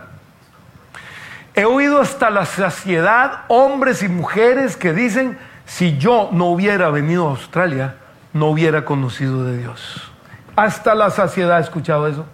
He 1.55 1.65
oído 1.65 2.01
hasta 2.01 2.31
la 2.31 2.47
saciedad 2.47 3.43
hombres 3.49 4.03
y 4.03 4.09
mujeres 4.09 4.77
que 4.77 4.93
dicen, 4.93 5.39
si 5.67 5.99
yo 5.99 6.31
no 6.33 6.47
hubiera 6.47 6.91
venido 6.91 7.27
a 7.27 7.31
Australia, 7.31 7.97
no 8.33 8.47
hubiera 8.47 8.85
conocido 8.85 9.45
de 9.45 9.59
Dios. 9.59 10.13
Hasta 10.57 10.95
la 10.95 11.11
saciedad 11.11 11.59
he 11.59 11.63
escuchado 11.63 12.07
eso. 12.07 12.27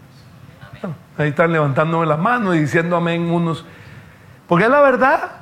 Ahí 1.18 1.28
están 1.28 1.52
levantándome 1.52 2.06
la 2.06 2.16
mano 2.16 2.54
y 2.54 2.60
diciendo 2.60 2.96
amén 2.96 3.30
unos. 3.30 3.64
Porque 4.48 4.64
es 4.64 4.70
la 4.70 4.80
verdad. 4.80 5.32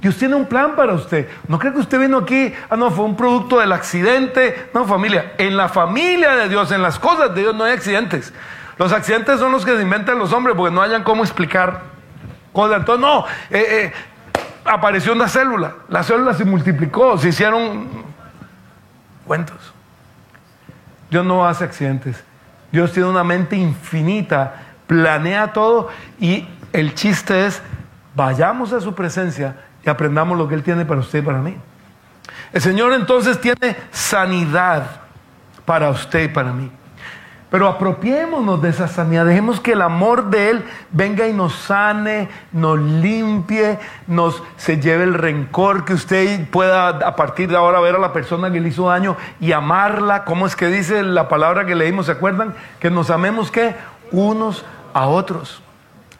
Dios 0.00 0.16
tiene 0.16 0.36
un 0.36 0.46
plan 0.46 0.76
para 0.76 0.92
usted. 0.94 1.28
No 1.48 1.58
creo 1.58 1.72
que 1.72 1.80
usted 1.80 1.98
vino 1.98 2.18
aquí, 2.18 2.54
ah, 2.70 2.76
no, 2.76 2.90
fue 2.90 3.04
un 3.04 3.16
producto 3.16 3.58
del 3.58 3.72
accidente. 3.72 4.70
No, 4.72 4.84
familia, 4.84 5.32
en 5.38 5.56
la 5.56 5.68
familia 5.68 6.36
de 6.36 6.48
Dios, 6.48 6.70
en 6.70 6.82
las 6.82 7.00
cosas 7.00 7.34
de 7.34 7.40
Dios 7.40 7.54
no 7.54 7.64
hay 7.64 7.72
accidentes. 7.72 8.32
Los 8.78 8.92
accidentes 8.92 9.40
son 9.40 9.50
los 9.50 9.64
que 9.64 9.76
se 9.76 9.82
inventan 9.82 10.18
los 10.18 10.32
hombres 10.32 10.56
porque 10.56 10.72
no 10.72 10.82
hayan 10.82 11.02
cómo 11.02 11.24
explicar 11.24 11.82
cosas. 12.52 12.78
Entonces, 12.78 13.00
no, 13.00 13.24
eh, 13.50 13.66
eh, 13.68 13.92
apareció 14.64 15.12
una 15.12 15.26
célula, 15.26 15.74
la 15.88 16.04
célula 16.04 16.32
se 16.34 16.44
multiplicó, 16.44 17.18
se 17.18 17.30
hicieron 17.30 17.88
cuentos. 19.26 19.56
Dios 21.10 21.24
no 21.24 21.46
hace 21.46 21.64
accidentes. 21.64 22.22
Dios 22.70 22.92
tiene 22.92 23.08
una 23.08 23.24
mente 23.24 23.56
infinita, 23.56 24.54
planea 24.86 25.52
todo 25.52 25.88
y 26.20 26.46
el 26.72 26.94
chiste 26.94 27.46
es, 27.46 27.62
vayamos 28.14 28.72
a 28.72 28.80
su 28.80 28.94
presencia 28.94 29.56
y 29.84 29.88
aprendamos 29.88 30.36
lo 30.36 30.48
que 30.48 30.54
Él 30.54 30.62
tiene 30.62 30.84
para 30.84 31.00
usted 31.00 31.20
y 31.20 31.22
para 31.22 31.38
mí. 31.38 31.56
El 32.52 32.60
Señor 32.60 32.92
entonces 32.92 33.40
tiene 33.40 33.76
sanidad 33.90 34.84
para 35.64 35.90
usted 35.90 36.24
y 36.24 36.28
para 36.28 36.52
mí. 36.52 36.70
Pero 37.50 37.66
apropiémonos 37.66 38.60
de 38.60 38.68
esa 38.68 38.88
sanidad, 38.88 39.24
dejemos 39.24 39.58
que 39.58 39.72
el 39.72 39.80
amor 39.80 40.28
de 40.28 40.50
Él 40.50 40.64
venga 40.90 41.26
y 41.26 41.32
nos 41.32 41.54
sane, 41.54 42.28
nos 42.52 42.78
limpie, 42.78 43.78
nos 44.06 44.42
se 44.58 44.78
lleve 44.78 45.04
el 45.04 45.14
rencor, 45.14 45.86
que 45.86 45.94
usted 45.94 46.46
pueda 46.50 46.88
a 46.88 47.16
partir 47.16 47.48
de 47.48 47.56
ahora 47.56 47.80
ver 47.80 47.94
a 47.94 47.98
la 47.98 48.12
persona 48.12 48.52
que 48.52 48.60
le 48.60 48.68
hizo 48.68 48.88
daño 48.88 49.16
y 49.40 49.52
amarla. 49.52 50.24
¿Cómo 50.24 50.46
es 50.46 50.56
que 50.56 50.66
dice 50.66 51.02
la 51.02 51.28
palabra 51.28 51.64
que 51.64 51.74
leímos? 51.74 52.06
¿Se 52.06 52.12
acuerdan? 52.12 52.54
Que 52.80 52.90
nos 52.90 53.08
amemos 53.08 53.50
que 53.50 53.74
unos 54.12 54.66
a 54.92 55.06
otros. 55.06 55.62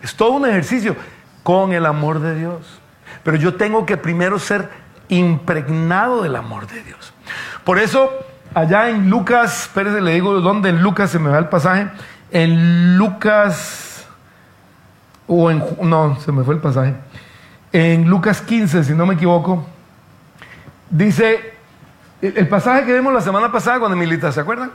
Es 0.02 0.14
todo 0.16 0.30
un 0.30 0.46
ejercicio 0.46 0.96
con 1.42 1.72
el 1.72 1.84
amor 1.84 2.20
de 2.20 2.36
Dios. 2.36 2.80
Pero 3.22 3.36
yo 3.36 3.56
tengo 3.56 3.84
que 3.84 3.98
primero 3.98 4.38
ser 4.38 4.70
impregnado 5.08 6.22
del 6.22 6.36
amor 6.36 6.66
de 6.66 6.82
Dios. 6.82 7.12
Por 7.64 7.78
eso, 7.78 8.10
allá 8.54 8.90
en 8.90 9.10
Lucas, 9.10 9.62
espérese, 9.62 10.00
le 10.00 10.14
digo 10.14 10.40
dónde 10.40 10.70
en 10.70 10.82
Lucas 10.82 11.10
se 11.10 11.18
me 11.18 11.30
va 11.30 11.38
el 11.38 11.48
pasaje. 11.48 11.88
En 12.30 12.96
Lucas, 12.96 14.06
o 15.26 15.50
en, 15.50 15.62
no, 15.82 16.18
se 16.20 16.32
me 16.32 16.44
fue 16.44 16.54
el 16.54 16.60
pasaje. 16.60 16.94
En 17.72 18.08
Lucas 18.08 18.40
15, 18.40 18.84
si 18.84 18.94
no 18.94 19.06
me 19.06 19.14
equivoco, 19.14 19.66
dice, 20.90 21.54
el 22.22 22.48
pasaje 22.48 22.84
que 22.84 22.94
vimos 22.94 23.12
la 23.12 23.20
semana 23.20 23.52
pasada 23.52 23.78
con 23.78 23.92
Emilita, 23.92 24.32
¿se 24.32 24.40
acuerdan? 24.40 24.72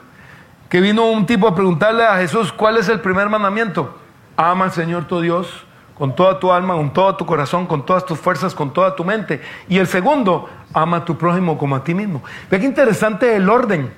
Que 0.70 0.80
vino 0.80 1.06
un 1.06 1.26
tipo 1.26 1.48
a 1.48 1.56
preguntarle 1.56 2.06
a 2.06 2.18
Jesús, 2.18 2.52
¿cuál 2.54 2.78
es 2.78 2.90
el 2.90 3.00
primer 3.00 3.30
mandamiento? 3.30 3.98
Ama 4.38 4.66
al 4.66 4.72
Señor 4.72 5.06
tu 5.06 5.22
Dios 5.22 5.66
con 5.98 6.16
toda 6.16 6.40
tu 6.40 6.52
alma, 6.52 6.74
con 6.76 6.92
todo 6.92 7.16
tu 7.16 7.26
corazón, 7.26 7.66
con 7.66 7.86
todas 7.86 8.06
tus 8.06 8.20
fuerzas, 8.20 8.56
con 8.56 8.74
toda 8.74 8.96
tu 8.96 9.04
mente. 9.04 9.42
Y 9.70 9.78
el 9.78 9.88
segundo, 9.88 10.50
ama 10.74 10.98
a 10.98 11.06
tu 11.06 11.18
prójimo 11.18 11.58
como 11.58 11.76
a 11.76 11.84
ti 11.84 11.94
mismo. 11.94 12.24
Ve 12.50 12.60
qué 12.60 12.66
interesante 12.66 13.36
el 13.36 13.50
orden. 13.50 13.92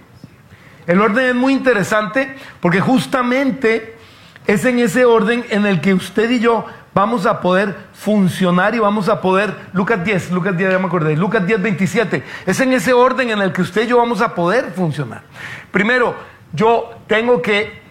El 0.88 1.02
orden 1.02 1.26
es 1.30 1.36
muy 1.36 1.54
interesante 1.54 2.36
porque 2.60 2.80
justamente 2.80 3.96
es 4.46 4.66
en 4.66 4.80
ese 4.80 5.06
orden 5.06 5.46
en 5.50 5.66
el 5.66 5.82
que 5.82 5.94
usted 5.94 6.30
y 6.30 6.40
yo 6.40 6.66
vamos 6.94 7.26
a 7.26 7.42
poder 7.42 7.76
funcionar 7.94 8.76
y 8.76 8.80
vamos 8.80 9.10
a 9.10 9.20
poder, 9.20 9.54
Lucas 9.74 10.04
10, 10.04 10.32
Lucas 10.32 10.56
10, 10.56 10.72
ya 10.72 10.80
me 10.80 10.86
acordé, 10.86 11.18
Lucas 11.18 11.46
10, 11.46 11.62
27, 11.62 12.24
es 12.46 12.60
en 12.60 12.74
ese 12.74 12.94
orden 12.94 13.32
en 13.32 13.42
el 13.42 13.52
que 13.52 13.62
usted 13.62 13.84
y 13.84 13.88
yo 13.88 13.98
vamos 13.98 14.22
a 14.22 14.34
poder 14.36 14.72
funcionar. 14.72 15.24
Primero, 15.72 16.16
yo 16.54 16.92
tengo 17.08 17.42
que 17.42 17.85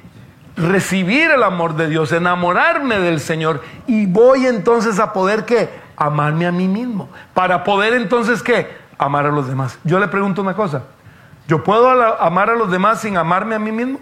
recibir 0.56 1.30
el 1.30 1.42
amor 1.42 1.74
de 1.74 1.88
Dios, 1.88 2.12
enamorarme 2.12 2.98
del 2.98 3.20
Señor 3.20 3.62
y 3.86 4.06
voy 4.06 4.46
entonces 4.46 4.98
a 4.98 5.12
poder 5.12 5.44
que 5.44 5.68
amarme 5.96 6.46
a 6.46 6.52
mí 6.52 6.68
mismo, 6.68 7.08
para 7.32 7.64
poder 7.64 7.94
entonces 7.94 8.42
que 8.42 8.68
amar 8.98 9.26
a 9.26 9.30
los 9.30 9.48
demás. 9.48 9.78
Yo 9.84 9.98
le 9.98 10.08
pregunto 10.08 10.42
una 10.42 10.54
cosa, 10.54 10.82
¿yo 11.46 11.62
puedo 11.62 11.88
amar 11.88 12.50
a 12.50 12.56
los 12.56 12.70
demás 12.70 13.00
sin 13.00 13.16
amarme 13.16 13.54
a 13.54 13.58
mí 13.58 13.72
mismo? 13.72 14.00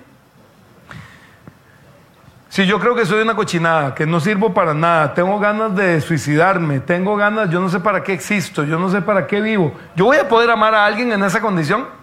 Si 2.49 2.67
yo 2.67 2.79
creo 2.79 2.95
que 2.95 3.07
soy 3.07 3.23
una 3.23 3.35
cochinada, 3.35 3.95
que 3.95 4.05
no 4.05 4.21
sirvo 4.21 4.53
para 4.53 4.75
nada, 4.75 5.15
tengo 5.15 5.39
ganas 5.39 5.75
de 5.75 6.03
suicidarme, 6.03 6.81
tengo 6.81 7.17
ganas, 7.17 7.49
yo 7.49 7.61
no 7.61 7.71
sé 7.71 7.81
para 7.81 8.03
qué 8.03 8.13
existo, 8.13 8.65
yo 8.65 8.79
no 8.79 8.91
sé 8.91 9.01
para 9.01 9.27
qué 9.27 9.41
vivo, 9.41 9.73
¿yo 9.97 10.05
voy 10.05 10.19
a 10.19 10.29
poder 10.29 10.51
amar 10.51 10.75
a 10.75 10.85
alguien 10.85 11.13
en 11.13 11.23
esa 11.23 11.41
condición? 11.41 12.02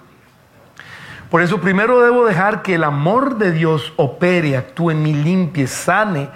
Por 1.30 1.42
eso 1.42 1.62
primero 1.62 2.02
debo 2.02 2.26
dejar 2.26 2.64
que 2.64 2.76
el 2.76 2.84
amor 2.84 3.38
de 3.38 3.52
Dios 3.52 3.94
opere, 3.98 4.58
actúe 4.58 4.92
en 4.92 5.04
mí, 5.04 5.14
limpie, 5.14 5.68
sane, 5.68 6.30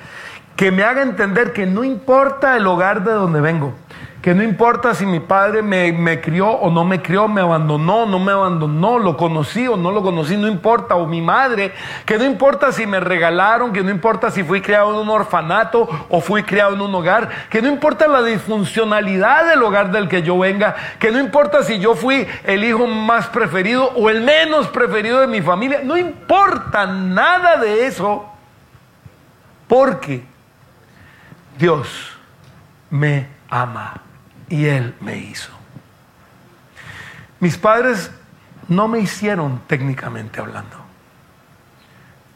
que 0.56 0.72
me 0.72 0.84
haga 0.84 1.02
entender 1.02 1.52
que 1.52 1.66
no 1.66 1.84
importa 1.84 2.56
el 2.56 2.68
hogar 2.68 3.04
de 3.04 3.12
donde 3.12 3.42
vengo, 3.42 3.74
que 4.24 4.34
no 4.34 4.42
importa 4.42 4.96
si 4.96 5.06
mi 5.06 5.20
padre 5.20 5.62
me, 5.62 6.22
crió 6.22 6.48
o 6.48 6.72
no 6.72 6.86
me 6.86 7.02
crió, 7.02 7.28
me 7.28 7.42
abandonó, 7.42 8.06
no 8.06 8.20
me 8.20 8.32
abandonó, 8.32 8.98
lo 8.98 9.18
conocí 9.18 9.68
o 9.68 9.76
no 9.76 9.92
lo 9.92 10.02
conocí, 10.02 10.38
no 10.38 10.48
importa, 10.48 10.96
o 10.96 11.06
mi 11.06 11.22
madre, 11.22 11.74
que 12.06 12.18
no 12.18 12.24
importa 12.24 12.72
si 12.72 12.88
me 12.88 13.02
regalaron, 13.02 13.74
que 13.74 13.84
no 13.84 13.92
importa 13.92 14.32
si 14.32 14.46
fui 14.46 14.62
criado 14.62 14.94
en 14.94 15.02
un 15.02 15.10
orfanato 15.10 15.90
o 16.08 16.22
fui 16.22 16.44
criado 16.44 16.74
en 16.74 16.80
un 16.80 16.96
hogar, 16.96 17.50
que 17.50 17.62
no 17.62 17.68
importa 17.68 18.08
la 18.08 18.24
disfuncionalidad 18.24 19.50
del 19.50 19.62
hogar 19.62 19.92
del 19.92 20.08
que 20.08 20.24
yo 20.24 20.40
venga, 20.40 20.74
que 21.00 21.12
no 21.12 21.20
importa 21.20 21.62
si 21.62 21.80
yo 21.80 21.94
fui 21.94 22.26
el 22.46 22.64
hijo 22.64 22.88
más 22.88 23.28
preferido 23.28 23.90
o 23.90 24.10
el 24.10 24.22
menos 24.22 24.70
preferido 24.70 25.20
de 25.20 25.28
mi 25.28 25.42
familia, 25.42 25.82
no 25.84 25.98
importa 25.98 26.86
nada 26.86 27.58
de 27.58 27.88
eso, 27.88 28.26
porque 29.68 30.24
Dios 31.58 32.18
me 32.90 33.28
ama 33.50 33.96
y 34.50 34.66
Él 34.66 34.96
me 35.02 35.18
hizo. 35.18 35.52
Mis 37.40 37.58
padres 37.58 38.12
no 38.68 38.88
me 38.88 39.00
hicieron 39.00 39.62
técnicamente 39.68 40.40
hablando. 40.40 40.78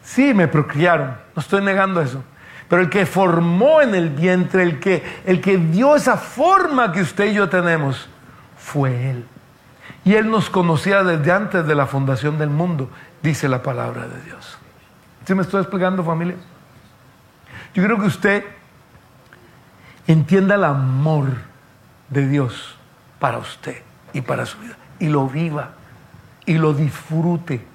Sí, 0.03 0.33
me 0.33 0.47
procriaron, 0.47 1.17
no 1.35 1.41
estoy 1.41 1.61
negando 1.61 2.01
eso. 2.01 2.23
Pero 2.69 2.81
el 2.81 2.89
que 2.89 3.05
formó 3.05 3.81
en 3.81 3.95
el 3.95 4.09
vientre, 4.09 4.63
el 4.63 4.79
que, 4.79 5.21
el 5.25 5.39
que 5.39 5.57
dio 5.57 5.95
esa 5.95 6.17
forma 6.17 6.91
que 6.91 7.01
usted 7.01 7.31
y 7.31 7.33
yo 7.33 7.49
tenemos, 7.49 8.09
fue 8.57 9.09
Él. 9.11 9.25
Y 10.03 10.15
Él 10.15 10.29
nos 10.29 10.49
conocía 10.49 11.03
desde 11.03 11.31
antes 11.31 11.65
de 11.65 11.75
la 11.75 11.85
fundación 11.85 12.37
del 12.37 12.49
mundo, 12.49 12.89
dice 13.21 13.47
la 13.47 13.63
palabra 13.63 14.07
de 14.07 14.21
Dios. 14.23 14.57
¿Sí 15.25 15.33
me 15.33 15.41
estoy 15.41 15.61
explicando, 15.61 16.03
familia? 16.03 16.35
Yo 17.73 17.83
creo 17.83 17.97
que 17.97 18.07
usted 18.07 18.45
entienda 20.07 20.55
el 20.55 20.63
amor 20.63 21.46
de 22.09 22.27
Dios 22.27 22.75
para 23.19 23.37
usted 23.37 23.81
y 24.13 24.21
para 24.21 24.45
su 24.45 24.57
vida. 24.59 24.77
Y 24.99 25.07
lo 25.07 25.27
viva 25.27 25.71
y 26.45 26.57
lo 26.57 26.73
disfrute. 26.73 27.65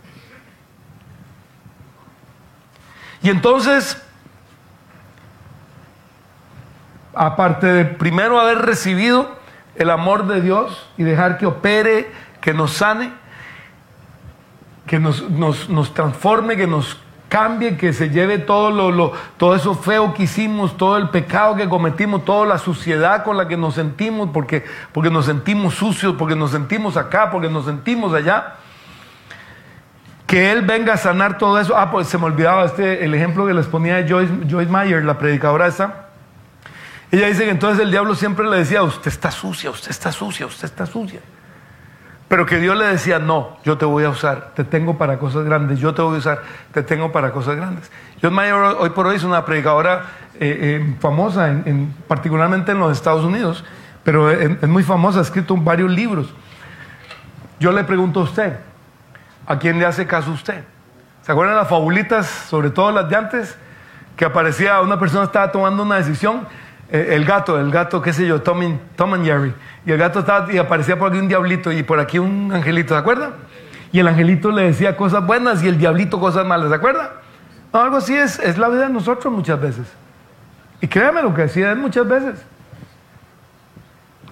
Y 3.22 3.30
entonces, 3.30 4.02
aparte 7.14 7.66
de 7.66 7.84
primero 7.84 8.40
haber 8.40 8.58
recibido 8.58 9.36
el 9.76 9.90
amor 9.90 10.26
de 10.26 10.40
Dios 10.40 10.88
y 10.96 11.04
dejar 11.04 11.38
que 11.38 11.46
opere, 11.46 12.10
que 12.40 12.52
nos 12.52 12.72
sane, 12.72 13.12
que 14.86 14.98
nos, 14.98 15.30
nos, 15.30 15.68
nos 15.68 15.94
transforme, 15.94 16.56
que 16.56 16.66
nos 16.66 17.01
cambie, 17.32 17.78
que 17.78 17.94
se 17.94 18.10
lleve 18.10 18.36
todo, 18.36 18.70
lo, 18.90 19.12
todo 19.38 19.56
eso 19.56 19.74
feo 19.74 20.12
que 20.12 20.24
hicimos, 20.24 20.76
todo 20.76 20.98
el 20.98 21.08
pecado 21.08 21.56
que 21.56 21.66
cometimos, 21.66 22.26
toda 22.26 22.46
la 22.46 22.58
suciedad 22.58 23.24
con 23.24 23.38
la 23.38 23.48
que 23.48 23.56
nos 23.56 23.74
sentimos, 23.74 24.28
porque, 24.34 24.66
porque 24.92 25.08
nos 25.08 25.24
sentimos 25.24 25.74
sucios, 25.74 26.14
porque 26.18 26.36
nos 26.36 26.50
sentimos 26.50 26.98
acá, 26.98 27.30
porque 27.30 27.48
nos 27.48 27.64
sentimos 27.64 28.12
allá. 28.12 28.56
Que 30.26 30.52
Él 30.52 30.60
venga 30.60 30.92
a 30.92 30.96
sanar 30.98 31.38
todo 31.38 31.58
eso. 31.58 31.74
Ah, 31.74 31.90
pues 31.90 32.06
se 32.06 32.18
me 32.18 32.26
olvidaba 32.26 32.66
este, 32.66 33.02
el 33.02 33.14
ejemplo 33.14 33.46
que 33.46 33.54
les 33.54 33.66
ponía 33.66 33.96
de 33.96 34.06
Joyce, 34.06 34.32
Joyce 34.50 34.70
Meyer, 34.70 35.02
la 35.02 35.16
predicadora 35.16 35.68
esa. 35.68 36.08
Ella 37.10 37.28
dice 37.28 37.44
que 37.44 37.50
entonces 37.50 37.82
el 37.82 37.90
diablo 37.90 38.14
siempre 38.14 38.46
le 38.46 38.58
decía, 38.58 38.82
usted 38.82 39.10
está 39.10 39.30
sucia, 39.30 39.70
usted 39.70 39.90
está 39.90 40.12
sucia, 40.12 40.44
usted 40.44 40.66
está 40.66 40.84
sucia. 40.84 41.20
Pero 42.32 42.46
que 42.46 42.56
Dios 42.56 42.78
le 42.78 42.86
decía, 42.86 43.18
no, 43.18 43.58
yo 43.62 43.76
te 43.76 43.84
voy 43.84 44.04
a 44.04 44.08
usar, 44.08 44.52
te 44.54 44.64
tengo 44.64 44.96
para 44.96 45.18
cosas 45.18 45.44
grandes, 45.44 45.78
yo 45.78 45.92
te 45.92 46.00
voy 46.00 46.14
a 46.14 46.18
usar, 46.18 46.40
te 46.72 46.82
tengo 46.82 47.12
para 47.12 47.30
cosas 47.30 47.56
grandes. 47.56 47.92
John 48.22 48.32
Mayer 48.32 48.54
hoy 48.54 48.88
por 48.88 49.06
hoy 49.06 49.16
es 49.16 49.24
una 49.24 49.44
predicadora 49.44 50.06
eh, 50.40 50.80
eh, 50.80 50.96
famosa, 50.98 51.50
en, 51.50 51.94
particularmente 52.08 52.72
en 52.72 52.78
los 52.78 52.90
Estados 52.90 53.22
Unidos, 53.22 53.66
pero 54.02 54.30
es, 54.30 54.66
muy 54.66 54.82
famosa, 54.82 55.18
ha 55.18 55.22
escrito 55.22 55.54
varios 55.58 55.90
libros. 55.90 56.32
Yo 57.60 57.70
le 57.70 57.84
pregunto 57.84 58.20
a 58.20 58.22
usted, 58.22 58.56
¿a 59.46 59.58
quién 59.58 59.78
le 59.78 59.84
hace 59.84 60.06
caso 60.06 60.30
usted? 60.30 60.64
¿Se 61.20 61.32
acuerdan 61.32 61.54
las 61.54 61.68
fabulitas, 61.68 62.26
sobre 62.26 62.70
todo 62.70 62.92
las 62.92 63.10
de 63.10 63.16
antes? 63.16 63.58
Que 64.16 64.24
aparecía, 64.24 64.80
una 64.80 64.98
persona 64.98 65.24
estaba 65.24 65.52
tomando 65.52 65.82
una 65.82 65.96
decisión 65.96 66.46
el 66.92 67.24
gato, 67.24 67.58
el 67.58 67.70
gato, 67.70 68.02
qué 68.02 68.12
sé 68.12 68.26
yo, 68.26 68.42
Tom, 68.42 68.60
and 68.62 69.24
Jerry. 69.24 69.54
Y 69.86 69.92
el 69.92 69.98
gato 69.98 70.20
estaba 70.20 70.52
y 70.52 70.58
aparecía 70.58 70.98
por 70.98 71.08
aquí 71.08 71.18
un 71.18 71.26
diablito 71.26 71.72
y 71.72 71.82
por 71.82 71.98
aquí 71.98 72.18
un 72.18 72.52
angelito, 72.52 72.92
¿se 72.92 73.00
acuerda? 73.00 73.32
Y 73.92 73.98
el 73.98 74.08
angelito 74.08 74.50
le 74.50 74.64
decía 74.64 74.94
cosas 74.94 75.24
buenas 75.24 75.62
y 75.62 75.68
el 75.68 75.78
diablito 75.78 76.20
cosas 76.20 76.44
malas, 76.44 76.68
¿se 76.68 76.74
acuerda? 76.74 77.14
algo 77.72 77.96
así 77.96 78.14
es, 78.14 78.38
es 78.38 78.58
la 78.58 78.68
vida 78.68 78.82
de 78.82 78.92
nosotros 78.92 79.32
muchas 79.32 79.58
veces. 79.58 79.86
Y 80.82 80.86
créame 80.86 81.22
lo 81.22 81.34
que 81.34 81.42
decía 81.42 81.72
él 81.72 81.78
muchas 81.78 82.06
veces. 82.06 82.44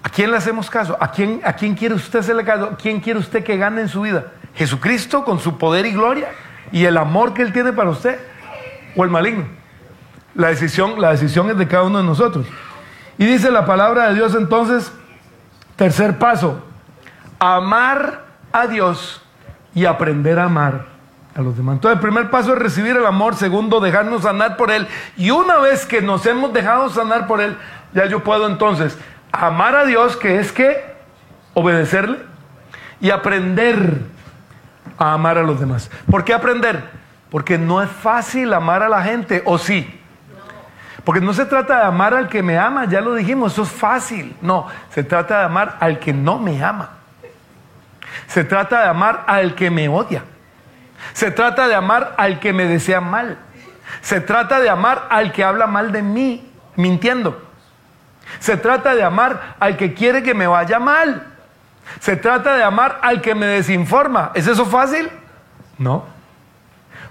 ¿A 0.03 0.09
quién 0.09 0.29
le 0.29 0.37
hacemos 0.37 0.69
caso? 0.69 0.95
¿A 0.99 1.11
quién, 1.11 1.41
¿A 1.43 1.53
quién 1.53 1.73
quiere 1.73 1.95
usted 1.95 2.19
hacerle 2.19 2.43
caso? 2.43 2.65
¿A 2.65 2.77
quién 2.77 2.99
quiere 2.99 3.17
usted 3.17 3.43
que 3.43 3.57
gane 3.57 3.81
en 3.81 3.89
su 3.89 4.01
vida? 4.01 4.25
¿Jesucristo 4.53 5.25
con 5.25 5.39
su 5.39 5.57
poder 5.57 5.87
y 5.87 5.93
gloria 5.93 6.27
y 6.71 6.85
el 6.85 6.97
amor 6.97 7.33
que 7.33 7.41
Él 7.41 7.51
tiene 7.51 7.73
para 7.73 7.89
usted? 7.89 8.19
¿O 8.95 9.03
el 9.03 9.09
maligno? 9.09 9.60
La 10.35 10.47
decisión, 10.47 10.99
la 11.01 11.11
decisión 11.11 11.49
es 11.49 11.57
de 11.57 11.67
cada 11.67 11.83
uno 11.83 11.97
de 11.99 12.03
nosotros. 12.03 12.45
Y 13.17 13.25
dice 13.25 13.51
la 13.51 13.65
palabra 13.65 14.09
de 14.09 14.15
Dios 14.15 14.33
entonces, 14.35 14.91
tercer 15.75 16.17
paso, 16.17 16.63
amar 17.39 18.25
a 18.51 18.67
Dios 18.67 19.21
y 19.73 19.85
aprender 19.85 20.39
a 20.39 20.45
amar 20.45 20.85
a 21.35 21.41
los 21.41 21.55
demás. 21.55 21.75
Entonces 21.75 21.97
el 21.97 22.01
primer 22.01 22.29
paso 22.29 22.53
es 22.53 22.59
recibir 22.59 22.95
el 22.95 23.05
amor, 23.05 23.35
segundo, 23.35 23.79
dejarnos 23.79 24.23
sanar 24.23 24.57
por 24.57 24.71
Él. 24.71 24.87
Y 25.17 25.31
una 25.31 25.57
vez 25.59 25.85
que 25.85 26.01
nos 26.01 26.25
hemos 26.25 26.53
dejado 26.53 26.89
sanar 26.89 27.27
por 27.27 27.41
Él, 27.41 27.57
ya 27.93 28.05
yo 28.05 28.23
puedo 28.23 28.47
entonces 28.47 28.97
amar 29.31 29.75
a 29.75 29.85
Dios, 29.85 30.17
que 30.17 30.39
es 30.39 30.51
que 30.51 30.95
obedecerle, 31.53 32.19
y 32.99 33.09
aprender 33.09 34.01
a 34.97 35.13
amar 35.13 35.37
a 35.37 35.43
los 35.43 35.59
demás. 35.59 35.89
¿Por 36.09 36.23
qué 36.23 36.33
aprender? 36.33 36.83
Porque 37.29 37.57
no 37.57 37.81
es 37.81 37.89
fácil 37.89 38.53
amar 38.53 38.83
a 38.83 38.89
la 38.89 39.03
gente, 39.03 39.41
o 39.45 39.57
sí. 39.57 40.00
Porque 41.03 41.21
no 41.21 41.33
se 41.33 41.45
trata 41.45 41.79
de 41.79 41.85
amar 41.85 42.13
al 42.13 42.29
que 42.29 42.43
me 42.43 42.57
ama, 42.59 42.85
ya 42.85 43.01
lo 43.01 43.15
dijimos, 43.15 43.53
eso 43.53 43.63
es 43.63 43.71
fácil. 43.71 44.35
No, 44.41 44.67
se 44.91 45.03
trata 45.03 45.39
de 45.39 45.45
amar 45.45 45.77
al 45.79 45.99
que 45.99 46.13
no 46.13 46.37
me 46.37 46.63
ama. 46.63 46.89
Se 48.27 48.43
trata 48.43 48.83
de 48.83 48.89
amar 48.89 49.23
al 49.27 49.55
que 49.55 49.71
me 49.71 49.89
odia. 49.89 50.23
Se 51.13 51.31
trata 51.31 51.67
de 51.67 51.75
amar 51.75 52.13
al 52.17 52.39
que 52.39 52.53
me 52.53 52.65
desea 52.65 53.01
mal. 53.01 53.37
Se 54.01 54.21
trata 54.21 54.59
de 54.59 54.69
amar 54.69 55.07
al 55.09 55.31
que 55.31 55.43
habla 55.43 55.65
mal 55.65 55.91
de 55.91 56.03
mí, 56.03 56.49
mintiendo. 56.75 57.41
Se 58.39 58.55
trata 58.55 58.93
de 58.93 59.03
amar 59.03 59.55
al 59.59 59.77
que 59.77 59.93
quiere 59.93 60.21
que 60.21 60.33
me 60.35 60.47
vaya 60.47 60.79
mal. 60.79 61.27
Se 61.99 62.15
trata 62.15 62.55
de 62.55 62.63
amar 62.63 62.99
al 63.01 63.21
que 63.21 63.33
me 63.33 63.47
desinforma. 63.47 64.31
¿Es 64.35 64.47
eso 64.47 64.65
fácil? 64.65 65.09
No. 65.77 66.05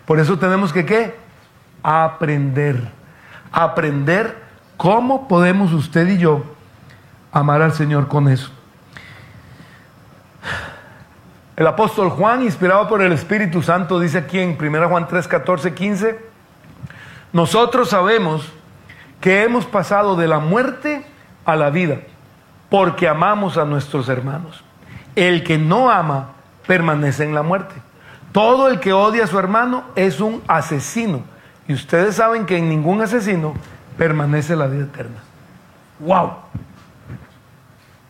Por 0.07 0.21
eso 0.21 0.39
tenemos 0.39 0.73
que 0.73 0.87
qué? 0.87 1.17
Aprender 1.83 3.00
aprender 3.53 4.43
cómo 4.77 5.29
podemos 5.29 5.73
usted 5.73 6.09
y 6.09 6.19
yo 6.19 6.43
amar 7.33 7.63
al 7.63 7.73
Señor 7.73 8.09
con 8.09 8.29
eso. 8.29 8.51
El 11.57 11.67
apóstol 11.67 12.09
Juan, 12.09 12.43
inspirado 12.43 12.89
por 12.89 13.03
el 13.03 13.13
Espíritu 13.13 13.61
Santo, 13.61 14.01
dice 14.01 14.19
aquí 14.19 14.39
en 14.39 14.57
1 14.59 14.89
Juan 14.89 15.07
3, 15.07 15.29
14, 15.29 15.75
15, 15.75 16.31
nosotros 17.33 17.91
sabemos 17.91 18.51
que 19.21 19.43
hemos 19.43 19.67
pasado 19.67 20.17
de 20.17 20.27
la 20.27 20.39
muerte 20.39 21.05
a 21.45 21.57
la 21.57 21.69
vida, 21.69 21.99
porque 22.71 23.07
amamos 23.07 23.59
a 23.59 23.67
nuestros 23.67 24.09
hermanos. 24.09 24.65
El 25.15 25.45
que 25.45 25.59
no 25.59 25.91
ama 25.91 26.31
permanece 26.67 27.25
en 27.25 27.35
la 27.35 27.43
muerte. 27.43 27.75
Todo 28.33 28.69
el 28.69 28.81
que 28.81 28.93
odia 28.93 29.25
a 29.25 29.27
su 29.27 29.39
hermano 29.39 29.85
es 29.97 30.21
un 30.21 30.43
asesino. 30.47 31.25
Y 31.71 31.73
ustedes 31.73 32.17
saben 32.17 32.47
que 32.47 32.57
en 32.57 32.69
ningún 32.69 33.01
asesino 33.01 33.55
permanece 33.97 34.57
la 34.57 34.67
vida 34.67 34.87
eterna. 34.87 35.19
¡Wow! 36.01 36.33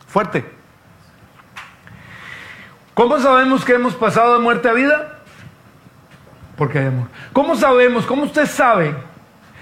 Fuerte. 0.07 0.51
¿Cómo 2.95 3.19
sabemos 3.19 3.63
que 3.63 3.75
hemos 3.75 3.95
pasado 3.95 4.33
de 4.33 4.41
muerte 4.41 4.67
a 4.67 4.73
vida? 4.73 5.19
Porque 6.57 6.79
hay 6.79 6.87
amor. 6.87 7.09
¿Cómo 7.35 7.55
sabemos? 7.55 8.07
¿Cómo 8.07 8.23
usted 8.23 8.47
sabe? 8.47 8.95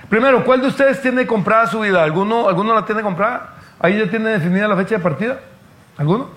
Primero, 0.08 0.44
¿cuál 0.44 0.60
de 0.60 0.68
ustedes 0.68 1.02
tiene 1.02 1.26
comprada 1.26 1.66
su 1.66 1.80
vida? 1.80 2.04
¿Alguno, 2.04 2.48
¿Alguno 2.48 2.74
la 2.74 2.84
tiene 2.84 3.02
comprada? 3.02 3.54
¿Ahí 3.80 3.98
ya 3.98 4.08
tiene 4.08 4.30
definida 4.30 4.68
la 4.68 4.76
fecha 4.76 4.94
de 4.94 5.02
partida? 5.02 5.40
¿Alguno? 5.96 6.28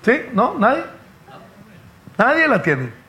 ¿Sí? 0.00 0.18
¿No? 0.32 0.54
¿Nadie? 0.58 0.84
Nadie 2.16 2.48
la 2.48 2.62
tiene. 2.62 3.07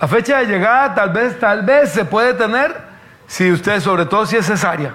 La 0.00 0.08
fecha 0.08 0.38
de 0.38 0.46
llegada 0.46 0.94
tal 0.94 1.10
vez, 1.10 1.38
tal 1.38 1.62
vez 1.62 1.90
se 1.90 2.04
puede 2.04 2.34
tener 2.34 2.76
si 3.26 3.50
usted, 3.50 3.80
sobre 3.80 4.06
todo 4.06 4.26
si 4.26 4.36
es 4.36 4.46
cesárea. 4.46 4.94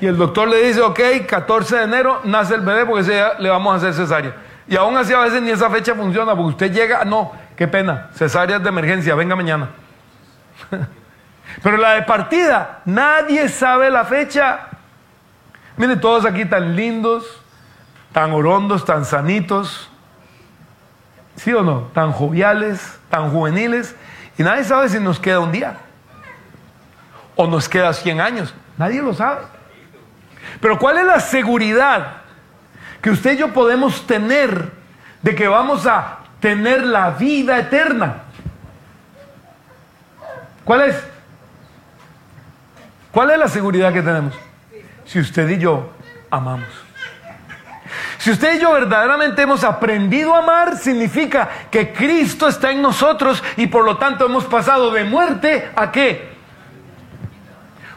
y 0.00 0.06
el 0.06 0.16
doctor 0.16 0.48
le 0.48 0.62
dice, 0.66 0.80
ok, 0.80 1.00
14 1.26 1.76
de 1.76 1.82
enero 1.84 2.20
nace 2.24 2.54
el 2.54 2.60
bebé 2.60 2.86
porque 2.86 3.24
le 3.38 3.50
vamos 3.50 3.72
a 3.72 3.76
hacer 3.76 3.94
cesárea. 3.94 4.34
Y 4.68 4.76
aún 4.76 4.96
así 4.96 5.12
a 5.12 5.18
veces 5.18 5.42
ni 5.42 5.50
esa 5.50 5.68
fecha 5.68 5.94
funciona 5.94 6.34
porque 6.34 6.50
usted 6.50 6.72
llega, 6.72 7.04
no, 7.04 7.32
qué 7.56 7.66
pena, 7.66 8.08
cesárea 8.14 8.58
de 8.58 8.68
emergencia, 8.68 9.14
venga 9.14 9.34
mañana. 9.34 9.70
Pero 11.62 11.76
la 11.76 11.94
de 11.94 12.02
partida, 12.02 12.80
nadie 12.84 13.48
sabe 13.48 13.90
la 13.90 14.04
fecha. 14.04 14.68
Miren, 15.76 16.00
todos 16.00 16.24
aquí 16.24 16.44
tan 16.44 16.76
lindos, 16.76 17.24
tan 18.12 18.32
orondos, 18.32 18.84
tan 18.84 19.04
sanitos, 19.04 19.89
¿sí 21.42 21.54
o 21.54 21.62
no? 21.62 21.88
Tan 21.94 22.12
joviales, 22.12 22.98
tan 23.08 23.30
juveniles, 23.30 23.96
y 24.36 24.42
nadie 24.42 24.64
sabe 24.64 24.88
si 24.88 25.00
nos 25.00 25.18
queda 25.18 25.40
un 25.40 25.52
día 25.52 25.78
o 27.34 27.46
nos 27.46 27.68
queda 27.68 27.92
100 27.92 28.20
años. 28.20 28.54
Nadie 28.76 29.00
lo 29.00 29.14
sabe. 29.14 29.40
Pero 30.60 30.78
¿cuál 30.78 30.98
es 30.98 31.04
la 31.06 31.20
seguridad 31.20 32.18
que 33.00 33.10
usted 33.10 33.32
y 33.32 33.36
yo 33.38 33.52
podemos 33.52 34.06
tener 34.06 34.70
de 35.22 35.34
que 35.34 35.48
vamos 35.48 35.86
a 35.86 36.18
tener 36.40 36.84
la 36.84 37.10
vida 37.10 37.58
eterna? 37.58 38.24
¿Cuál 40.64 40.82
es? 40.82 41.02
¿Cuál 43.10 43.30
es 43.30 43.38
la 43.38 43.48
seguridad 43.48 43.92
que 43.92 44.02
tenemos? 44.02 44.34
Si 45.06 45.18
usted 45.18 45.48
y 45.48 45.58
yo 45.58 45.90
amamos. 46.30 46.89
Si 48.20 48.30
usted 48.30 48.56
y 48.56 48.60
yo 48.60 48.70
verdaderamente 48.74 49.40
hemos 49.40 49.64
aprendido 49.64 50.34
a 50.34 50.40
amar, 50.40 50.76
significa 50.76 51.48
que 51.70 51.90
Cristo 51.94 52.48
está 52.48 52.70
en 52.70 52.82
nosotros 52.82 53.42
y 53.56 53.66
por 53.66 53.82
lo 53.82 53.96
tanto 53.96 54.26
hemos 54.26 54.44
pasado 54.44 54.90
de 54.90 55.04
muerte 55.04 55.70
a 55.74 55.90
qué? 55.90 56.34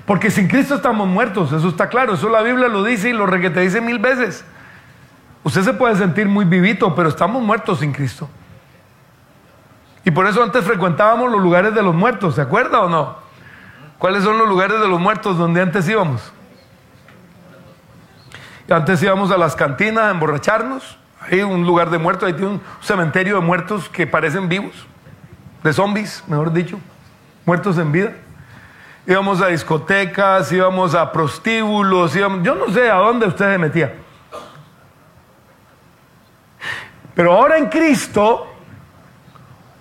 Porque 0.06 0.32
sin 0.32 0.48
Cristo 0.48 0.76
estamos 0.76 1.10
muertos, 1.10 1.52
eso 1.52 1.68
está 1.68 1.90
claro, 1.90 2.14
eso 2.14 2.30
la 2.30 2.42
Biblia 2.42 2.70
lo 2.70 2.86
dice 2.86 3.10
y 3.10 3.12
lo 3.12 3.30
te 3.30 3.60
dice 3.60 3.82
mil 3.82 4.00
veces. 4.00 4.46
Usted 5.44 5.62
se 5.62 5.74
puede 5.74 5.98
sentir 5.98 6.30
muy 6.30 6.46
vivito, 6.46 6.96
pero 6.96 7.10
estamos 7.10 7.44
muertos 7.44 7.80
sin 7.80 7.92
Cristo. 7.92 8.30
Y 10.06 10.12
por 10.12 10.26
eso 10.26 10.42
antes 10.42 10.64
frecuentábamos 10.64 11.30
los 11.34 11.42
lugares 11.42 11.76
de 11.76 11.84
los 11.84 11.94
muertos, 11.94 12.36
¿se 12.36 12.42
acuerda 12.42 12.80
o 12.80 12.88
no? 12.88 13.18
¿Cuáles 13.98 14.24
son 14.24 14.38
los 14.38 14.48
lugares 14.48 14.80
de 14.80 14.88
los 14.88 15.02
muertos 15.02 15.38
donde 15.38 15.60
antes 15.60 15.86
íbamos? 15.90 16.32
Antes 18.70 19.02
íbamos 19.04 19.32
a 19.32 19.38
las 19.38 19.56
cantinas 19.56 20.06
a 20.06 20.12
emborracharnos. 20.12 20.98
Hay 21.22 21.42
un 21.42 21.66
lugar 21.66 21.90
de 21.90 21.98
muertos, 21.98 22.28
hay 22.32 22.44
un 22.44 22.62
cementerio 22.82 23.36
de 23.36 23.42
muertos 23.42 23.88
que 23.90 24.06
parecen 24.06 24.50
vivos, 24.50 24.74
de 25.64 25.72
zombies, 25.72 26.24
mejor 26.28 26.52
dicho, 26.52 26.80
muertos 27.46 27.78
en 27.78 27.92
vida 27.92 28.14
íbamos 29.06 29.42
a 29.42 29.48
discotecas, 29.48 30.52
íbamos 30.52 30.96
a 30.96 31.12
prostíbulos, 31.12 32.14
yo 32.14 32.56
no 32.56 32.70
sé 32.70 32.90
a 32.90 32.96
dónde 32.96 33.28
usted 33.28 33.52
se 33.52 33.58
metía. 33.58 33.94
Pero 37.14 37.34
ahora 37.34 37.58
en 37.58 37.68
Cristo 37.68 38.48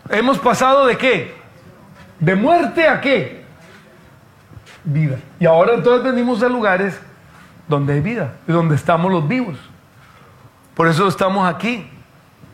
hemos 0.09 0.39
pasado 0.39 0.87
de 0.87 0.99
qué? 0.99 1.35
De 2.19 2.35
muerte 2.35 2.87
a 2.87 3.01
qué? 3.01 3.43
Vida. 4.85 5.19
Y 5.39 5.47
ahora 5.47 5.75
entonces 5.75 6.05
venimos 6.05 6.43
a 6.43 6.49
lugares 6.49 7.01
donde 7.69 7.95
hay 7.95 8.01
vida 8.01 8.37
y 8.47 8.53
donde 8.53 8.75
estamos 8.75 9.11
los 9.11 9.27
vivos. 9.27 9.57
Por 10.75 10.89
eso 10.89 11.07
estamos 11.07 11.53
aquí, 11.53 11.91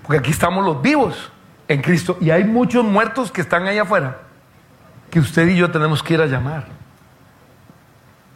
porque 0.02 0.18
aquí 0.18 0.30
estamos 0.30 0.64
los 0.64 0.82
vivos 0.82 1.30
en 1.68 1.82
Cristo. 1.82 2.16
Y 2.20 2.30
hay 2.30 2.44
muchos 2.44 2.84
muertos 2.84 3.30
que 3.30 3.40
están 3.40 3.66
allá 3.66 3.82
afuera 3.82 4.18
que 5.10 5.20
usted 5.20 5.48
y 5.48 5.56
yo 5.56 5.70
tenemos 5.70 6.02
que 6.02 6.14
ir 6.14 6.20
a 6.20 6.26
llamar. 6.26 6.66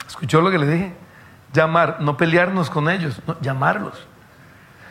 ¿Escuchó 0.07 0.41
lo 0.41 0.51
que 0.51 0.59
le 0.59 0.67
dije? 0.67 0.95
Llamar, 1.53 1.99
no 2.01 2.17
pelearnos 2.17 2.71
con 2.71 2.89
ellos, 2.89 3.21
no, 3.27 3.39
llamarlos. 3.41 4.07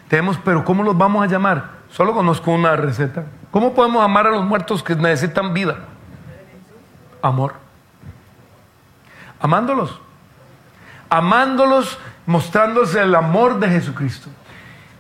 Tenemos, 0.08 0.38
pero 0.44 0.64
¿cómo 0.66 0.84
los 0.84 0.98
vamos 0.98 1.24
a 1.24 1.28
llamar? 1.28 1.82
Solo 1.90 2.14
conozco 2.14 2.52
una 2.52 2.76
receta. 2.76 3.26
¿Cómo 3.50 3.74
podemos 3.74 4.04
amar 4.04 4.28
a 4.28 4.32
los 4.32 4.44
muertos 4.44 4.84
que 4.84 4.96
necesitan 4.96 5.54
vida? 5.54 5.80
Amor. 7.22 7.54
Amándolos. 9.40 10.00
Amándolos, 11.12 12.00
mostrándose 12.26 13.02
el 13.02 13.14
amor 13.14 13.60
de 13.60 13.68
Jesucristo. 13.70 14.30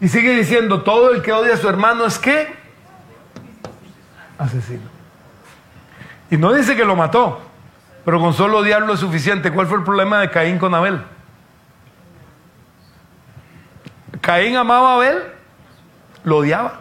Y 0.01 0.09
sigue 0.09 0.35
diciendo, 0.35 0.81
todo 0.83 1.11
el 1.11 1.21
que 1.21 1.31
odia 1.31 1.53
a 1.53 1.57
su 1.57 1.69
hermano 1.69 2.05
es 2.05 2.19
que 2.19 2.53
asesino. 4.37 4.81
Y 6.29 6.37
no 6.37 6.51
dice 6.51 6.75
que 6.75 6.83
lo 6.83 6.95
mató, 6.95 7.39
pero 8.03 8.19
con 8.19 8.33
solo 8.33 8.57
odiarlo 8.57 8.93
es 8.93 8.99
suficiente. 8.99 9.51
¿Cuál 9.51 9.67
fue 9.67 9.77
el 9.77 9.83
problema 9.83 10.19
de 10.19 10.29
Caín 10.29 10.59
con 10.59 10.75
Abel? 10.75 11.01
Caín 14.19 14.57
amaba 14.57 14.91
a 14.91 14.95
Abel, 14.95 15.23
lo 16.23 16.37
odiaba, 16.37 16.79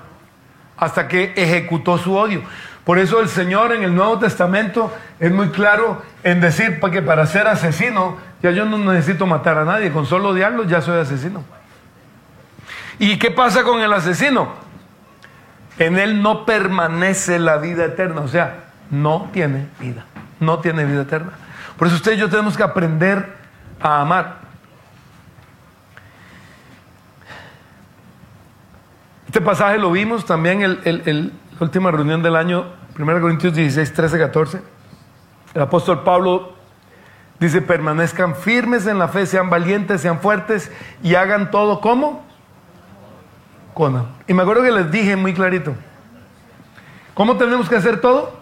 hasta 0.76 1.08
que 1.08 1.32
ejecutó 1.36 1.98
su 1.98 2.16
odio. 2.16 2.42
Por 2.84 2.98
eso 2.98 3.20
el 3.20 3.28
Señor 3.28 3.72
en 3.72 3.82
el 3.82 3.94
Nuevo 3.94 4.18
Testamento 4.18 4.92
es 5.20 5.30
muy 5.30 5.50
claro 5.50 6.02
en 6.24 6.40
decir 6.40 6.80
que 6.80 7.02
para 7.02 7.26
ser 7.26 7.46
asesino, 7.46 8.16
ya 8.42 8.50
yo 8.50 8.64
no 8.64 8.78
necesito 8.78 9.26
matar 9.26 9.58
a 9.58 9.64
nadie, 9.64 9.92
con 9.92 10.06
solo 10.06 10.30
odiarlo 10.30 10.64
ya 10.64 10.80
soy 10.80 10.98
asesino. 10.98 11.44
¿Y 12.98 13.18
qué 13.18 13.30
pasa 13.30 13.62
con 13.62 13.80
el 13.80 13.92
asesino? 13.92 14.52
En 15.78 15.98
él 15.98 16.22
no 16.22 16.44
permanece 16.44 17.38
la 17.38 17.56
vida 17.56 17.84
eterna, 17.84 18.20
o 18.20 18.28
sea, 18.28 18.64
no 18.90 19.30
tiene 19.32 19.68
vida, 19.78 20.04
no 20.38 20.58
tiene 20.58 20.84
vida 20.84 21.02
eterna. 21.02 21.32
Por 21.78 21.86
eso 21.86 21.96
usted 21.96 22.12
y 22.12 22.16
yo 22.18 22.28
tenemos 22.28 22.56
que 22.56 22.62
aprender 22.62 23.36
a 23.80 24.02
amar. 24.02 24.40
Este 29.26 29.40
pasaje 29.40 29.78
lo 29.78 29.92
vimos 29.92 30.24
también 30.26 30.62
en 30.62 31.28
la 31.28 31.60
última 31.60 31.90
reunión 31.90 32.22
del 32.22 32.36
año, 32.36 32.66
1 32.98 33.20
Corintios 33.20 33.54
16, 33.54 33.92
13, 33.92 34.18
14. 34.18 34.62
El 35.54 35.62
apóstol 35.62 36.02
Pablo 36.02 36.59
dice, 37.40 37.62
permanezcan 37.62 38.36
firmes 38.36 38.86
en 38.86 38.98
la 38.98 39.08
fe, 39.08 39.26
sean 39.26 39.50
valientes, 39.50 40.02
sean 40.02 40.20
fuertes 40.20 40.70
y 41.02 41.14
hagan 41.14 41.50
todo 41.50 41.80
como 41.80 42.30
con 43.74 44.06
Y 44.26 44.34
me 44.34 44.42
acuerdo 44.42 44.62
que 44.62 44.72
les 44.72 44.90
dije 44.90 45.16
muy 45.16 45.32
clarito, 45.32 45.74
¿cómo 47.14 47.38
tenemos 47.38 47.68
que 47.68 47.76
hacer 47.76 48.00
todo? 48.00 48.38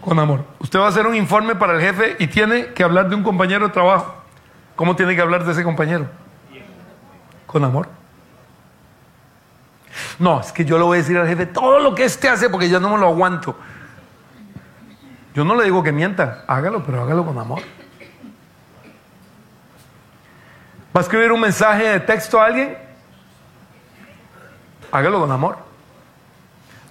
Con 0.00 0.18
amor. 0.18 0.44
Usted 0.60 0.78
va 0.78 0.86
a 0.86 0.88
hacer 0.88 1.06
un 1.06 1.16
informe 1.16 1.56
para 1.56 1.74
el 1.74 1.80
jefe 1.80 2.16
y 2.20 2.28
tiene 2.28 2.72
que 2.72 2.84
hablar 2.84 3.08
de 3.08 3.16
un 3.16 3.24
compañero 3.24 3.66
de 3.66 3.72
trabajo. 3.72 4.14
¿Cómo 4.76 4.94
tiene 4.94 5.16
que 5.16 5.20
hablar 5.20 5.44
de 5.44 5.52
ese 5.52 5.64
compañero? 5.64 6.06
Con 7.46 7.64
amor. 7.64 7.88
No, 10.20 10.40
es 10.40 10.52
que 10.52 10.64
yo 10.64 10.78
le 10.78 10.84
voy 10.84 10.98
a 10.98 11.00
decir 11.00 11.18
al 11.18 11.26
jefe 11.26 11.46
todo 11.46 11.80
lo 11.80 11.94
que 11.94 12.04
éste 12.04 12.28
hace 12.28 12.48
porque 12.48 12.68
ya 12.68 12.78
no 12.78 12.90
me 12.90 12.98
lo 12.98 13.08
aguanto. 13.08 13.56
Yo 15.34 15.44
no 15.44 15.56
le 15.56 15.64
digo 15.64 15.82
que 15.82 15.90
mienta, 15.90 16.44
hágalo, 16.46 16.84
pero 16.84 17.02
hágalo 17.02 17.26
con 17.26 17.38
amor. 17.38 17.62
¿Va 20.94 21.00
a 21.00 21.02
escribir 21.02 21.30
un 21.30 21.40
mensaje 21.40 21.84
de 21.84 22.00
texto 22.00 22.40
a 22.40 22.46
alguien? 22.46 22.76
Hágalo 24.90 25.20
con 25.20 25.30
amor. 25.30 25.58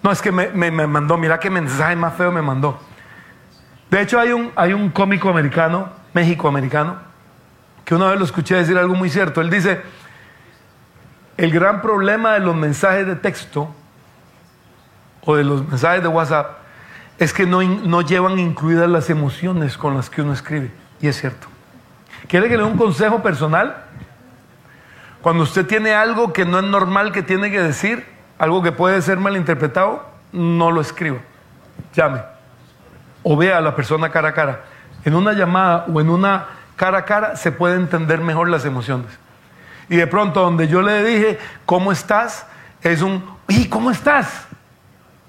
No, 0.01 0.11
es 0.11 0.21
que 0.21 0.31
me, 0.31 0.49
me 0.49 0.87
mandó, 0.87 1.17
mira 1.17 1.39
qué 1.39 1.49
mensaje 1.49 1.95
más 1.95 2.13
feo 2.13 2.31
me 2.31 2.41
mandó. 2.41 2.79
De 3.89 4.01
hecho, 4.01 4.19
hay 4.19 4.31
un, 4.31 4.51
hay 4.55 4.71
un 4.71 4.89
cómico 4.89 5.29
americano, 5.29 5.89
México-americano, 6.13 6.97
que 7.83 7.95
una 7.95 8.07
vez 8.07 8.19
lo 8.19 8.25
escuché 8.25 8.55
decir 8.55 8.77
algo 8.77 8.95
muy 8.95 9.09
cierto. 9.09 9.41
Él 9.41 9.49
dice, 9.49 9.81
el 11.35 11.51
gran 11.51 11.81
problema 11.81 12.33
de 12.33 12.39
los 12.39 12.55
mensajes 12.55 13.05
de 13.05 13.15
texto 13.15 13.73
o 15.25 15.35
de 15.35 15.43
los 15.43 15.67
mensajes 15.67 16.01
de 16.01 16.07
WhatsApp 16.07 16.59
es 17.17 17.33
que 17.33 17.45
no, 17.45 17.61
no 17.61 18.01
llevan 18.01 18.39
incluidas 18.39 18.89
las 18.89 19.09
emociones 19.09 19.77
con 19.77 19.95
las 19.95 20.09
que 20.09 20.21
uno 20.21 20.31
escribe. 20.31 20.71
Y 21.01 21.07
es 21.07 21.19
cierto. 21.19 21.47
¿Quiere 22.27 22.47
que 22.47 22.57
le 22.57 22.63
dé 22.63 22.69
un 22.69 22.77
consejo 22.77 23.21
personal? 23.21 23.88
Cuando 25.21 25.43
usted 25.43 25.65
tiene 25.65 25.93
algo 25.93 26.33
que 26.33 26.45
no 26.45 26.59
es 26.59 26.65
normal 26.65 27.11
que 27.11 27.23
tiene 27.23 27.51
que 27.51 27.61
decir, 27.61 28.05
algo 28.37 28.63
que 28.63 28.71
puede 28.71 29.01
ser 29.01 29.17
malinterpretado, 29.17 30.05
no 30.31 30.71
lo 30.71 30.81
escriba. 30.81 31.17
Llame 31.93 32.21
o 33.23 33.37
vea 33.37 33.57
a 33.57 33.61
la 33.61 33.75
persona 33.75 34.09
cara 34.09 34.29
a 34.29 34.33
cara. 34.33 34.61
En 35.05 35.15
una 35.15 35.33
llamada 35.33 35.85
o 35.93 36.01
en 36.01 36.09
una 36.09 36.47
cara 36.75 36.99
a 36.99 37.05
cara 37.05 37.35
se 37.35 37.51
puede 37.51 37.75
entender 37.75 38.21
mejor 38.21 38.49
las 38.49 38.65
emociones. 38.65 39.07
Y 39.89 39.97
de 39.97 40.07
pronto 40.07 40.41
donde 40.41 40.67
yo 40.67 40.81
le 40.81 41.03
dije, 41.03 41.39
¿cómo 41.65 41.91
estás? 41.91 42.47
Es 42.81 43.01
un, 43.01 43.23
¿y 43.47 43.67
cómo 43.67 43.91
estás? 43.91 44.47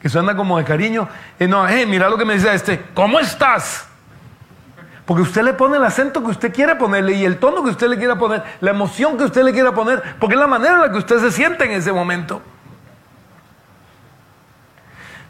Que 0.01 0.09
suena 0.09 0.37
como 0.37 0.59
de 0.59 0.65
cariño. 0.65 1.09
Y 1.39 1.47
no, 1.47 1.69
eh, 1.69 1.87
mira 1.87 2.09
lo 2.09 2.17
que 2.17 2.25
me 2.25 2.35
dice 2.35 2.55
este, 2.55 2.83
¿cómo 2.95 3.19
estás? 3.19 3.87
Porque 5.11 5.23
usted 5.23 5.43
le 5.43 5.55
pone 5.55 5.77
el 5.77 5.83
acento 5.83 6.23
que 6.23 6.31
usted 6.31 6.55
quiere 6.55 6.77
ponerle 6.77 7.15
y 7.15 7.25
el 7.25 7.41
tono 7.41 7.65
que 7.65 7.71
usted 7.71 7.89
le 7.89 7.99
quiera 7.99 8.15
poner, 8.15 8.45
la 8.61 8.71
emoción 8.71 9.19
que 9.19 9.25
usted 9.25 9.43
le 9.43 9.53
quiera 9.53 9.75
poner, 9.75 10.01
porque 10.21 10.37
es 10.37 10.41
la 10.41 10.47
manera 10.47 10.75
en 10.75 10.81
la 10.83 10.93
que 10.93 10.99
usted 10.99 11.19
se 11.19 11.33
siente 11.33 11.65
en 11.65 11.73
ese 11.73 11.91
momento. 11.91 12.41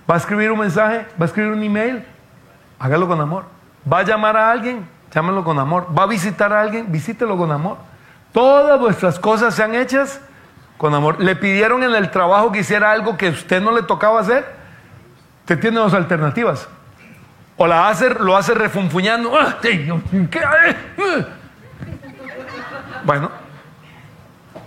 ¿Va 0.08 0.16
a 0.16 0.18
escribir 0.18 0.52
un 0.52 0.58
mensaje? 0.58 1.06
¿Va 1.18 1.22
a 1.22 1.24
escribir 1.24 1.52
un 1.52 1.62
email? 1.62 2.04
Hágalo 2.78 3.08
con 3.08 3.22
amor. 3.22 3.44
¿Va 3.90 4.00
a 4.00 4.02
llamar 4.02 4.36
a 4.36 4.50
alguien? 4.50 4.86
Llámalo 5.14 5.42
con 5.42 5.58
amor. 5.58 5.86
¿Va 5.98 6.02
a 6.02 6.06
visitar 6.06 6.52
a 6.52 6.60
alguien? 6.60 6.92
Visítelo 6.92 7.38
con 7.38 7.50
amor. 7.50 7.78
Todas 8.34 8.78
vuestras 8.78 9.18
cosas 9.18 9.54
sean 9.54 9.74
hechas 9.74 10.20
con 10.76 10.92
amor. 10.92 11.22
Le 11.22 11.36
pidieron 11.36 11.82
en 11.84 11.94
el 11.94 12.10
trabajo 12.10 12.52
que 12.52 12.58
hiciera 12.58 12.92
algo 12.92 13.16
que 13.16 13.30
usted 13.30 13.62
no 13.62 13.72
le 13.72 13.84
tocaba 13.84 14.20
hacer. 14.20 14.44
Usted 15.40 15.58
tiene 15.58 15.78
dos 15.78 15.94
alternativas. 15.94 16.68
O 17.62 17.66
la 17.66 17.90
hace, 17.90 18.08
lo 18.08 18.38
hace 18.38 18.54
refunfuñando. 18.54 19.38
Ah, 19.38 19.58
bueno, 23.04 23.30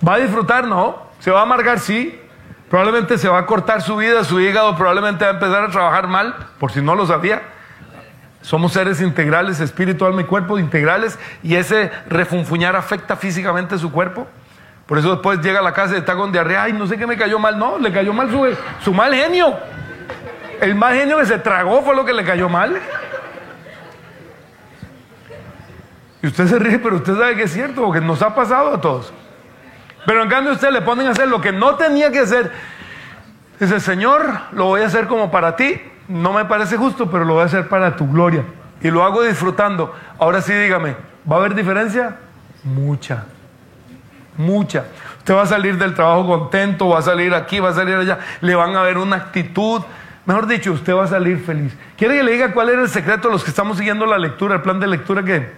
va 0.08 0.14
a 0.14 0.18
disfrutar, 0.20 0.68
¿no? 0.68 1.08
Se 1.18 1.32
va 1.32 1.40
a 1.40 1.42
amargar, 1.42 1.80
sí. 1.80 2.22
Probablemente 2.70 3.18
se 3.18 3.28
va 3.28 3.40
a 3.40 3.46
cortar 3.48 3.82
su 3.82 3.96
vida, 3.96 4.24
su 4.24 4.40
hígado, 4.40 4.76
probablemente 4.76 5.26
va 5.26 5.32
a 5.32 5.34
empezar 5.34 5.64
a 5.64 5.70
trabajar 5.70 6.08
mal, 6.08 6.36
por 6.60 6.72
si 6.72 6.84
no 6.84 6.94
lo 6.94 7.08
sabía. 7.08 7.42
Somos 8.42 8.74
seres 8.74 9.02
integrales, 9.02 9.60
espíritu, 9.60 10.06
alma 10.06 10.22
y 10.22 10.26
cuerpo 10.26 10.60
integrales, 10.60 11.18
y 11.42 11.56
ese 11.56 11.90
refunfuñar 12.08 12.76
afecta 12.76 13.16
físicamente 13.16 13.80
su 13.80 13.92
cuerpo. 13.92 14.28
Por 14.86 15.00
eso 15.00 15.10
después 15.10 15.40
llega 15.40 15.62
a 15.62 15.64
la 15.64 15.74
casa 15.74 15.96
y 15.96 15.98
está 15.98 16.14
con 16.14 16.32
diarrea, 16.32 16.62
ay, 16.62 16.74
no 16.74 16.86
sé 16.86 16.96
qué 17.00 17.08
me 17.08 17.18
cayó 17.18 17.40
mal. 17.40 17.58
No, 17.58 17.80
le 17.80 17.92
cayó 17.92 18.14
mal 18.14 18.30
su, 18.30 18.56
su 18.84 18.94
mal 18.94 19.16
genio. 19.16 19.58
El 20.64 20.76
mal 20.76 20.96
genio 20.96 21.18
que 21.18 21.26
se 21.26 21.40
tragó 21.40 21.82
fue 21.82 21.94
lo 21.94 22.06
que 22.06 22.14
le 22.14 22.24
cayó 22.24 22.48
mal. 22.48 22.80
Y 26.22 26.28
usted 26.28 26.48
se 26.48 26.58
ríe, 26.58 26.80
pero 26.80 26.96
usted 26.96 27.18
sabe 27.18 27.36
que 27.36 27.44
es 27.44 27.52
cierto, 27.52 27.84
porque 27.84 28.00
nos 28.00 28.22
ha 28.22 28.34
pasado 28.34 28.74
a 28.74 28.80
todos. 28.80 29.12
Pero 30.06 30.24
en 30.24 30.30
cambio 30.30 30.54
usted 30.54 30.72
le 30.72 30.82
ponen 30.82 31.08
a 31.08 31.10
hacer 31.10 31.28
lo 31.28 31.42
que 31.42 31.52
no 31.52 31.76
tenía 31.76 32.12
que 32.12 32.20
hacer. 32.20 32.50
Dice, 33.60 33.82
Señor, 33.82 34.26
lo 34.54 34.68
voy 34.68 34.84
a 34.84 34.86
hacer 34.86 35.08
como 35.08 35.30
para 35.32 35.58
ti, 35.58 35.82
no 36.08 36.32
me 36.32 36.46
parece 36.46 36.78
justo, 36.78 37.12
pero 37.12 37.26
lo 37.26 37.34
voy 37.34 37.44
a 37.44 37.48
hacer 37.48 37.68
para 37.68 37.98
tu 37.98 38.10
gloria. 38.10 38.46
Y 38.82 38.90
lo 38.90 39.04
hago 39.04 39.22
disfrutando. 39.22 39.94
Ahora 40.18 40.42
sí, 40.42 40.54
dígame, 40.54 40.96
¿va 41.30 41.36
a 41.36 41.40
haber 41.40 41.56
diferencia? 41.56 42.16
Mucha. 42.64 43.26
Mucha. 44.38 44.86
Usted 45.18 45.36
va 45.36 45.42
a 45.42 45.46
salir 45.46 45.78
del 45.78 45.94
trabajo 45.94 46.26
contento, 46.26 46.88
va 46.88 47.00
a 47.00 47.02
salir 47.02 47.34
aquí, 47.34 47.60
va 47.60 47.72
a 47.72 47.74
salir 47.74 47.96
allá. 47.96 48.20
Le 48.40 48.56
van 48.56 48.78
a 48.78 48.82
ver 48.82 48.98
una 48.98 49.18
actitud. 49.18 49.82
Mejor 50.26 50.48
dicho, 50.48 50.72
usted 50.72 50.94
va 50.96 51.04
a 51.04 51.08
salir 51.08 51.40
feliz. 51.40 51.76
¿Quiere 51.98 52.18
que 52.18 52.24
le 52.24 52.32
diga 52.32 52.54
cuál 52.54 52.70
era 52.70 52.82
el 52.82 52.90
secreto 52.90 53.28
de 53.28 53.34
los 53.34 53.44
que 53.44 53.50
estamos 53.50 53.78
siguiendo 53.78 54.06
la 54.06 54.18
lectura, 54.18 54.56
el 54.56 54.62
plan 54.62 54.80
de 54.80 54.88
lectura 54.88 55.22
que 55.22 55.52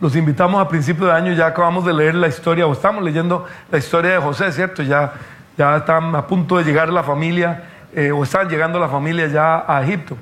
los 0.00 0.16
invitamos 0.16 0.60
a 0.60 0.68
principio 0.68 1.06
de 1.06 1.12
año? 1.12 1.32
Ya 1.34 1.46
acabamos 1.46 1.84
de 1.84 1.92
leer 1.92 2.14
la 2.14 2.28
historia, 2.28 2.66
o 2.66 2.72
estamos 2.72 3.04
leyendo 3.04 3.46
la 3.70 3.78
historia 3.78 4.12
de 4.12 4.18
José, 4.18 4.50
¿cierto? 4.52 4.82
Ya, 4.82 5.12
ya 5.58 5.76
están 5.76 6.14
a 6.16 6.26
punto 6.26 6.56
de 6.56 6.64
llegar 6.64 6.88
la 6.88 7.02
familia 7.02 7.64
eh, 7.92 8.10
o 8.10 8.22
están 8.22 8.48
llegando 8.48 8.78
la 8.78 8.88
familia 8.88 9.26
ya 9.26 9.64
a 9.68 9.82
Egipto. 9.82 10.16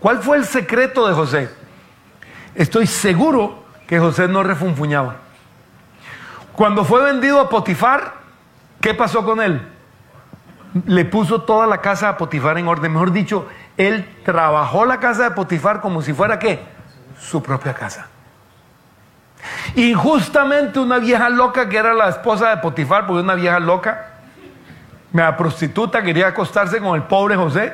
¿Cuál 0.00 0.18
fue 0.18 0.36
el 0.36 0.44
secreto 0.44 1.06
de 1.06 1.14
José? 1.14 1.50
Estoy 2.56 2.88
seguro 2.88 3.62
que 3.86 4.00
José 4.00 4.26
no 4.26 4.42
refunfuñaba. 4.42 5.16
Cuando 6.52 6.84
fue 6.84 7.04
vendido 7.04 7.40
a 7.40 7.48
Potifar, 7.48 8.14
¿qué 8.80 8.92
pasó 8.92 9.24
con 9.24 9.40
él? 9.40 9.62
Le 10.86 11.04
puso 11.04 11.42
toda 11.42 11.66
la 11.66 11.78
casa 11.78 12.10
a 12.10 12.16
Potifar 12.16 12.58
en 12.58 12.68
orden. 12.68 12.92
Mejor 12.92 13.12
dicho, 13.12 13.48
él 13.76 14.06
trabajó 14.24 14.84
la 14.84 15.00
casa 15.00 15.24
de 15.24 15.30
Potifar 15.32 15.80
como 15.80 16.02
si 16.02 16.12
fuera 16.12 16.38
qué? 16.38 16.60
Su 17.18 17.42
propia 17.42 17.74
casa. 17.74 18.08
Injustamente 19.74 20.78
una 20.78 20.98
vieja 20.98 21.28
loca 21.28 21.68
que 21.68 21.76
era 21.76 21.94
la 21.94 22.08
esposa 22.08 22.50
de 22.50 22.56
Potifar, 22.58 23.06
porque 23.06 23.22
una 23.22 23.34
vieja 23.34 23.60
loca, 23.60 24.06
la 25.12 25.36
prostituta 25.36 26.02
quería 26.02 26.28
acostarse 26.28 26.80
con 26.80 26.96
el 26.96 27.02
pobre 27.04 27.36
José, 27.36 27.72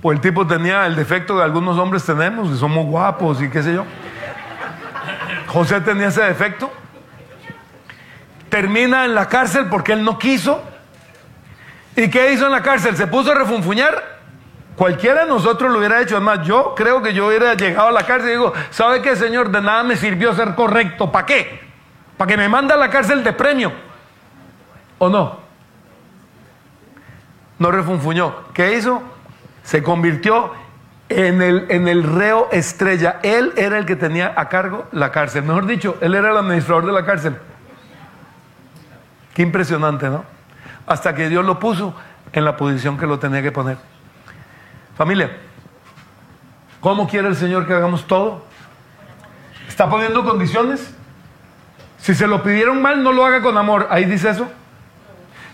pues 0.00 0.16
el 0.16 0.20
tipo 0.20 0.46
tenía 0.46 0.86
el 0.86 0.96
defecto 0.96 1.36
que 1.36 1.42
algunos 1.42 1.78
hombres 1.78 2.04
tenemos, 2.04 2.50
y 2.50 2.58
somos 2.58 2.86
guapos 2.86 3.40
y 3.40 3.48
qué 3.48 3.62
sé 3.62 3.74
yo. 3.74 3.84
José 5.46 5.80
tenía 5.80 6.08
ese 6.08 6.22
defecto. 6.22 6.72
Termina 8.48 9.04
en 9.04 9.14
la 9.14 9.28
cárcel 9.28 9.66
porque 9.70 9.92
él 9.92 10.04
no 10.04 10.18
quiso. 10.18 10.62
¿Y 11.96 12.08
qué 12.08 12.32
hizo 12.32 12.46
en 12.46 12.52
la 12.52 12.62
cárcel? 12.62 12.96
¿Se 12.96 13.06
puso 13.06 13.32
a 13.32 13.34
refunfuñar? 13.34 14.20
Cualquiera 14.76 15.22
de 15.24 15.28
nosotros 15.28 15.70
lo 15.70 15.78
hubiera 15.78 16.00
hecho. 16.00 16.16
Además, 16.16 16.46
yo 16.46 16.74
creo 16.74 17.02
que 17.02 17.12
yo 17.12 17.26
hubiera 17.26 17.54
llegado 17.54 17.88
a 17.88 17.92
la 17.92 18.06
cárcel 18.06 18.30
y 18.30 18.32
digo, 18.32 18.52
¿sabe 18.70 19.02
qué, 19.02 19.16
señor? 19.16 19.50
De 19.50 19.60
nada 19.60 19.82
me 19.82 19.96
sirvió 19.96 20.34
ser 20.34 20.54
correcto. 20.54 21.12
¿Para 21.12 21.26
qué? 21.26 21.60
¿Para 22.16 22.28
que 22.28 22.36
me 22.36 22.48
manda 22.48 22.74
a 22.74 22.78
la 22.78 22.88
cárcel 22.88 23.22
de 23.22 23.32
premio? 23.32 23.72
¿O 24.98 25.08
no? 25.08 25.42
no 27.62 27.70
refunfuñó. 27.70 28.34
¿Qué 28.52 28.76
hizo? 28.76 29.02
Se 29.62 29.82
convirtió 29.82 30.52
en 31.08 31.40
el, 31.40 31.66
en 31.70 31.86
el 31.88 32.02
reo 32.02 32.48
estrella. 32.50 33.20
Él 33.22 33.52
era 33.56 33.78
el 33.78 33.86
que 33.86 33.96
tenía 33.96 34.34
a 34.36 34.48
cargo 34.48 34.86
la 34.90 35.12
cárcel. 35.12 35.44
Mejor 35.44 35.66
dicho, 35.66 35.96
él 36.00 36.14
era 36.14 36.32
el 36.32 36.36
administrador 36.36 36.84
de 36.86 36.92
la 36.92 37.06
cárcel. 37.06 37.38
Qué 39.34 39.42
impresionante, 39.42 40.10
¿no? 40.10 40.24
Hasta 40.92 41.14
que 41.14 41.30
Dios 41.30 41.42
lo 41.42 41.58
puso 41.58 41.94
en 42.34 42.44
la 42.44 42.54
posición 42.58 42.98
que 42.98 43.06
lo 43.06 43.18
tenía 43.18 43.40
que 43.40 43.50
poner. 43.50 43.78
Familia, 44.94 45.38
¿cómo 46.82 47.08
quiere 47.08 47.28
el 47.28 47.34
Señor 47.34 47.66
que 47.66 47.72
hagamos 47.72 48.06
todo? 48.06 48.44
¿Está 49.66 49.88
poniendo 49.88 50.22
condiciones? 50.22 50.94
Si 51.96 52.14
se 52.14 52.26
lo 52.26 52.42
pidieron 52.42 52.82
mal, 52.82 53.02
no 53.02 53.10
lo 53.10 53.24
haga 53.24 53.40
con 53.40 53.56
amor. 53.56 53.86
Ahí 53.90 54.04
dice 54.04 54.28
eso. 54.28 54.46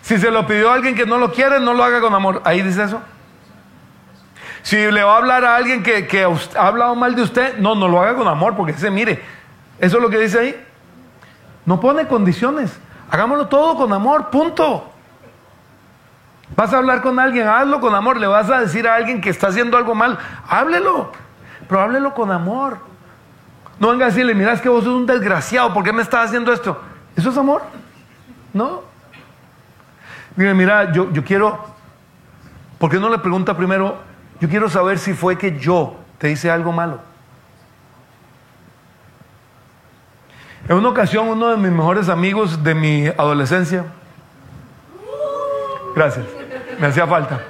Si 0.03 0.19
se 0.19 0.33
lo 0.33 0.45
pidió 0.45 0.73
a 0.73 0.75
alguien 0.75 0.97
que 0.97 1.07
no 1.07 1.19
lo 1.19 1.33
quiere, 1.33 1.61
no 1.61 1.73
lo 1.73 1.85
haga 1.85 2.01
con 2.01 2.13
amor. 2.13 2.43
Ahí 2.45 2.61
dice 2.63 2.83
eso. 2.83 3.01
Si 4.63 4.91
le 4.91 5.05
va 5.05 5.15
a 5.15 5.19
hablar 5.19 5.45
a 5.45 5.55
alguien 5.55 5.85
que, 5.85 6.27
ha 6.57 6.67
hablado 6.67 6.97
mal 6.97 7.15
de 7.15 7.23
usted, 7.23 7.59
no, 7.59 7.77
no 7.77 7.87
lo 7.87 8.01
haga 8.01 8.17
con 8.17 8.27
amor, 8.27 8.57
porque 8.57 8.73
dice, 8.73 8.91
mire, 8.91 9.23
eso 9.79 9.99
es 9.99 10.03
lo 10.03 10.11
que 10.11 10.19
dice 10.19 10.41
ahí. 10.41 10.67
No 11.65 11.79
pone 11.79 12.09
condiciones. 12.09 12.77
Hagámoslo 13.09 13.47
todo 13.47 13.77
con 13.77 13.93
amor, 13.93 14.31
punto. 14.31 14.95
Vas 16.59 16.75
a 16.75 16.79
hablar 16.79 17.03
con 17.03 17.21
alguien, 17.21 17.47
hazlo 17.47 17.79
con 17.79 17.95
amor. 17.95 18.17
Le 18.17 18.27
vas 18.27 18.51
a 18.51 18.59
decir 18.59 18.89
a 18.89 18.97
alguien 18.97 19.21
que 19.21 19.31
está 19.31 19.47
haciendo 19.47 19.77
algo 19.77 19.95
mal, 19.95 20.19
háblelo, 20.49 21.13
pero 21.69 21.81
háblelo 21.81 22.13
con 22.15 22.33
amor. 22.33 22.79
No 23.79 23.91
venga 23.91 24.07
a 24.07 24.09
decirle, 24.09 24.35
mira, 24.35 24.55
es 24.55 24.61
que 24.61 24.69
vos 24.69 24.83
sos 24.83 24.93
un 24.93 25.07
desgraciado, 25.07 25.73
¿por 25.73 25.85
qué 25.85 25.93
me 25.93 26.03
estás 26.03 26.27
haciendo 26.27 26.53
esto? 26.53 26.83
¿Eso 27.15 27.31
es 27.31 27.37
amor? 27.37 27.63
No. 28.53 28.83
Mira, 30.35 30.53
mira, 30.53 30.91
yo, 30.91 31.13
yo 31.13 31.23
quiero, 31.23 31.65
¿por 32.81 32.91
qué 32.91 32.99
no 32.99 33.09
le 33.09 33.21
pregunta 33.21 33.57
primero? 33.57 33.97
Yo 34.41 34.49
quiero 34.49 34.69
saber 34.69 34.99
si 34.99 35.15
fue 35.15 35.39
que 35.39 35.61
yo 35.61 35.95
te 36.19 36.29
hice 36.29 36.51
algo 36.51 36.73
malo. 36.73 36.99
En 40.69 40.77
una 40.77 40.89
ocasión, 40.89 41.29
uno 41.29 41.51
de 41.51 41.57
mis 41.57 41.71
mejores 41.71 42.09
amigos 42.09 42.65
de 42.65 42.75
mi 42.75 43.07
adolescencia, 43.07 43.85
gracias, 45.95 46.27
me 46.81 46.87
hacía 46.87 47.07
falta. 47.07 47.41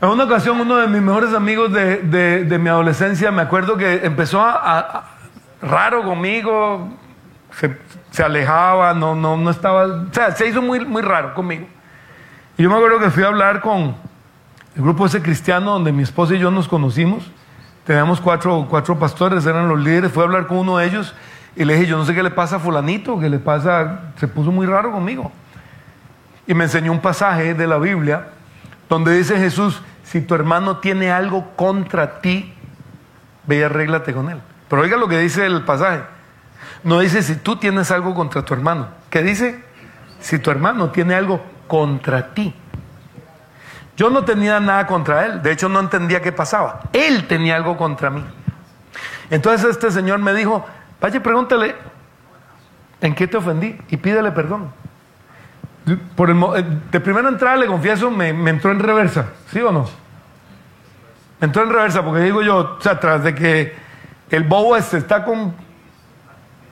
En 0.00 0.08
una 0.08 0.24
ocasión, 0.24 0.60
uno 0.60 0.76
de 0.76 0.86
mis 0.88 1.00
mejores 1.00 1.32
amigos 1.32 1.72
de, 1.72 2.58
mi 2.60 2.68
adolescencia, 2.68 3.30
me 3.30 3.42
acuerdo 3.42 3.76
que 3.76 4.04
empezó 4.04 4.42
a 4.42 5.04
raro 5.62 6.02
conmigo, 6.02 6.88
se, 7.52 7.76
se 8.10 8.22
alejaba, 8.22 8.94
no, 8.94 9.14
no, 9.14 9.36
no 9.36 9.50
estaba, 9.50 9.86
o 9.86 10.12
sea, 10.12 10.30
se 10.32 10.48
hizo 10.48 10.62
muy, 10.62 10.84
muy 10.84 11.02
raro 11.02 11.34
conmigo. 11.34 11.66
Y 12.56 12.62
yo 12.62 12.70
me 12.70 12.76
acuerdo 12.76 12.98
que 12.98 13.10
fui 13.10 13.22
a 13.22 13.28
hablar 13.28 13.60
con 13.60 13.94
el 14.74 14.82
grupo 14.82 15.06
ese 15.06 15.22
cristiano 15.22 15.72
donde 15.72 15.92
mi 15.92 16.02
esposa 16.02 16.34
y 16.34 16.38
yo 16.38 16.50
nos 16.50 16.68
conocimos. 16.68 17.30
Teníamos 17.84 18.20
cuatro, 18.20 18.66
cuatro 18.68 18.98
pastores, 18.98 19.46
eran 19.46 19.68
los 19.68 19.78
líderes. 19.78 20.10
Fui 20.10 20.22
a 20.22 20.26
hablar 20.26 20.46
con 20.46 20.58
uno 20.58 20.78
de 20.78 20.86
ellos 20.86 21.14
y 21.54 21.64
le 21.64 21.74
dije, 21.74 21.86
yo 21.86 21.98
no 21.98 22.04
sé 22.04 22.14
qué 22.14 22.22
le 22.22 22.30
pasa 22.30 22.56
a 22.56 22.58
fulanito, 22.58 23.18
qué 23.20 23.28
le 23.28 23.38
pasa, 23.38 24.12
se 24.16 24.26
puso 24.28 24.50
muy 24.50 24.66
raro 24.66 24.92
conmigo. 24.92 25.30
Y 26.46 26.54
me 26.54 26.64
enseñó 26.64 26.92
un 26.92 27.00
pasaje 27.00 27.54
de 27.54 27.66
la 27.66 27.78
Biblia 27.78 28.28
donde 28.88 29.16
dice 29.16 29.38
Jesús, 29.38 29.82
si 30.04 30.20
tu 30.20 30.34
hermano 30.34 30.78
tiene 30.78 31.10
algo 31.10 31.52
contra 31.56 32.20
ti, 32.20 32.54
ve 33.44 33.58
y 33.58 33.62
arréglate 33.62 34.12
con 34.12 34.30
él. 34.30 34.40
Pero 34.68 34.82
oiga 34.82 34.96
lo 34.96 35.08
que 35.08 35.18
dice 35.18 35.44
el 35.44 35.62
pasaje. 35.64 36.02
No 36.84 37.00
dice 37.00 37.22
si 37.22 37.36
tú 37.36 37.56
tienes 37.56 37.90
algo 37.90 38.14
contra 38.14 38.42
tu 38.42 38.54
hermano. 38.54 38.88
¿Qué 39.10 39.22
dice? 39.22 39.64
Si 40.20 40.38
tu 40.38 40.50
hermano 40.50 40.90
tiene 40.90 41.14
algo 41.14 41.42
contra 41.66 42.32
ti. 42.34 42.54
Yo 43.96 44.10
no 44.10 44.24
tenía 44.24 44.60
nada 44.60 44.86
contra 44.86 45.24
él. 45.24 45.42
De 45.42 45.52
hecho, 45.52 45.68
no 45.68 45.80
entendía 45.80 46.20
qué 46.20 46.30
pasaba. 46.30 46.82
Él 46.92 47.26
tenía 47.26 47.56
algo 47.56 47.76
contra 47.76 48.10
mí. 48.10 48.24
Entonces 49.30 49.70
este 49.70 49.90
señor 49.90 50.18
me 50.20 50.34
dijo, 50.34 50.64
vaya, 51.00 51.22
pregúntale, 51.22 51.74
¿en 53.00 53.14
qué 53.14 53.26
te 53.26 53.36
ofendí? 53.36 53.76
Y 53.88 53.96
pídele 53.96 54.30
perdón. 54.32 54.70
Por 56.16 56.30
el, 56.30 56.42
eh, 56.56 56.64
de 56.90 57.00
primera 57.00 57.28
entrada, 57.28 57.56
le 57.56 57.66
confieso, 57.66 58.10
me, 58.10 58.32
me, 58.32 58.50
entró 58.50 58.72
en 58.72 58.80
reversa. 58.80 59.26
¿Sí 59.52 59.60
o 59.60 59.70
no? 59.70 59.86
Me 61.40 61.46
entró 61.46 61.62
en 61.62 61.70
reversa 61.70 62.04
porque 62.04 62.22
digo 62.22 62.42
yo, 62.42 62.76
o 62.78 62.80
sea, 62.80 62.98
tras 62.98 63.22
de 63.22 63.34
que 63.34 63.74
el 64.30 64.42
bobo 64.44 64.76
este 64.76 64.98
está 64.98 65.24
con 65.24 65.54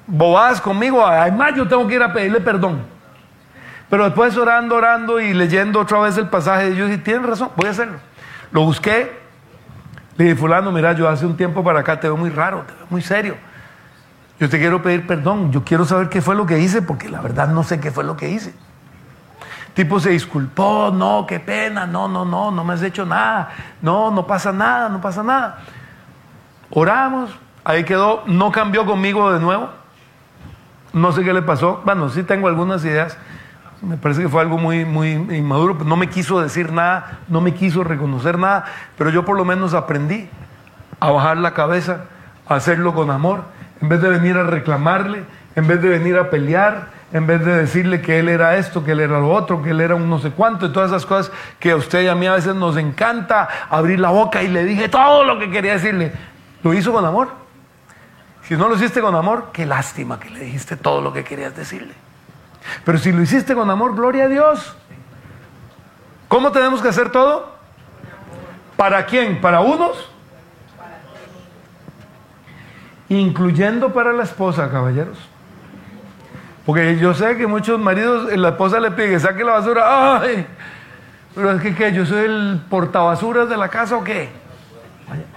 bobadas 0.06 0.60
conmigo, 0.60 1.06
además 1.06 1.52
yo 1.54 1.68
tengo 1.68 1.86
que 1.86 1.94
ir 1.94 2.02
a 2.02 2.12
pedirle 2.12 2.40
perdón. 2.40 2.82
Pero 3.88 4.04
después 4.04 4.36
orando, 4.36 4.74
orando 4.74 5.20
y 5.20 5.32
leyendo 5.32 5.80
otra 5.80 6.00
vez 6.00 6.16
el 6.16 6.28
pasaje, 6.28 6.74
yo 6.74 6.86
dije, 6.86 6.98
tienes 6.98 7.24
razón, 7.26 7.50
voy 7.56 7.68
a 7.68 7.70
hacerlo. 7.70 7.98
Lo 8.50 8.64
busqué, 8.64 9.12
le 10.16 10.24
dije, 10.24 10.36
fulano, 10.36 10.72
mira, 10.72 10.92
yo 10.92 11.08
hace 11.08 11.26
un 11.26 11.36
tiempo 11.36 11.62
para 11.62 11.80
acá 11.80 12.00
te 12.00 12.08
veo 12.08 12.16
muy 12.16 12.30
raro, 12.30 12.64
te 12.66 12.72
veo 12.72 12.86
muy 12.90 13.02
serio. 13.02 13.36
Yo 14.40 14.48
te 14.48 14.58
quiero 14.58 14.82
pedir 14.82 15.06
perdón. 15.06 15.52
Yo 15.52 15.64
quiero 15.64 15.84
saber 15.84 16.08
qué 16.08 16.20
fue 16.20 16.34
lo 16.34 16.46
que 16.46 16.58
hice 16.58 16.82
porque 16.82 17.08
la 17.08 17.20
verdad 17.20 17.48
no 17.48 17.62
sé 17.62 17.80
qué 17.80 17.90
fue 17.90 18.04
lo 18.04 18.16
que 18.16 18.30
hice. 18.30 18.54
Tipo 19.74 19.98
se 19.98 20.10
disculpó, 20.10 20.92
no, 20.94 21.26
qué 21.26 21.40
pena, 21.40 21.84
no, 21.86 22.06
no, 22.06 22.24
no, 22.24 22.52
no 22.52 22.64
me 22.64 22.74
has 22.74 22.82
hecho 22.82 23.04
nada, 23.04 23.50
no, 23.82 24.12
no 24.12 24.24
pasa 24.24 24.52
nada, 24.52 24.88
no 24.88 25.00
pasa 25.00 25.22
nada. 25.24 25.58
Oramos, 26.70 27.30
ahí 27.64 27.84
quedó, 27.84 28.22
no 28.26 28.52
cambió 28.52 28.86
conmigo 28.86 29.32
de 29.32 29.40
nuevo. 29.40 29.68
No 30.92 31.10
sé 31.10 31.24
qué 31.24 31.32
le 31.32 31.42
pasó. 31.42 31.82
Bueno, 31.84 32.08
sí 32.08 32.22
tengo 32.22 32.46
algunas 32.46 32.84
ideas. 32.84 33.18
Me 33.82 33.96
parece 33.96 34.22
que 34.22 34.28
fue 34.28 34.40
algo 34.40 34.58
muy, 34.58 34.84
muy 34.84 35.10
inmaduro. 35.10 35.74
No 35.84 35.96
me 35.96 36.08
quiso 36.08 36.40
decir 36.40 36.72
nada, 36.72 37.18
no 37.28 37.40
me 37.40 37.52
quiso 37.52 37.82
reconocer 37.82 38.38
nada, 38.38 38.64
pero 38.96 39.10
yo 39.10 39.24
por 39.24 39.36
lo 39.36 39.44
menos 39.44 39.74
aprendí 39.74 40.28
a 41.00 41.10
bajar 41.10 41.36
la 41.38 41.52
cabeza, 41.52 42.04
a 42.48 42.54
hacerlo 42.54 42.94
con 42.94 43.10
amor, 43.10 43.42
en 43.80 43.88
vez 43.88 44.00
de 44.00 44.08
venir 44.08 44.36
a 44.36 44.44
reclamarle, 44.44 45.24
en 45.56 45.66
vez 45.66 45.82
de 45.82 45.88
venir 45.88 46.16
a 46.16 46.30
pelear, 46.30 46.86
en 47.14 47.28
vez 47.28 47.44
de 47.44 47.54
decirle 47.54 48.02
que 48.02 48.18
él 48.18 48.28
era 48.28 48.56
esto, 48.56 48.84
que 48.84 48.90
él 48.90 48.98
era 48.98 49.20
lo 49.20 49.30
otro, 49.30 49.62
que 49.62 49.70
él 49.70 49.80
era 49.80 49.94
un 49.94 50.10
no 50.10 50.18
sé 50.18 50.32
cuánto, 50.32 50.66
y 50.66 50.72
todas 50.72 50.90
esas 50.90 51.06
cosas 51.06 51.32
que 51.60 51.70
a 51.70 51.76
usted 51.76 52.02
y 52.02 52.08
a 52.08 52.16
mí 52.16 52.26
a 52.26 52.32
veces 52.32 52.56
nos 52.56 52.76
encanta 52.76 53.48
abrir 53.70 54.00
la 54.00 54.10
boca 54.10 54.42
y 54.42 54.48
le 54.48 54.64
dije 54.64 54.88
todo 54.88 55.22
lo 55.22 55.38
que 55.38 55.48
quería 55.48 55.74
decirle. 55.74 56.12
Lo 56.64 56.74
hizo 56.74 56.92
con 56.92 57.04
amor. 57.04 57.28
Si 58.42 58.56
no 58.56 58.68
lo 58.68 58.74
hiciste 58.74 59.00
con 59.00 59.14
amor, 59.14 59.50
qué 59.52 59.64
lástima 59.64 60.18
que 60.18 60.28
le 60.28 60.40
dijiste 60.40 60.76
todo 60.76 61.00
lo 61.00 61.12
que 61.12 61.22
querías 61.22 61.54
decirle. 61.54 61.94
Pero 62.84 62.98
si 62.98 63.12
lo 63.12 63.22
hiciste 63.22 63.54
con 63.54 63.70
amor, 63.70 63.94
gloria 63.94 64.24
a 64.24 64.28
Dios. 64.28 64.76
¿Cómo 66.26 66.50
tenemos 66.50 66.82
que 66.82 66.88
hacer 66.88 67.10
todo? 67.10 67.54
¿Para 68.76 69.06
quién? 69.06 69.40
¿Para 69.40 69.60
unos? 69.60 70.10
Incluyendo 73.08 73.92
para 73.92 74.12
la 74.12 74.24
esposa, 74.24 74.68
caballeros. 74.68 75.33
Porque 76.64 76.96
yo 76.96 77.12
sé 77.14 77.36
que 77.36 77.46
muchos 77.46 77.78
maridos, 77.78 78.32
la 78.36 78.50
esposa 78.50 78.80
le 78.80 78.90
pide, 78.90 79.20
saque 79.20 79.44
la 79.44 79.52
basura. 79.52 80.20
¡Ay! 80.20 80.46
Pero 81.34 81.52
es 81.52 81.62
que, 81.62 81.74
¿qué? 81.74 81.92
¿Yo 81.92 82.06
soy 82.06 82.24
el 82.24 82.60
portabasuras 82.70 83.48
de 83.48 83.56
la 83.56 83.68
casa 83.68 83.96
o 83.96 84.04
qué? 84.04 84.44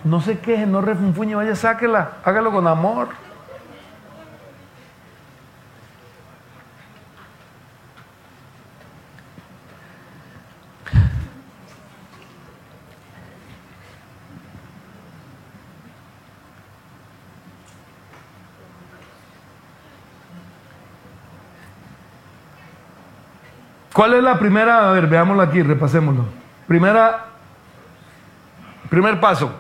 no 0.04 0.22
se 0.22 0.40
queje, 0.40 0.66
no 0.66 0.82
refunfuñe, 0.82 1.36
vaya, 1.36 1.56
sáquela, 1.56 2.14
hágalo 2.24 2.52
con 2.52 2.68
amor. 2.68 3.10
¿Cuál 23.98 24.14
es 24.14 24.24
la 24.24 24.38
primera? 24.38 24.88
A 24.88 24.92
ver, 24.92 25.08
veámoslo 25.08 25.42
aquí, 25.42 25.64
repasémoslo. 25.64 26.26
Primera 26.68 27.28
Primer 28.90 29.20
paso, 29.20 29.52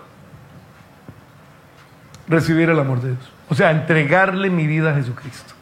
recibir 2.27 2.69
el 2.69 2.79
amor 2.79 3.01
de 3.01 3.09
Dios. 3.09 3.31
O 3.49 3.55
sea, 3.55 3.71
entregarle 3.71 4.51
mi 4.51 4.67
vida 4.67 4.91
a 4.91 4.93
Jesucristo. 4.93 5.53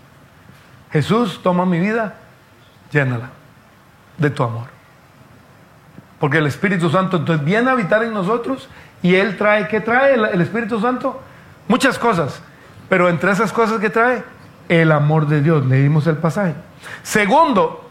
Jesús, 0.92 1.40
toma 1.42 1.66
mi 1.66 1.80
vida, 1.80 2.16
llénala 2.92 3.30
de 4.18 4.30
tu 4.30 4.44
amor. 4.44 4.68
Porque 6.20 6.38
el 6.38 6.48
Espíritu 6.48 6.90
Santo 6.90 7.18
entonces 7.18 7.46
viene 7.46 7.70
a 7.70 7.74
habitar 7.74 8.04
en 8.04 8.14
nosotros 8.14 8.70
y 9.02 9.16
Él 9.16 9.38
trae, 9.38 9.68
¿qué 9.68 9.82
trae 9.82 10.14
el, 10.14 10.42
Espíritu 10.42 10.80
Santo? 10.80 11.22
Muchas 11.68 11.98
cosas. 11.98 12.42
Pero 12.88 13.10
entre 13.10 13.32
esas 13.32 13.52
cosas 13.52 13.80
que 13.80 13.90
trae, 13.90 14.24
el 14.70 14.92
amor 14.92 15.28
de 15.28 15.42
Dios. 15.42 15.66
Leímos 15.66 16.08
el 16.08 16.18
pasaje. 16.18 16.54
Segundo, 17.04 17.85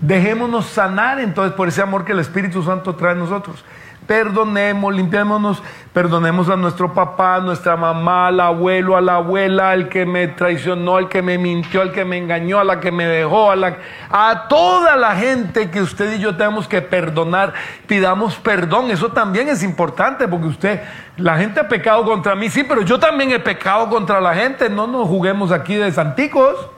dejémonos 0.00 0.66
sanar 0.66 1.20
entonces 1.20 1.54
por 1.54 1.68
ese 1.68 1.82
amor 1.82 2.04
que 2.04 2.12
el 2.12 2.18
Espíritu 2.18 2.62
Santo 2.62 2.94
trae 2.94 3.12
a 3.12 3.14
nosotros 3.14 3.64
perdonemos, 4.06 4.94
limpiémonos, 4.94 5.62
perdonemos 5.92 6.48
a 6.48 6.56
nuestro 6.56 6.92
papá, 6.92 7.36
a 7.36 7.40
nuestra 7.40 7.76
mamá, 7.76 8.28
al 8.28 8.40
abuelo, 8.40 8.96
a 8.96 9.00
la 9.00 9.16
abuela, 9.16 9.70
al 9.70 9.88
que 9.88 10.04
me 10.04 10.28
traicionó, 10.28 10.96
al 10.96 11.08
que 11.08 11.22
me 11.22 11.38
mintió, 11.38 11.82
al 11.82 11.92
que 11.92 12.04
me 12.04 12.18
engañó, 12.18 12.58
a 12.58 12.64
la 12.64 12.80
que 12.80 12.90
me 12.90 13.06
dejó, 13.06 13.52
a, 13.52 13.76
a 14.10 14.48
toda 14.48 14.96
la 14.96 15.16
gente 15.16 15.70
que 15.70 15.80
usted 15.80 16.14
y 16.14 16.18
yo 16.18 16.36
tenemos 16.36 16.66
que 16.66 16.82
perdonar, 16.82 17.54
pidamos 17.86 18.36
perdón. 18.36 18.90
Eso 18.90 19.12
también 19.12 19.48
es 19.48 19.62
importante 19.62 20.26
porque 20.26 20.46
usted, 20.46 20.82
la 21.16 21.38
gente 21.38 21.60
ha 21.60 21.68
pecado 21.68 22.04
contra 22.04 22.34
mí, 22.34 22.50
sí, 22.50 22.64
pero 22.64 22.82
yo 22.82 22.98
también 22.98 23.30
he 23.30 23.38
pecado 23.38 23.88
contra 23.88 24.20
la 24.20 24.34
gente. 24.34 24.68
No 24.68 24.86
nos 24.86 25.06
juguemos 25.06 25.52
aquí 25.52 25.76
de 25.76 25.92
santicos. 25.92 26.68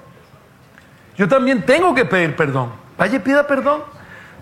Yo 1.17 1.29
también 1.29 1.65
tengo 1.65 1.95
que 1.95 2.05
pedir 2.05 2.37
perdón. 2.37 2.84
Vaya, 2.97 3.23
pida 3.23 3.47
perdón. 3.47 3.83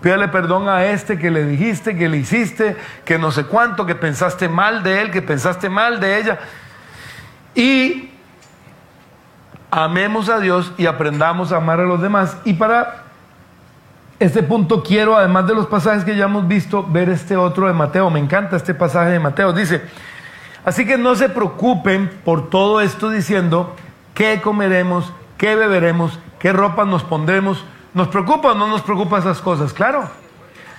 Pídale 0.01 0.27
perdón 0.27 0.67
a 0.67 0.83
este 0.85 1.17
que 1.17 1.31
le 1.31 1.45
dijiste, 1.45 1.95
que 1.95 2.09
le 2.09 2.17
hiciste, 2.17 2.75
que 3.05 3.17
no 3.17 3.31
sé 3.31 3.45
cuánto, 3.45 3.85
que 3.85 3.95
pensaste 3.95 4.49
mal 4.49 4.83
de 4.83 5.01
él, 5.01 5.11
que 5.11 5.21
pensaste 5.21 5.69
mal 5.69 6.01
de 6.01 6.17
ella. 6.17 6.39
Y 7.55 8.09
amemos 9.71 10.27
a 10.27 10.39
Dios 10.39 10.73
y 10.77 10.87
aprendamos 10.87 11.53
a 11.53 11.57
amar 11.57 11.79
a 11.79 11.83
los 11.83 12.01
demás. 12.01 12.35
Y 12.43 12.53
para 12.53 13.03
este 14.19 14.43
punto 14.43 14.83
quiero, 14.83 15.15
además 15.15 15.47
de 15.47 15.55
los 15.55 15.67
pasajes 15.67 16.03
que 16.03 16.17
ya 16.17 16.25
hemos 16.25 16.47
visto, 16.47 16.83
ver 16.83 17.07
este 17.07 17.37
otro 17.37 17.67
de 17.67 17.73
Mateo. 17.73 18.09
Me 18.09 18.19
encanta 18.19 18.57
este 18.57 18.73
pasaje 18.73 19.11
de 19.11 19.19
Mateo. 19.19 19.53
Dice, 19.53 19.83
así 20.65 20.85
que 20.85 20.97
no 20.97 21.15
se 21.15 21.29
preocupen 21.29 22.11
por 22.25 22.49
todo 22.49 22.81
esto 22.81 23.09
diciendo, 23.09 23.73
¿qué 24.13 24.41
comeremos? 24.41 25.13
¿Qué 25.37 25.55
beberemos? 25.55 26.19
¿Qué 26.39 26.51
ropa 26.51 26.83
nos 26.83 27.03
pondremos? 27.03 27.63
¿Nos 27.93 28.07
preocupa 28.07 28.51
o 28.51 28.55
no 28.55 28.67
nos 28.67 28.81
preocupa 28.81 29.19
esas 29.19 29.39
cosas? 29.39 29.71
Claro. 29.73 30.09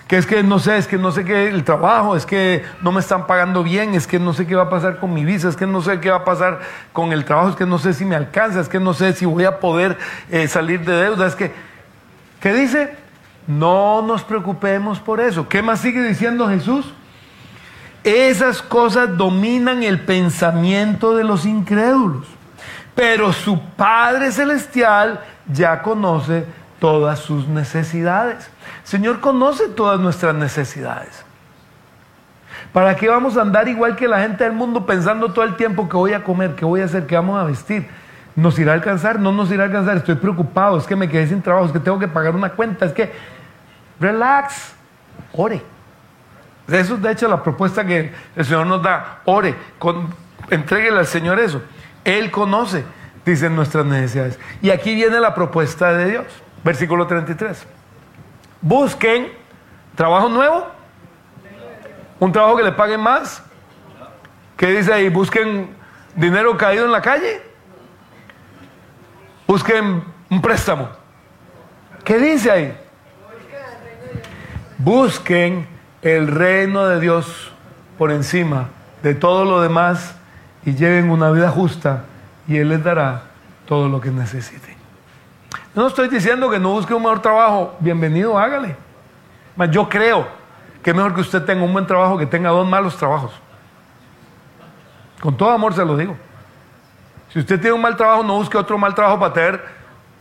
Que 0.08 0.18
es 0.18 0.26
que 0.26 0.42
no 0.42 0.58
sé, 0.58 0.76
es 0.76 0.86
que 0.86 0.98
no 0.98 1.12
sé 1.12 1.24
qué 1.24 1.48
el 1.48 1.64
trabajo, 1.64 2.14
es 2.14 2.26
que 2.26 2.62
no 2.82 2.92
me 2.92 3.00
están 3.00 3.26
pagando 3.26 3.62
bien, 3.62 3.94
es 3.94 4.06
que 4.06 4.18
no 4.18 4.34
sé 4.34 4.46
qué 4.46 4.54
va 4.54 4.64
a 4.64 4.70
pasar 4.70 4.98
con 4.98 5.14
mi 5.14 5.24
visa, 5.24 5.48
es 5.48 5.56
que 5.56 5.66
no 5.66 5.80
sé 5.80 5.98
qué 6.00 6.10
va 6.10 6.18
a 6.18 6.24
pasar 6.24 6.60
con 6.92 7.12
el 7.12 7.24
trabajo, 7.24 7.48
es 7.50 7.56
que 7.56 7.64
no 7.64 7.78
sé 7.78 7.94
si 7.94 8.04
me 8.04 8.14
alcanza, 8.14 8.60
es 8.60 8.68
que 8.68 8.80
no 8.80 8.92
sé 8.92 9.14
si 9.14 9.24
voy 9.24 9.44
a 9.44 9.60
poder 9.60 9.96
eh, 10.30 10.46
salir 10.46 10.84
de 10.84 10.92
deuda, 10.92 11.26
es 11.26 11.34
que, 11.34 11.52
¿qué 12.40 12.52
dice? 12.52 12.94
No 13.46 14.02
nos 14.02 14.22
preocupemos 14.24 15.00
por 15.00 15.20
eso. 15.20 15.48
¿Qué 15.48 15.62
más 15.62 15.80
sigue 15.80 16.02
diciendo 16.02 16.48
Jesús? 16.48 16.92
Esas 18.02 18.60
cosas 18.60 19.16
dominan 19.16 19.82
el 19.82 20.00
pensamiento 20.00 21.16
de 21.16 21.24
los 21.24 21.46
incrédulos, 21.46 22.26
pero 22.94 23.32
su 23.32 23.58
Padre 23.58 24.32
Celestial 24.32 25.20
ya 25.50 25.80
conoce 25.80 26.44
todas 26.84 27.18
sus 27.18 27.48
necesidades. 27.48 28.50
Señor 28.82 29.20
conoce 29.20 29.68
todas 29.68 29.98
nuestras 29.98 30.34
necesidades. 30.34 31.24
¿Para 32.74 32.94
qué 32.94 33.08
vamos 33.08 33.38
a 33.38 33.40
andar 33.40 33.68
igual 33.68 33.96
que 33.96 34.06
la 34.06 34.20
gente 34.20 34.44
del 34.44 34.52
mundo 34.52 34.84
pensando 34.84 35.32
todo 35.32 35.46
el 35.46 35.56
tiempo 35.56 35.88
que 35.88 35.96
voy 35.96 36.12
a 36.12 36.22
comer, 36.22 36.54
que 36.54 36.66
voy 36.66 36.82
a 36.82 36.84
hacer, 36.84 37.06
que 37.06 37.14
vamos 37.14 37.40
a 37.40 37.44
vestir? 37.44 37.88
¿Nos 38.36 38.58
irá 38.58 38.72
a 38.72 38.74
alcanzar? 38.74 39.18
No 39.18 39.32
nos 39.32 39.50
irá 39.50 39.62
a 39.62 39.66
alcanzar. 39.68 39.96
Estoy 39.96 40.16
preocupado, 40.16 40.76
es 40.76 40.86
que 40.86 40.94
me 40.94 41.08
quedé 41.08 41.26
sin 41.26 41.40
trabajo, 41.40 41.64
es 41.64 41.72
que 41.72 41.80
tengo 41.80 41.98
que 41.98 42.06
pagar 42.06 42.34
una 42.34 42.50
cuenta, 42.50 42.84
es 42.84 42.92
que 42.92 43.10
relax, 43.98 44.74
ore. 45.32 45.62
Eso 46.68 46.96
es 46.96 47.02
de 47.02 47.12
hecho 47.12 47.28
la 47.28 47.42
propuesta 47.42 47.82
que 47.86 48.12
el 48.36 48.44
Señor 48.44 48.66
nos 48.66 48.82
da. 48.82 49.22
Ore, 49.24 49.54
con, 49.78 50.14
al 50.50 51.06
Señor 51.06 51.40
eso. 51.40 51.62
Él 52.04 52.30
conoce, 52.30 52.84
dicen 53.24 53.56
nuestras 53.56 53.86
necesidades. 53.86 54.38
Y 54.60 54.68
aquí 54.68 54.94
viene 54.94 55.18
la 55.18 55.34
propuesta 55.34 55.94
de 55.94 56.10
Dios. 56.10 56.43
Versículo 56.64 57.06
33. 57.06 57.66
Busquen 58.60 59.30
trabajo 59.94 60.28
nuevo, 60.28 60.66
un 62.18 62.32
trabajo 62.32 62.56
que 62.56 62.62
le 62.62 62.72
paguen 62.72 63.00
más. 63.00 63.42
¿Qué 64.56 64.68
dice 64.68 64.92
ahí? 64.92 65.08
Busquen 65.10 65.76
dinero 66.16 66.56
caído 66.56 66.86
en 66.86 66.92
la 66.92 67.02
calle. 67.02 67.42
Busquen 69.46 70.02
un 70.30 70.40
préstamo. 70.40 70.88
¿Qué 72.04 72.18
dice 72.18 72.50
ahí? 72.50 72.76
Busquen 74.78 75.66
el 76.02 76.28
reino 76.28 76.86
de 76.86 77.00
Dios 77.00 77.52
por 77.98 78.10
encima 78.10 78.68
de 79.02 79.14
todo 79.14 79.44
lo 79.44 79.60
demás 79.60 80.14
y 80.64 80.74
lleven 80.74 81.10
una 81.10 81.30
vida 81.30 81.50
justa 81.50 82.04
y 82.48 82.56
Él 82.56 82.70
les 82.70 82.82
dará 82.82 83.24
todo 83.66 83.88
lo 83.88 84.00
que 84.00 84.10
necesiten. 84.10 84.83
No 85.74 85.88
estoy 85.88 86.08
diciendo 86.08 86.48
que 86.50 86.60
no 86.60 86.70
busque 86.70 86.94
un 86.94 87.02
mejor 87.02 87.20
trabajo. 87.20 87.74
Bienvenido, 87.80 88.38
hágale. 88.38 88.76
Yo 89.70 89.88
creo 89.88 90.26
que 90.82 90.90
es 90.90 90.96
mejor 90.96 91.14
que 91.14 91.20
usted 91.20 91.42
tenga 91.44 91.64
un 91.64 91.72
buen 91.72 91.86
trabajo 91.86 92.16
que 92.16 92.26
tenga 92.26 92.50
dos 92.50 92.66
malos 92.66 92.96
trabajos. 92.96 93.32
Con 95.20 95.36
todo 95.36 95.50
amor 95.50 95.74
se 95.74 95.84
lo 95.84 95.96
digo. 95.96 96.16
Si 97.32 97.40
usted 97.40 97.60
tiene 97.60 97.72
un 97.72 97.80
mal 97.80 97.96
trabajo, 97.96 98.22
no 98.22 98.34
busque 98.34 98.56
otro 98.56 98.78
mal 98.78 98.94
trabajo 98.94 99.18
para 99.18 99.32
tener 99.32 99.64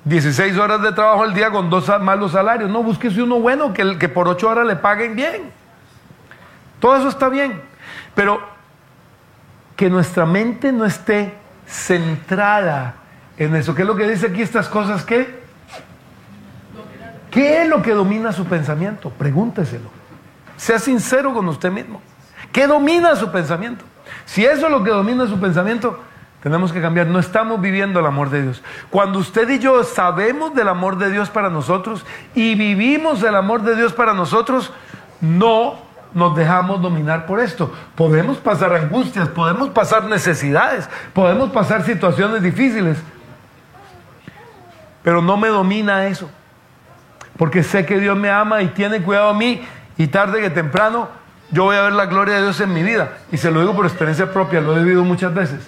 16 0.06 0.58
horas 0.58 0.82
de 0.82 0.92
trabajo 0.92 1.22
al 1.22 1.36
día 1.36 1.52
con 1.52 1.70
dos 1.70 1.88
malos 2.02 2.32
salarios. 2.32 2.70
No, 2.72 2.82
búsquese 2.82 3.22
uno 3.22 3.40
bueno 3.40 3.74
que, 3.74 4.00
que 4.00 4.10
por 4.10 4.28
8 4.28 4.50
horas 4.50 4.66
le 4.66 4.76
paguen 4.76 5.16
bien. 5.16 5.52
Todo 6.80 6.96
eso 6.96 7.10
está 7.10 7.30
bien. 7.30 7.62
Pero 8.16 8.42
que 9.76 9.88
nuestra 9.88 10.26
mente 10.26 10.72
no 10.72 10.86
esté 10.86 11.36
centrada 11.68 12.96
en 13.38 13.56
eso. 13.56 13.76
¿Qué 13.76 13.84
es 13.84 13.88
lo 13.88 13.96
que 13.96 14.08
dice 14.08 14.28
aquí 14.28 14.42
estas 14.42 14.68
cosas? 14.68 15.04
¿Qué? 15.04 15.43
¿Qué 17.34 17.64
es 17.64 17.68
lo 17.68 17.82
que 17.82 17.92
domina 17.94 18.32
su 18.32 18.46
pensamiento? 18.46 19.10
Pregúnteselo. 19.10 19.90
Sea 20.56 20.78
sincero 20.78 21.34
con 21.34 21.48
usted 21.48 21.72
mismo. 21.72 22.00
¿Qué 22.52 22.68
domina 22.68 23.16
su 23.16 23.32
pensamiento? 23.32 23.84
Si 24.26 24.46
eso 24.46 24.68
es 24.68 24.72
lo 24.72 24.84
que 24.84 24.92
domina 24.92 25.26
su 25.26 25.40
pensamiento, 25.40 26.00
tenemos 26.44 26.72
que 26.72 26.80
cambiar. 26.80 27.08
No 27.08 27.18
estamos 27.18 27.60
viviendo 27.60 28.00
el 28.00 28.06
amor 28.06 28.30
de 28.30 28.44
Dios. 28.44 28.62
Cuando 28.92 29.18
usted 29.18 29.50
y 29.50 29.58
yo 29.58 29.84
sabemos 29.84 30.54
del 30.54 30.68
amor 30.68 31.00
de 31.00 31.10
Dios 31.10 31.32
para 31.32 31.50
nosotros 31.50 32.06
y 32.36 32.54
vivimos 32.54 33.24
el 33.24 33.36
amor 33.36 33.64
de 33.64 33.76
Dios 33.76 33.94
para 33.94 34.14
nosotros, 34.14 34.72
no 35.20 35.80
nos 36.14 36.36
dejamos 36.36 36.84
dominar 36.84 37.26
por 37.26 37.40
esto. 37.40 37.74
Podemos 37.96 38.38
pasar 38.38 38.76
angustias, 38.76 39.28
podemos 39.30 39.70
pasar 39.70 40.04
necesidades, 40.04 40.88
podemos 41.14 41.50
pasar 41.50 41.84
situaciones 41.84 42.44
difíciles, 42.44 43.00
pero 45.02 45.20
no 45.20 45.36
me 45.36 45.48
domina 45.48 46.06
eso. 46.06 46.30
Porque 47.38 47.64
sé 47.64 47.86
que 47.86 48.00
Dios 48.00 48.18
me 48.18 48.30
ama 48.30 48.62
y 48.62 48.68
tiene 48.68 49.02
cuidado 49.02 49.30
a 49.30 49.34
mí 49.34 49.62
y 49.98 50.08
tarde 50.08 50.42
que 50.42 50.50
temprano 50.50 51.10
yo 51.54 51.66
voy 51.66 51.76
a 51.76 51.84
ver 51.84 51.94
la 51.94 52.08
gloria 52.08 52.36
de 52.36 52.42
Dios 52.42 52.60
en 52.62 52.74
mi 52.74 52.82
vida. 52.82 53.18
Y 53.32 53.38
se 53.38 53.52
lo 53.52 53.60
digo 53.62 53.76
por 53.76 53.86
experiencia 53.86 54.32
propia, 54.32 54.60
lo 54.60 54.76
he 54.76 54.84
vivido 54.84 55.04
muchas 55.04 55.34
veces. 55.34 55.60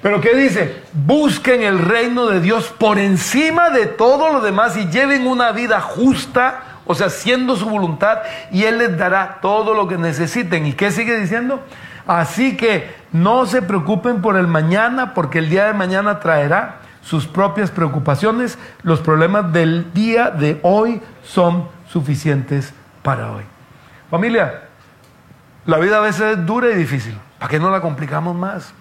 Pero 0.00 0.20
¿qué 0.20 0.34
dice? 0.34 0.82
Busquen 0.92 1.62
el 1.62 1.78
reino 1.78 2.26
de 2.26 2.40
Dios 2.40 2.74
por 2.78 2.98
encima 2.98 3.70
de 3.70 3.86
todo 3.86 4.32
lo 4.32 4.40
demás 4.40 4.76
y 4.76 4.86
lleven 4.88 5.26
una 5.26 5.52
vida 5.52 5.80
justa, 5.80 6.60
o 6.86 6.94
sea, 6.94 7.06
haciendo 7.08 7.56
su 7.56 7.68
voluntad, 7.68 8.18
y 8.50 8.64
Él 8.64 8.78
les 8.78 8.96
dará 8.98 9.38
todo 9.40 9.74
lo 9.74 9.88
que 9.88 9.96
necesiten. 9.96 10.66
¿Y 10.66 10.72
qué 10.72 10.90
sigue 10.90 11.18
diciendo? 11.18 11.60
Así 12.06 12.56
que 12.56 12.94
no 13.12 13.46
se 13.46 13.62
preocupen 13.62 14.20
por 14.20 14.36
el 14.36 14.46
mañana, 14.46 15.14
porque 15.14 15.38
el 15.38 15.48
día 15.48 15.66
de 15.66 15.72
mañana 15.72 16.20
traerá 16.20 16.80
sus 17.04 17.26
propias 17.26 17.70
preocupaciones. 17.70 18.58
Los 18.82 19.00
problemas 19.00 19.52
del 19.52 19.92
día 19.92 20.30
de 20.30 20.58
hoy 20.62 21.00
son 21.22 21.68
suficientes 21.88 22.72
para 23.02 23.30
hoy. 23.30 23.44
Familia, 24.10 24.62
la 25.66 25.78
vida 25.78 25.98
a 25.98 26.00
veces 26.00 26.38
es 26.38 26.46
dura 26.46 26.70
y 26.70 26.74
difícil. 26.74 27.16
¿Para 27.38 27.50
qué 27.50 27.60
no 27.60 27.70
la 27.70 27.80
complicamos 27.80 28.34
más? 28.34 28.72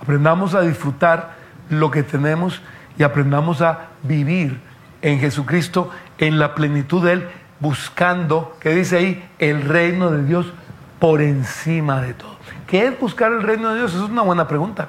Aprendamos 0.00 0.54
a 0.54 0.60
disfrutar 0.60 1.32
lo 1.70 1.90
que 1.90 2.02
tenemos 2.02 2.60
y 2.98 3.02
aprendamos 3.02 3.62
a 3.62 3.88
vivir 4.02 4.60
en 5.02 5.18
Jesucristo 5.18 5.90
en 6.18 6.38
la 6.38 6.54
plenitud 6.54 7.04
de 7.04 7.12
Él, 7.12 7.28
buscando, 7.60 8.56
¿qué 8.60 8.74
dice 8.74 8.98
ahí? 8.98 9.28
El 9.38 9.62
reino 9.62 10.10
de 10.10 10.24
Dios 10.24 10.52
por 10.98 11.22
encima 11.22 12.00
de 12.00 12.14
todo. 12.14 12.36
¿Qué 12.66 12.86
es 12.86 12.98
buscar 12.98 13.32
el 13.32 13.42
reino 13.42 13.70
de 13.70 13.78
Dios? 13.78 13.94
Esa 13.94 14.04
es 14.04 14.10
una 14.10 14.22
buena 14.22 14.46
pregunta. 14.46 14.88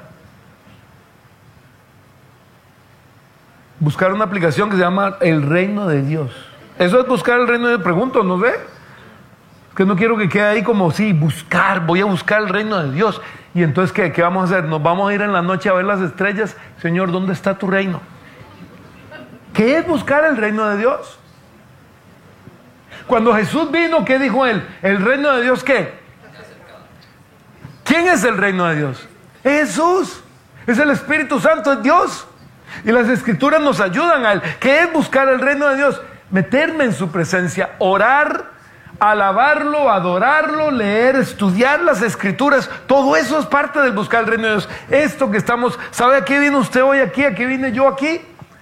Buscar 3.79 4.13
una 4.13 4.25
aplicación 4.25 4.69
que 4.69 4.77
se 4.77 4.81
llama 4.81 5.17
el 5.21 5.41
reino 5.43 5.87
de 5.87 6.01
Dios. 6.01 6.31
Eso 6.79 6.99
es 6.99 7.07
buscar 7.07 7.39
el 7.39 7.47
reino 7.47 7.67
de. 7.67 7.79
Pregunto, 7.79 8.23
¿no 8.23 8.37
ve? 8.37 8.53
Que 9.75 9.85
no 9.85 9.95
quiero 9.95 10.17
que 10.17 10.29
quede 10.29 10.43
ahí 10.43 10.63
como, 10.63 10.91
sí, 10.91 11.11
buscar, 11.11 11.85
voy 11.85 12.01
a 12.01 12.05
buscar 12.05 12.41
el 12.41 12.49
reino 12.49 12.81
de 12.81 12.91
Dios. 12.91 13.21
Y 13.53 13.63
entonces, 13.63 13.91
¿qué, 13.91 14.11
¿qué 14.11 14.21
vamos 14.21 14.43
a 14.43 14.53
hacer? 14.55 14.69
Nos 14.69 14.81
vamos 14.81 15.09
a 15.09 15.13
ir 15.13 15.21
en 15.21 15.33
la 15.33 15.41
noche 15.41 15.69
a 15.69 15.73
ver 15.73 15.85
las 15.85 15.99
estrellas. 15.99 16.55
Señor, 16.81 17.11
¿dónde 17.11 17.33
está 17.33 17.57
tu 17.57 17.67
reino? 17.67 18.01
¿Qué 19.53 19.77
es 19.77 19.87
buscar 19.87 20.25
el 20.25 20.37
reino 20.37 20.67
de 20.69 20.77
Dios? 20.77 21.19
Cuando 23.07 23.33
Jesús 23.33 23.71
vino, 23.71 24.03
¿qué 24.03 24.19
dijo 24.19 24.45
él? 24.45 24.65
¿El 24.81 25.03
reino 25.03 25.31
de 25.33 25.43
Dios 25.43 25.63
qué? 25.63 25.93
¿Quién 27.83 28.07
es 28.07 28.23
el 28.23 28.37
reino 28.37 28.65
de 28.65 28.75
Dios? 28.75 29.07
Jesús. 29.43 30.21
Es 30.65 30.79
el 30.79 30.89
Espíritu 30.89 31.39
Santo, 31.39 31.71
es 31.73 31.83
Dios. 31.83 32.27
Y 32.83 32.91
las 32.91 33.07
escrituras 33.09 33.61
nos 33.61 33.79
ayudan 33.79 34.25
a 34.25 34.33
él. 34.33 34.41
¿Qué 34.59 34.81
es 34.81 34.93
buscar 34.93 35.27
el 35.29 35.39
reino 35.39 35.67
de 35.67 35.77
Dios? 35.77 36.01
Meterme 36.31 36.85
en 36.85 36.93
su 36.93 37.09
presencia, 37.11 37.75
orar 37.79 38.55
alabarlo, 38.99 39.91
adorarlo, 39.91 40.71
leer, 40.71 41.15
estudiar 41.15 41.81
las 41.81 42.01
escrituras, 42.01 42.69
todo 42.87 43.15
eso 43.15 43.39
es 43.39 43.45
parte 43.45 43.79
del 43.79 43.91
buscar 43.91 44.21
el 44.21 44.27
reino 44.27 44.43
de 44.43 44.51
Dios. 44.51 44.69
Esto 44.89 45.31
que 45.31 45.37
estamos, 45.37 45.77
¿sabe 45.91 46.17
a 46.17 46.25
qué 46.25 46.39
vino 46.39 46.59
usted 46.59 46.83
hoy 46.83 46.99
aquí? 46.99 47.23
¿A 47.23 47.35
qué 47.35 47.45
vine 47.45 47.71
yo 47.71 47.87
aquí? 47.87 48.21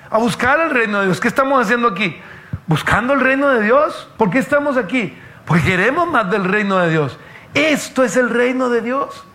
A 0.09 0.17
buscar 0.17 0.59
el 0.59 0.71
reino 0.71 0.99
de 0.99 1.05
Dios. 1.05 1.19
¿Qué 1.19 1.27
estamos 1.27 1.61
haciendo 1.61 1.87
aquí? 1.87 2.19
Buscando 2.67 3.13
el 3.13 3.19
reino 3.19 3.49
de 3.49 3.61
Dios. 3.61 4.09
¿Por 4.17 4.29
qué 4.29 4.39
estamos 4.39 4.77
aquí? 4.77 5.17
Porque 5.45 5.63
queremos 5.63 6.07
más 6.07 6.29
del 6.29 6.45
reino 6.45 6.79
de 6.79 6.89
Dios. 6.89 7.17
Esto 7.53 8.03
es 8.03 8.17
el 8.17 8.29
reino 8.29 8.69
de 8.69 8.81
Dios 8.81 9.25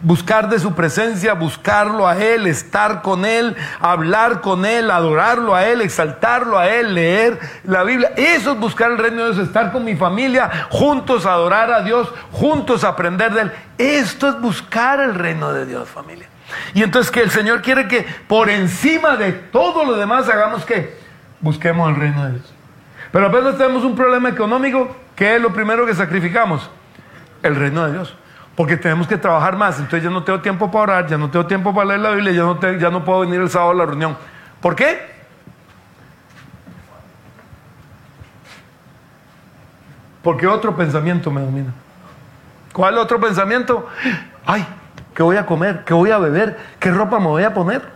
buscar 0.00 0.48
de 0.48 0.58
su 0.58 0.74
presencia, 0.74 1.34
buscarlo 1.34 2.06
a 2.06 2.16
Él, 2.16 2.46
estar 2.46 3.02
con 3.02 3.24
Él, 3.24 3.56
hablar 3.80 4.40
con 4.40 4.64
Él, 4.64 4.90
adorarlo 4.90 5.54
a 5.54 5.66
Él, 5.66 5.80
exaltarlo 5.80 6.58
a 6.58 6.68
Él, 6.68 6.94
leer 6.94 7.38
la 7.64 7.82
Biblia. 7.82 8.12
Eso 8.16 8.52
es 8.52 8.58
buscar 8.58 8.90
el 8.90 8.98
reino 8.98 9.24
de 9.24 9.32
Dios, 9.32 9.46
estar 9.46 9.72
con 9.72 9.84
mi 9.84 9.96
familia, 9.96 10.66
juntos 10.70 11.26
adorar 11.26 11.72
a 11.72 11.82
Dios, 11.82 12.12
juntos 12.32 12.84
aprender 12.84 13.32
de 13.32 13.42
Él. 13.42 13.52
Esto 13.78 14.28
es 14.28 14.40
buscar 14.40 15.00
el 15.00 15.14
reino 15.14 15.52
de 15.52 15.66
Dios, 15.66 15.88
familia. 15.88 16.28
Y 16.74 16.82
entonces 16.82 17.10
que 17.10 17.20
el 17.20 17.30
Señor 17.30 17.60
quiere 17.60 17.88
que 17.88 18.06
por 18.26 18.48
encima 18.48 19.16
de 19.16 19.32
todo 19.32 19.84
lo 19.84 19.96
demás 19.96 20.28
hagamos 20.28 20.64
que 20.64 20.96
busquemos 21.40 21.88
el 21.90 21.96
reino 21.96 22.24
de 22.24 22.32
Dios. 22.32 22.54
Pero 23.12 23.26
apenas 23.26 23.56
tenemos 23.56 23.84
un 23.84 23.96
problema 23.96 24.28
económico, 24.28 24.94
¿qué 25.16 25.36
es 25.36 25.42
lo 25.42 25.52
primero 25.52 25.86
que 25.86 25.94
sacrificamos? 25.94 26.70
El 27.42 27.56
reino 27.56 27.86
de 27.86 27.92
Dios 27.92 28.14
porque 28.58 28.76
tenemos 28.76 29.06
que 29.06 29.16
trabajar 29.16 29.56
más. 29.56 29.76
Entonces 29.76 30.02
ya 30.02 30.10
no 30.10 30.24
tengo 30.24 30.40
tiempo 30.40 30.68
para 30.68 30.82
orar, 30.82 31.06
ya 31.06 31.16
no 31.16 31.30
tengo 31.30 31.46
tiempo 31.46 31.72
para 31.72 31.90
leer 31.90 32.00
la 32.00 32.10
Biblia, 32.10 32.32
ya 32.32 32.42
no, 32.42 32.60
ya 32.76 32.90
no 32.90 33.04
puedo 33.04 33.20
venir 33.20 33.40
el 33.40 33.48
sábado 33.48 33.70
a 33.70 33.74
la 33.74 33.86
reunión. 33.86 34.16
¿Por 34.60 34.74
qué? 34.74 34.98
Porque 40.24 40.48
otro 40.48 40.74
pensamiento 40.74 41.30
me 41.30 41.40
domina. 41.40 41.72
¿Cuál 42.72 42.98
otro 42.98 43.20
pensamiento? 43.20 43.86
Ay, 44.44 44.66
¿qué 45.14 45.22
voy 45.22 45.36
a 45.36 45.46
comer? 45.46 45.84
¿Qué 45.84 45.94
voy 45.94 46.10
a 46.10 46.18
beber? 46.18 46.58
¿Qué 46.80 46.90
ropa 46.90 47.20
me 47.20 47.26
voy 47.26 47.44
a 47.44 47.54
poner? 47.54 47.88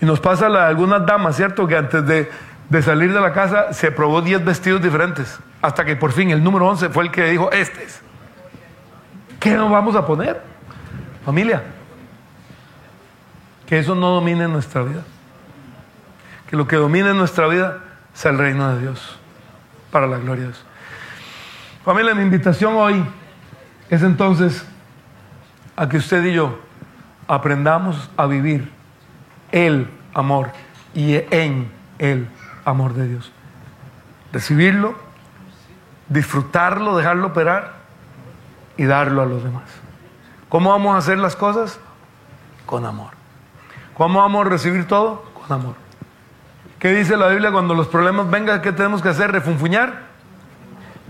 Y 0.00 0.06
nos 0.06 0.18
pasa 0.18 0.46
a 0.46 0.66
algunas 0.66 1.04
damas, 1.04 1.36
¿cierto? 1.36 1.66
Que 1.66 1.76
antes 1.76 2.06
de, 2.06 2.30
de 2.70 2.82
salir 2.82 3.12
de 3.12 3.20
la 3.20 3.32
casa 3.32 3.72
se 3.72 3.90
probó 3.90 4.22
10 4.22 4.44
vestidos 4.44 4.80
diferentes. 4.80 5.38
Hasta 5.60 5.84
que 5.84 5.96
por 5.96 6.12
fin 6.12 6.30
el 6.30 6.42
número 6.42 6.66
11 6.68 6.88
fue 6.88 7.04
el 7.04 7.10
que 7.10 7.24
dijo, 7.24 7.50
este 7.52 7.84
es. 7.84 8.00
¿Qué 9.38 9.54
nos 9.54 9.70
vamos 9.70 9.96
a 9.96 10.06
poner? 10.06 10.40
Familia. 11.24 11.62
Que 13.66 13.80
eso 13.80 13.94
no 13.94 14.10
domine 14.10 14.46
nuestra 14.48 14.82
vida. 14.82 15.02
Que 16.48 16.56
lo 16.56 16.66
que 16.66 16.76
domine 16.76 17.12
nuestra 17.12 17.48
vida 17.48 17.78
sea 18.14 18.30
el 18.30 18.38
reino 18.38 18.72
de 18.74 18.80
Dios. 18.80 19.18
Para 19.90 20.06
la 20.06 20.18
gloria 20.18 20.44
de 20.44 20.50
Dios. 20.52 20.64
Familia, 21.84 22.14
mi 22.14 22.22
invitación 22.22 22.76
hoy 22.76 23.04
es 23.88 24.02
entonces 24.02 24.64
a 25.74 25.88
que 25.88 25.96
usted 25.96 26.24
y 26.24 26.34
yo 26.34 26.60
aprendamos 27.26 28.10
a 28.16 28.26
vivir 28.26 28.70
el 29.50 29.88
amor 30.14 30.50
y 30.94 31.14
en 31.30 31.70
el 31.98 32.28
amor 32.70 32.94
de 32.94 33.08
Dios. 33.08 33.32
Recibirlo 34.32 34.94
disfrutarlo, 36.10 36.96
dejarlo 36.96 37.28
operar 37.28 37.72
y 38.76 38.84
darlo 38.84 39.22
a 39.22 39.26
los 39.26 39.42
demás. 39.42 39.70
¿Cómo 40.50 40.70
vamos 40.70 40.94
a 40.94 40.98
hacer 40.98 41.16
las 41.16 41.36
cosas? 41.36 41.80
Con 42.66 42.84
amor. 42.84 43.12
¿Cómo 43.96 44.18
vamos 44.18 44.44
a 44.44 44.50
recibir 44.50 44.86
todo? 44.86 45.22
Con 45.32 45.52
amor. 45.52 45.74
¿Qué 46.78 46.92
dice 46.92 47.16
la 47.16 47.28
Biblia 47.28 47.52
cuando 47.52 47.74
los 47.74 47.86
problemas 47.86 48.28
vengan? 48.28 48.60
¿Qué 48.60 48.72
tenemos 48.72 49.00
que 49.00 49.08
hacer? 49.08 49.30
¿Refunfuñar? 49.30 50.10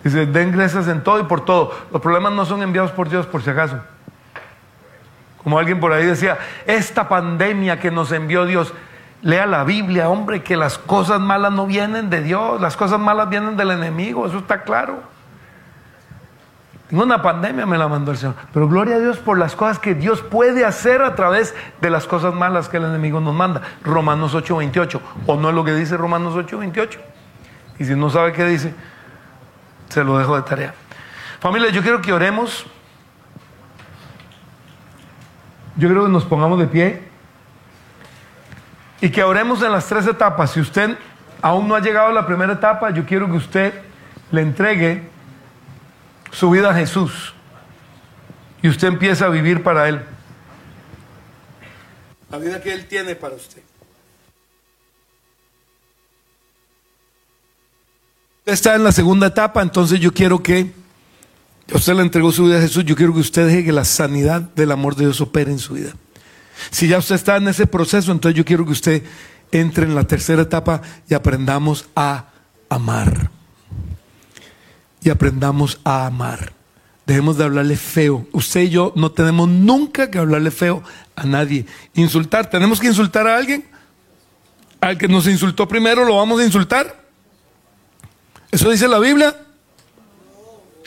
Dice, 0.05 0.27
den 0.27 0.53
gracias 0.53 0.87
en 0.89 1.03
todo 1.03 1.19
y 1.19 1.25
por 1.25 1.45
todo. 1.45 1.73
Los 1.91 2.03
problemas 2.03 2.33
no 2.33 2.45
son 2.45 2.63
enviados 2.63 2.91
por 2.91 3.09
Dios 3.09 3.27
por 3.27 3.43
si 3.43 3.51
acaso. 3.51 3.81
Como 5.43 5.59
alguien 5.59 5.81
por 5.81 5.93
ahí 5.93 6.05
decía, 6.05 6.39
esta 6.67 7.09
pandemia 7.09 7.81
que 7.81 7.91
nos 7.91 8.13
envió 8.13 8.45
Dios, 8.45 8.75
Lea 9.23 9.47
la 9.47 9.65
Biblia, 9.65 10.09
hombre, 10.09 10.43
que 10.43 10.57
las 10.57 10.79
cosas 10.79 11.21
malas 11.21 11.53
no 11.53 11.67
vienen 11.67 12.09
de 12.09 12.23
Dios, 12.23 12.61
las 12.61 12.77
cosas 12.77 12.99
malas 12.99 13.29
vienen 13.29 13.57
del 13.57 13.71
enemigo, 13.71 14.27
eso 14.27 14.39
está 14.39 14.63
claro. 14.63 15.03
Tengo 16.89 17.05
una 17.05 17.23
pandemia, 17.23 17.67
me 17.67 17.79
la 17.79 17.87
mandó 17.87 18.11
el 18.11 18.17
Señor. 18.17 18.35
Pero 18.53 18.67
gloria 18.67 18.97
a 18.97 18.99
Dios 18.99 19.19
por 19.19 19.39
las 19.39 19.55
cosas 19.55 19.79
que 19.79 19.95
Dios 19.95 20.23
puede 20.23 20.65
hacer 20.65 21.03
a 21.03 21.15
través 21.15 21.55
de 21.81 21.89
las 21.89 22.07
cosas 22.07 22.35
malas 22.35 22.69
que 22.69 22.79
el 22.79 22.85
enemigo 22.85 23.21
nos 23.21 23.33
manda. 23.33 23.63
Romanos 23.85 24.35
8:28. 24.35 25.01
¿O 25.27 25.37
no 25.37 25.51
es 25.51 25.55
lo 25.55 25.65
que 25.65 25.73
dice 25.73 25.97
Romanos 25.97 26.35
8:28? 26.35 26.99
Y 27.79 27.85
si 27.85 27.95
no 27.95 28.11
sabe 28.11 28.33
qué 28.33 28.45
dice, 28.45 28.75
se 29.89 30.03
lo 30.03 30.19
dejo 30.19 30.35
de 30.35 30.43
tarea. 30.43 30.75
Familia, 31.39 31.71
yo 31.71 31.81
quiero 31.83 32.03
que 32.03 32.13
oremos. 32.13 32.67
Yo 35.77 35.89
creo 35.89 36.07
que 36.07 36.11
nos 36.11 36.25
pongamos 36.25 36.59
de 36.59 36.67
pie. 36.67 37.10
Y 39.01 39.11
que 39.11 39.23
oremos 39.23 39.63
en 39.63 39.73
las 39.73 39.87
tres 39.87 40.07
etapas. 40.07 40.53
Si 40.53 40.61
usted 40.61 40.97
aún 41.43 41.69
no 41.69 41.75
ha 41.75 41.81
llegado 41.81 42.09
a 42.09 42.13
la 42.13 42.27
primera 42.27 42.53
etapa, 42.53 42.91
yo 42.91 43.07
quiero 43.07 43.27
que 43.27 43.37
usted 43.37 43.75
le 44.31 44.43
entregue 44.43 45.09
su 46.31 46.51
vida 46.51 46.71
a 46.71 46.75
Jesús. 46.75 47.35
y 48.63 48.69
usted 48.69 48.89
empieza 48.89 49.25
a 49.25 49.29
vivir 49.31 49.63
para 49.63 49.89
Él. 49.89 50.03
La 52.31 52.37
vida 52.37 52.61
que 52.61 52.73
Él 52.73 52.87
tiene 52.87 53.17
para 53.17 53.35
usted. 53.35 53.63
Usted 58.41 58.53
está 58.53 58.75
en 58.75 58.85
la 58.85 58.93
segunda 58.93 59.29
etapa, 59.29 59.63
entonces 59.63 59.99
yo 59.99 60.13
quiero 60.13 60.43
que 60.43 60.73
usted 61.73 61.95
le 61.95 62.03
entregó 62.03 62.33
su 62.33 62.45
vida 62.45 62.59
a 62.59 62.61
Jesús, 62.61 62.85
yo 62.85 62.97
quiero 62.97 63.15
que 63.15 63.21
usted 63.21 63.47
deje 63.47 63.65
que 63.65 63.73
la 63.73 63.85
sanidad 63.85 64.43
del 64.43 64.73
amor 64.73 64.95
de 64.95 65.05
Dios 65.05 65.21
opere 65.21 65.51
en 65.51 65.59
su 65.59 65.75
vida. 65.75 65.95
Si 66.71 66.89
ya 66.89 66.99
usted 66.99 67.15
está 67.15 67.37
en 67.37 67.49
ese 67.49 67.67
proceso, 67.67 68.13
entonces 68.13 68.37
yo 68.37 68.45
quiero 68.45 68.65
que 68.67 68.73
usted 68.73 69.03
entre 69.53 69.85
en 69.85 69.95
la 69.95 70.05
tercera 70.05 70.43
etapa 70.43 70.83
y 71.09 71.15
aprendamos 71.15 71.87
a 71.97 72.27
amar. 72.69 73.31
Y 75.03 75.11
aprendamos 75.11 75.81
a 75.85 76.07
amar. 76.07 76.53
Dejemos 77.07 77.39
de 77.39 77.45
hablarle 77.45 77.77
feo. 77.77 78.27
Usted 78.33 78.63
y 78.63 78.69
yo 78.71 78.93
no 78.95 79.11
tenemos 79.11 79.49
nunca 79.49 80.11
que 80.11 80.19
hablarle 80.19 80.51
feo 80.51 80.83
a 81.17 81.25
nadie. 81.25 81.67
Insultar. 81.95 82.51
¿Tenemos 82.51 82.79
que 82.79 82.87
insultar 82.87 83.27
a 83.27 83.37
alguien? 83.37 83.65
Al 84.81 84.97
que 84.97 85.09
nos 85.09 85.27
insultó 85.27 85.67
primero 85.67 86.05
lo 86.05 86.17
vamos 86.17 86.41
a 86.41 86.45
insultar. 86.45 87.01
¿Eso 88.51 88.71
dice 88.71 88.89
la 88.89 88.99
Biblia? 88.99 89.37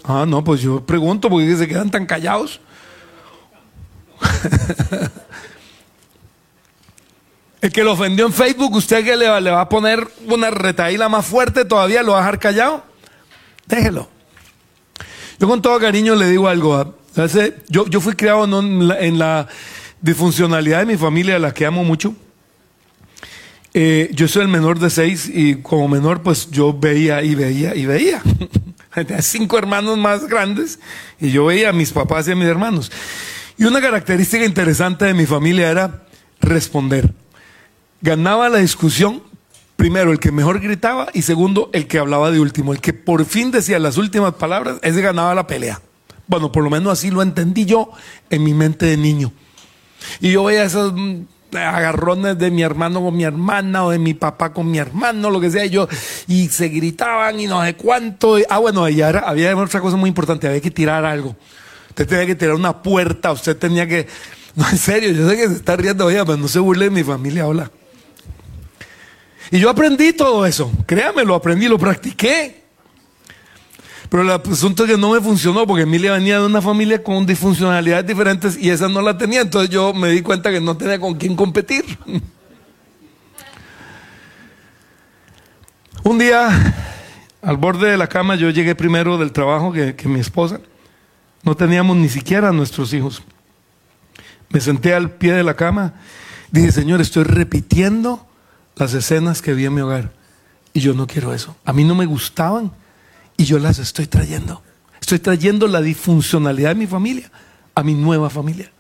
Ah, 0.04 0.26
no, 0.28 0.44
pues 0.44 0.62
yo 0.62 0.86
pregunto 0.86 1.30
porque 1.30 1.56
se 1.56 1.68
quedan 1.68 1.90
tan 1.90 2.06
callados. 2.06 2.60
El 7.64 7.72
que 7.72 7.82
lo 7.82 7.94
ofendió 7.94 8.26
en 8.26 8.34
Facebook, 8.34 8.76
usted 8.76 9.06
que 9.06 9.16
le, 9.16 9.30
va 9.30 9.62
a 9.62 9.70
poner 9.70 10.06
una 10.26 10.52
retaíla 10.52 11.08
más 11.08 11.26
fuerte 11.26 11.64
todavía, 11.64 12.04
lo 12.04 12.12
va 12.12 12.18
a 12.18 12.22
dejar 12.22 12.38
callado. 12.38 12.84
Déjelo. 13.66 14.10
Yo 15.40 15.48
con 15.48 15.62
todo 15.62 15.80
cariño 15.80 16.14
le 16.16 16.28
digo 16.28 16.50
algo. 16.50 16.76
¿ah? 16.76 16.94
Yo, 17.70 18.02
fui 18.02 18.16
criado 18.16 18.44
en, 18.60 19.18
la, 19.18 19.48
disfuncionalidad 20.02 20.80
de 20.80 20.88
mi 20.88 20.98
familia, 20.98 21.40
la 21.40 21.54
que 21.54 21.66
amo 21.66 21.86
mucho. 21.86 22.14
Eh, 23.74 24.12
yo 24.12 24.28
soy 24.28 24.42
el 24.42 24.50
menor 24.50 24.78
de 24.78 24.90
seis 24.90 25.32
y 25.34 25.56
como 25.62 25.88
menor 25.88 26.22
pues 26.22 26.52
yo 26.52 26.78
veía 26.78 27.24
y 27.24 27.34
veía 27.34 27.74
y 27.76 27.86
veía. 27.86 28.22
Tenía 28.94 29.22
cinco 29.22 29.58
hermanos 29.58 29.98
más 29.98 30.28
grandes 30.28 30.80
y 31.18 31.32
yo 31.32 31.46
veía 31.46 31.70
a 31.70 31.74
mis 31.74 31.94
papás 31.94 32.28
y 32.28 32.32
a 32.32 32.36
mis 32.36 32.46
hermanos. 32.46 32.92
Y 33.58 33.64
una 33.64 33.80
característica 33.80 34.44
interesante 34.44 35.06
de 35.06 35.14
mi 35.14 35.26
familia 35.26 35.72
era 35.72 36.04
responder 36.42 37.24
ganaba 38.04 38.50
la 38.50 38.60
discusión, 38.60 39.24
primero 39.78 40.12
el 40.12 40.20
que 40.20 40.32
mejor 40.32 40.60
gritaba 40.60 41.08
y 41.14 41.24
segundo 41.24 41.70
el 41.74 41.88
que 41.88 41.98
hablaba 41.98 42.30
de 42.30 42.40
último. 42.40 42.74
El 42.74 42.82
que 42.82 42.94
por 42.94 43.26
fin 43.26 43.50
decía 43.50 43.80
las 43.80 43.98
últimas 43.98 44.34
palabras, 44.36 44.78
ese 44.84 45.02
ganaba 45.02 45.34
la 45.34 45.48
pelea. 45.48 45.82
Bueno, 46.28 46.52
por 46.52 46.64
lo 46.64 46.70
menos 46.70 46.92
así 46.92 47.10
lo 47.10 47.22
entendí 47.22 47.66
yo 47.66 47.92
en 48.30 48.44
mi 48.44 48.54
mente 48.54 48.86
de 48.86 48.98
niño. 48.98 49.32
Y 50.20 50.32
yo 50.32 50.44
veía 50.44 50.66
esos 50.66 50.94
mm, 50.94 51.22
agarrones 51.56 52.38
de 52.38 52.52
mi 52.52 52.62
hermano 52.62 53.02
con 53.02 53.16
mi 53.16 53.24
hermana 53.24 53.86
o 53.86 53.92
de 53.92 54.00
mi 54.00 54.14
papá 54.14 54.52
con 54.52 54.70
mi 54.70 54.80
hermano, 54.80 55.30
lo 55.30 55.40
que 55.40 55.50
sea, 55.50 55.66
y 55.66 55.70
yo, 55.70 55.88
y 56.28 56.50
se 56.50 56.68
gritaban 56.68 57.40
y 57.40 57.48
no 57.48 57.64
sé 57.64 57.76
cuánto. 57.76 58.38
ah, 58.50 58.58
bueno, 58.58 58.88
y 58.90 59.02
había 59.02 59.56
otra 59.56 59.80
cosa 59.80 59.96
muy 59.96 60.10
importante, 60.10 60.48
había 60.48 60.62
que 60.62 60.72
tirar 60.72 61.06
algo. 61.06 61.36
Usted 61.90 62.08
tenía 62.08 62.26
que 62.26 62.36
tirar 62.36 62.56
una 62.56 62.82
puerta, 62.82 63.32
usted 63.32 63.58
tenía 63.58 63.88
que... 63.88 64.08
No, 64.56 64.70
en 64.70 64.78
serio, 64.78 65.12
yo 65.14 65.28
sé 65.28 65.36
que 65.36 65.48
se 65.48 65.56
está 65.56 65.76
riendo, 65.76 66.06
oye, 66.06 66.24
pero 66.24 66.38
no 66.38 66.48
se 66.48 66.60
burle 66.60 66.86
de 66.86 66.92
mi 66.92 67.04
familia, 67.04 67.48
hola. 67.48 67.72
Y 69.52 69.60
yo 69.60 69.70
aprendí 69.70 70.14
todo 70.14 70.46
eso, 70.46 70.72
créame, 70.86 71.24
lo 71.24 71.36
aprendí, 71.36 71.68
lo 71.68 71.78
practiqué. 71.78 72.64
Pero 74.10 74.24
el 74.24 74.30
asunto 74.30 74.84
es 74.84 74.92
que 74.92 74.98
no 74.98 75.12
me 75.12 75.22
funcionó 75.22 75.66
porque 75.66 75.84
Emilia 75.84 76.14
venía 76.14 76.40
de 76.40 76.46
una 76.46 76.62
familia 76.62 77.02
con 77.02 77.26
disfuncionalidades 77.26 78.06
diferentes 78.06 78.56
y 78.58 78.70
esa 78.70 78.88
no 78.88 79.02
la 79.02 79.18
tenía. 79.18 79.42
Entonces 79.42 79.72
yo 79.72 79.92
me 79.92 80.10
di 80.10 80.22
cuenta 80.22 80.52
que 80.52 80.62
no 80.62 80.78
tenía 80.78 81.00
con 81.00 81.16
quién 81.16 81.36
competir. 81.36 81.84
Un 86.04 86.20
día, 86.20 86.76
al 87.42 87.58
borde 87.58 87.90
de 87.90 87.98
la 87.98 88.06
cama, 88.06 88.36
yo 88.36 88.52
llegué 88.52 88.76
primero 88.76 89.18
del 89.18 89.32
trabajo 89.32 89.72
que, 89.72 89.96
que 89.96 90.08
mi 90.08 90.20
esposa. 90.20 90.60
No 91.42 91.56
teníamos 91.56 91.98
ni 91.98 92.10
siquiera 92.10 92.52
nuestros 92.52 92.94
hijos. 92.94 93.24
Me 94.50 94.60
senté 94.60 94.94
al 94.94 95.10
pie 95.10 95.34
de 95.34 95.44
la 95.44 95.56
cama. 95.56 95.94
Dije, 96.52 96.72
Señor, 96.72 97.02
estoy 97.02 97.24
repitiendo 97.24 98.28
las 98.76 98.94
escenas 98.94 99.42
que 99.42 99.54
vi 99.54 99.66
en 99.66 99.74
mi 99.74 99.82
hogar. 99.82 100.12
Y 100.74 100.80
yo 100.80 100.94
no 100.94 101.08
quiero 101.08 101.34
eso. 101.34 101.56
A 101.66 101.74
mí 101.74 101.84
no 101.84 101.96
me 101.96 102.06
gustaban 102.06 102.72
y 103.38 103.46
yo 103.46 103.60
las 103.60 103.80
estoy 103.80 104.08
trayendo. 104.08 104.64
Estoy 105.00 105.20
trayendo 105.20 105.68
la 105.68 105.82
disfuncionalidad 105.82 106.70
de 106.70 106.76
mi 106.76 106.88
familia 106.88 107.30
a 107.76 107.84
mi 107.84 107.94
nueva 107.94 108.30
familia. 108.30 108.72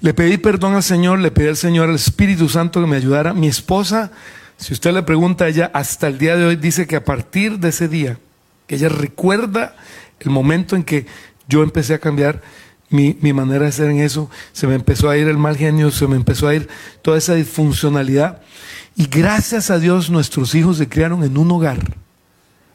Le 0.00 0.14
pedí 0.14 0.36
perdón 0.38 0.74
al 0.74 0.82
Señor, 0.82 1.18
le 1.18 1.30
pedí 1.30 1.48
al 1.48 1.56
Señor, 1.56 1.88
al 1.88 1.94
Espíritu 1.94 2.48
Santo 2.48 2.80
que 2.80 2.86
me 2.86 2.96
ayudara. 2.96 3.32
Mi 3.32 3.48
esposa, 3.48 4.12
si 4.56 4.72
usted 4.72 4.92
le 4.92 5.02
pregunta 5.02 5.46
a 5.46 5.48
ella, 5.48 5.70
hasta 5.72 6.06
el 6.08 6.18
día 6.18 6.36
de 6.36 6.44
hoy 6.44 6.56
dice 6.56 6.86
que 6.86 6.96
a 6.96 7.04
partir 7.04 7.58
de 7.58 7.70
ese 7.70 7.88
día, 7.88 8.18
que 8.66 8.76
ella 8.76 8.88
recuerda 8.88 9.74
el 10.20 10.30
momento 10.30 10.76
en 10.76 10.84
que 10.84 11.06
yo 11.48 11.62
empecé 11.62 11.94
a 11.94 11.98
cambiar, 11.98 12.42
mi, 12.90 13.16
mi, 13.20 13.32
manera 13.32 13.64
de 13.64 13.72
ser 13.72 13.90
en 13.90 14.00
eso, 14.00 14.30
se 14.52 14.66
me 14.66 14.74
empezó 14.74 15.10
a 15.10 15.16
ir 15.16 15.28
el 15.28 15.38
mal 15.38 15.56
genio, 15.56 15.90
se 15.90 16.06
me 16.06 16.16
empezó 16.16 16.48
a 16.48 16.54
ir 16.54 16.68
toda 17.02 17.18
esa 17.18 17.34
disfuncionalidad. 17.34 18.40
Y 18.96 19.06
gracias 19.06 19.70
a 19.70 19.78
Dios 19.78 20.08
nuestros 20.08 20.54
hijos 20.54 20.78
se 20.78 20.88
criaron 20.88 21.24
en 21.24 21.36
un 21.36 21.50
hogar 21.50 21.96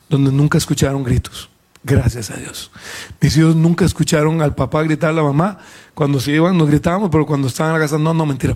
donde 0.10 0.32
nunca 0.32 0.58
escucharon 0.58 1.04
gritos. 1.04 1.50
Gracias 1.84 2.30
a 2.30 2.36
Dios. 2.36 2.70
Mis 3.20 3.36
hijos 3.38 3.56
nunca 3.56 3.86
escucharon 3.86 4.42
al 4.42 4.54
papá 4.54 4.84
gritar 4.84 5.10
a 5.10 5.14
la 5.14 5.24
mamá. 5.24 5.58
Cuando 5.96 6.20
se 6.20 6.32
iban 6.32 6.58
nos 6.58 6.68
gritábamos, 6.68 7.10
pero 7.10 7.26
cuando 7.26 7.48
estaban 7.48 7.74
en 7.74 7.80
la 7.80 7.86
casa, 7.86 7.98
no, 7.98 8.14
no, 8.14 8.26
mentira. 8.26 8.56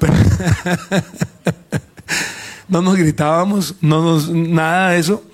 no 2.68 2.82
nos 2.82 2.96
gritábamos, 2.96 3.76
no 3.80 4.02
nos, 4.02 4.28
nada 4.28 4.90
de 4.90 4.98
eso. 4.98 5.24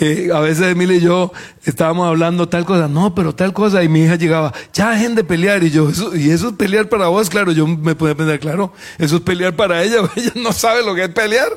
Eh, 0.00 0.30
a 0.32 0.38
veces 0.38 0.68
Emilia 0.68 0.96
y 0.96 1.00
yo 1.00 1.32
estábamos 1.64 2.06
hablando 2.06 2.48
tal 2.48 2.64
cosa, 2.64 2.86
no, 2.86 3.16
pero 3.16 3.34
tal 3.34 3.52
cosa, 3.52 3.82
y 3.82 3.88
mi 3.88 4.04
hija 4.04 4.14
llegaba, 4.14 4.54
ya 4.72 4.90
dejen 4.90 5.16
de 5.16 5.24
pelear, 5.24 5.64
y 5.64 5.70
yo, 5.70 5.90
y 6.14 6.30
eso 6.30 6.50
es 6.50 6.54
pelear 6.54 6.88
para 6.88 7.08
vos, 7.08 7.28
claro, 7.28 7.50
yo 7.50 7.66
me 7.66 7.96
podía 7.96 8.14
pensar, 8.14 8.38
claro, 8.38 8.72
eso 8.96 9.16
es 9.16 9.22
pelear 9.22 9.56
para 9.56 9.82
ella, 9.82 10.08
ella 10.16 10.32
no 10.36 10.52
sabe 10.52 10.84
lo 10.84 10.94
que 10.94 11.04
es 11.04 11.08
pelear. 11.10 11.48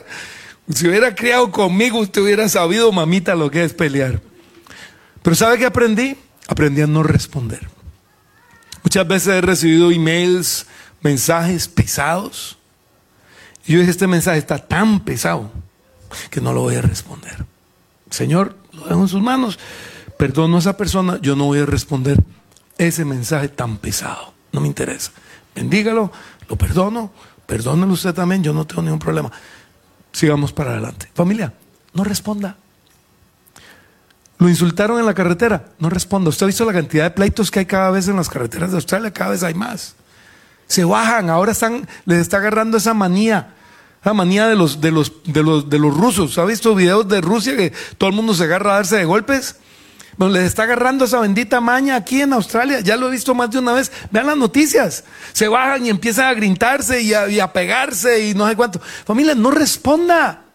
Si 0.73 0.87
hubiera 0.87 1.13
criado 1.13 1.51
conmigo, 1.51 1.99
usted 1.99 2.21
hubiera 2.21 2.47
sabido, 2.49 2.91
mamita, 2.91 3.35
lo 3.35 3.51
que 3.51 3.63
es 3.63 3.73
pelear. 3.73 4.21
Pero 5.21 5.35
¿sabe 5.35 5.57
qué 5.57 5.65
aprendí? 5.65 6.15
Aprendí 6.47 6.81
a 6.81 6.87
no 6.87 7.03
responder. 7.03 7.67
Muchas 8.83 9.07
veces 9.07 9.35
he 9.35 9.41
recibido 9.41 9.91
emails, 9.91 10.65
mensajes 11.01 11.67
pesados. 11.67 12.57
Y 13.65 13.73
yo 13.73 13.79
dije, 13.79 13.91
este 13.91 14.07
mensaje 14.07 14.39
está 14.39 14.57
tan 14.57 15.01
pesado 15.01 15.51
que 16.29 16.41
no 16.41 16.53
lo 16.53 16.61
voy 16.61 16.75
a 16.75 16.81
responder. 16.81 17.50
Señor, 18.11 18.55
lo 18.73 18.85
dejo 18.85 19.01
en 19.01 19.07
sus 19.07 19.21
manos, 19.21 19.57
perdono 20.17 20.57
a 20.57 20.59
esa 20.59 20.77
persona, 20.77 21.17
yo 21.21 21.35
no 21.35 21.45
voy 21.45 21.59
a 21.59 21.65
responder 21.65 22.21
ese 22.77 23.05
mensaje 23.05 23.47
tan 23.47 23.77
pesado, 23.77 24.33
no 24.51 24.61
me 24.61 24.67
interesa. 24.67 25.11
Bendígalo, 25.55 26.11
lo 26.47 26.55
perdono, 26.57 27.11
perdónelo 27.47 27.93
usted 27.93 28.13
también, 28.13 28.43
yo 28.43 28.53
no 28.53 28.67
tengo 28.67 28.81
ningún 28.81 28.99
problema. 28.99 29.31
Sigamos 30.11 30.51
para 30.51 30.71
adelante. 30.71 31.09
Familia, 31.13 31.53
no 31.93 32.03
responda. 32.03 32.57
Lo 34.37 34.49
insultaron 34.49 34.99
en 34.99 35.05
la 35.05 35.13
carretera, 35.13 35.69
no 35.79 35.89
responda. 35.89 36.29
Usted 36.29 36.43
ha 36.43 36.47
visto 36.47 36.65
la 36.65 36.73
cantidad 36.73 37.05
de 37.05 37.11
pleitos 37.11 37.49
que 37.49 37.59
hay 37.59 37.65
cada 37.65 37.91
vez 37.91 38.07
en 38.09 38.17
las 38.17 38.27
carreteras 38.27 38.71
de 38.71 38.77
Australia, 38.77 39.11
cada 39.11 39.31
vez 39.31 39.43
hay 39.43 39.53
más. 39.53 39.95
Se 40.67 40.83
bajan, 40.83 41.29
ahora 41.29 41.53
están, 41.53 41.87
les 42.05 42.19
está 42.19 42.37
agarrando 42.37 42.77
esa 42.77 42.93
manía 42.93 43.53
la 44.03 44.13
manía 44.13 44.47
de 44.47 44.55
los, 44.55 44.81
de 44.81 44.91
los, 44.91 45.11
de 45.23 45.43
los, 45.43 45.69
de 45.69 45.79
los 45.79 45.95
rusos. 45.95 46.37
¿Ha 46.37 46.45
visto 46.45 46.73
videos 46.73 47.07
de 47.07 47.21
Rusia 47.21 47.55
que 47.55 47.71
todo 47.97 48.09
el 48.09 48.15
mundo 48.15 48.33
se 48.33 48.45
agarra 48.45 48.71
a 48.71 48.75
darse 48.75 48.97
de 48.97 49.05
golpes? 49.05 49.57
Bueno, 50.17 50.33
les 50.33 50.43
está 50.43 50.63
agarrando 50.63 51.05
esa 51.05 51.19
bendita 51.19 51.61
maña 51.61 51.95
aquí 51.95 52.21
en 52.21 52.33
Australia. 52.33 52.79
Ya 52.81 52.97
lo 52.97 53.07
he 53.07 53.11
visto 53.11 53.33
más 53.33 53.51
de 53.51 53.59
una 53.59 53.73
vez. 53.73 53.91
Vean 54.11 54.27
las 54.27 54.37
noticias. 54.37 55.03
Se 55.33 55.47
bajan 55.47 55.85
y 55.85 55.89
empiezan 55.89 56.25
a 56.25 56.33
grintarse 56.33 57.01
y 57.01 57.13
a, 57.13 57.53
pegarse 57.53 58.27
y 58.27 58.33
no 58.33 58.47
sé 58.47 58.55
cuánto. 58.55 58.79
Familia, 59.05 59.35
no 59.35 59.51
responda. 59.51 60.45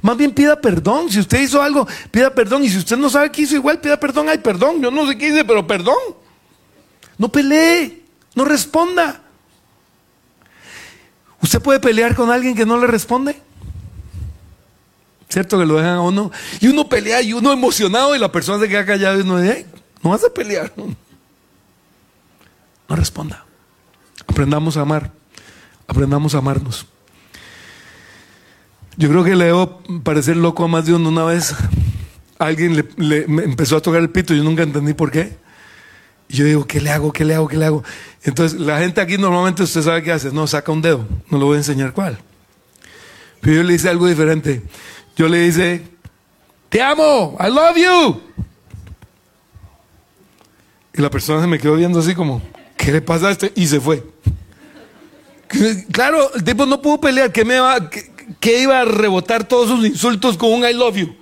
Más 0.00 0.16
bien 0.16 0.32
pida 0.32 0.60
perdón. 0.60 1.10
Si 1.10 1.20
usted 1.20 1.40
hizo 1.40 1.62
algo, 1.62 1.86
pida 2.10 2.34
perdón. 2.34 2.64
Y 2.64 2.70
si 2.70 2.78
usted 2.78 2.96
no 2.96 3.08
sabe 3.08 3.30
qué 3.30 3.42
hizo, 3.42 3.54
igual 3.54 3.80
pida 3.80 4.00
perdón. 4.00 4.28
Ay, 4.28 4.38
perdón. 4.38 4.82
Yo 4.82 4.90
no 4.90 5.06
sé 5.06 5.16
qué 5.16 5.28
hice, 5.28 5.44
pero 5.44 5.66
perdón. 5.66 5.96
No 7.18 7.28
pelee. 7.28 8.02
No 8.34 8.44
responda. 8.44 9.22
¿Usted 11.42 11.60
puede 11.60 11.80
pelear 11.80 12.14
con 12.14 12.30
alguien 12.30 12.54
que 12.54 12.64
no 12.64 12.80
le 12.80 12.86
responde? 12.86 13.36
¿Cierto 15.28 15.58
que 15.58 15.66
lo 15.66 15.76
dejan 15.76 15.96
a 15.96 16.00
uno? 16.02 16.30
Y 16.60 16.68
uno 16.68 16.88
pelea 16.88 17.22
y 17.22 17.32
uno 17.32 17.52
emocionado 17.52 18.14
y 18.14 18.18
la 18.18 18.30
persona 18.30 18.62
se 18.62 18.68
queda 18.68 18.84
callada 18.84 19.16
y 19.16 19.22
uno 19.22 19.38
dice, 19.38 19.66
no 20.02 20.10
vas 20.10 20.24
a 20.24 20.32
pelear. 20.32 20.72
No 22.88 22.96
responda. 22.96 23.46
Aprendamos 24.26 24.76
a 24.76 24.82
amar. 24.82 25.12
Aprendamos 25.86 26.34
a 26.34 26.38
amarnos. 26.38 26.84
Yo 28.98 29.08
creo 29.08 29.24
que 29.24 29.34
le 29.34 29.46
debo 29.46 29.80
parecer 30.02 30.36
loco 30.36 30.64
a 30.64 30.68
más 30.68 30.84
de 30.84 30.92
uno. 30.92 31.08
Una 31.08 31.24
vez 31.24 31.54
alguien 32.38 32.86
le, 32.96 33.22
empezó 33.22 33.76
a 33.76 33.80
tocar 33.80 34.00
el 34.00 34.10
pito 34.10 34.34
y 34.34 34.38
yo 34.38 34.44
nunca 34.44 34.62
entendí 34.62 34.92
por 34.92 35.10
qué. 35.10 35.38
Y 36.32 36.36
yo 36.36 36.46
digo, 36.46 36.66
¿qué 36.66 36.80
le 36.80 36.90
hago? 36.90 37.12
¿Qué 37.12 37.26
le 37.26 37.34
hago? 37.34 37.46
¿Qué 37.46 37.58
le 37.58 37.66
hago? 37.66 37.84
Entonces, 38.24 38.58
la 38.58 38.78
gente 38.78 39.02
aquí 39.02 39.18
normalmente 39.18 39.62
usted 39.62 39.82
sabe 39.82 40.02
qué 40.02 40.12
hace. 40.12 40.32
No, 40.32 40.46
saca 40.46 40.72
un 40.72 40.80
dedo. 40.80 41.06
No 41.28 41.36
le 41.36 41.44
voy 41.44 41.54
a 41.56 41.58
enseñar 41.58 41.92
cuál. 41.92 42.18
Pero 43.42 43.56
yo 43.56 43.62
le 43.62 43.74
hice 43.74 43.90
algo 43.90 44.06
diferente. 44.06 44.62
Yo 45.14 45.28
le 45.28 45.46
hice, 45.46 45.82
te 46.70 46.80
amo, 46.80 47.36
I 47.38 47.50
love 47.50 47.76
you. 47.76 48.20
Y 50.94 51.02
la 51.02 51.10
persona 51.10 51.42
se 51.42 51.46
me 51.46 51.58
quedó 51.58 51.76
viendo 51.76 51.98
así 51.98 52.14
como, 52.14 52.40
¿qué 52.78 52.92
le 52.92 53.02
pasa 53.02 53.28
a 53.28 53.32
este? 53.32 53.52
Y 53.54 53.66
se 53.66 53.78
fue. 53.78 54.02
Claro, 55.92 56.32
el 56.34 56.42
tipo 56.42 56.64
no 56.64 56.80
pudo 56.80 56.98
pelear. 56.98 57.30
¿Qué, 57.30 57.44
me 57.44 57.60
va, 57.60 57.90
qué, 58.40 58.58
iba 58.58 58.80
a 58.80 58.84
rebotar 58.86 59.46
todos 59.46 59.68
sus 59.68 59.84
insultos 59.84 60.38
con 60.38 60.50
un 60.50 60.64
I 60.64 60.72
love 60.72 60.96
you? 60.96 61.14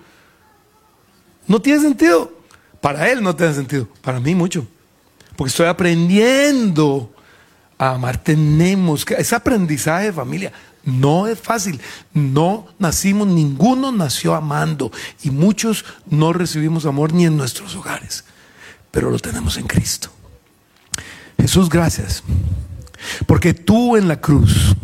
No 1.48 1.60
tiene 1.60 1.80
sentido. 1.80 2.32
Para 2.80 3.10
él 3.10 3.24
no 3.24 3.34
tiene 3.34 3.54
sentido. 3.54 3.88
Para 4.02 4.20
mí 4.20 4.36
mucho. 4.36 4.68
Porque 5.40 5.48
estoy 5.48 5.68
aprendiendo 5.68 7.14
a 7.78 7.92
amar. 7.92 8.22
Tenemos 8.22 9.06
que... 9.06 9.14
Ese 9.14 9.34
aprendizaje 9.34 10.04
de 10.04 10.12
familia 10.12 10.52
no 10.84 11.26
es 11.26 11.40
fácil. 11.40 11.80
No 12.12 12.68
nacimos, 12.78 13.26
ninguno 13.26 13.90
nació 13.90 14.34
amando. 14.34 14.92
Y 15.22 15.30
muchos 15.30 15.86
no 16.04 16.34
recibimos 16.34 16.84
amor 16.84 17.14
ni 17.14 17.24
en 17.24 17.38
nuestros 17.38 17.74
hogares. 17.74 18.24
Pero 18.90 19.10
lo 19.10 19.18
tenemos 19.18 19.56
en 19.56 19.66
Cristo. 19.66 20.10
Jesús, 21.38 21.70
gracias. 21.70 22.22
Porque 23.26 23.54
tú 23.54 23.96
en 23.96 24.08
la 24.08 24.20
cruz 24.20 24.76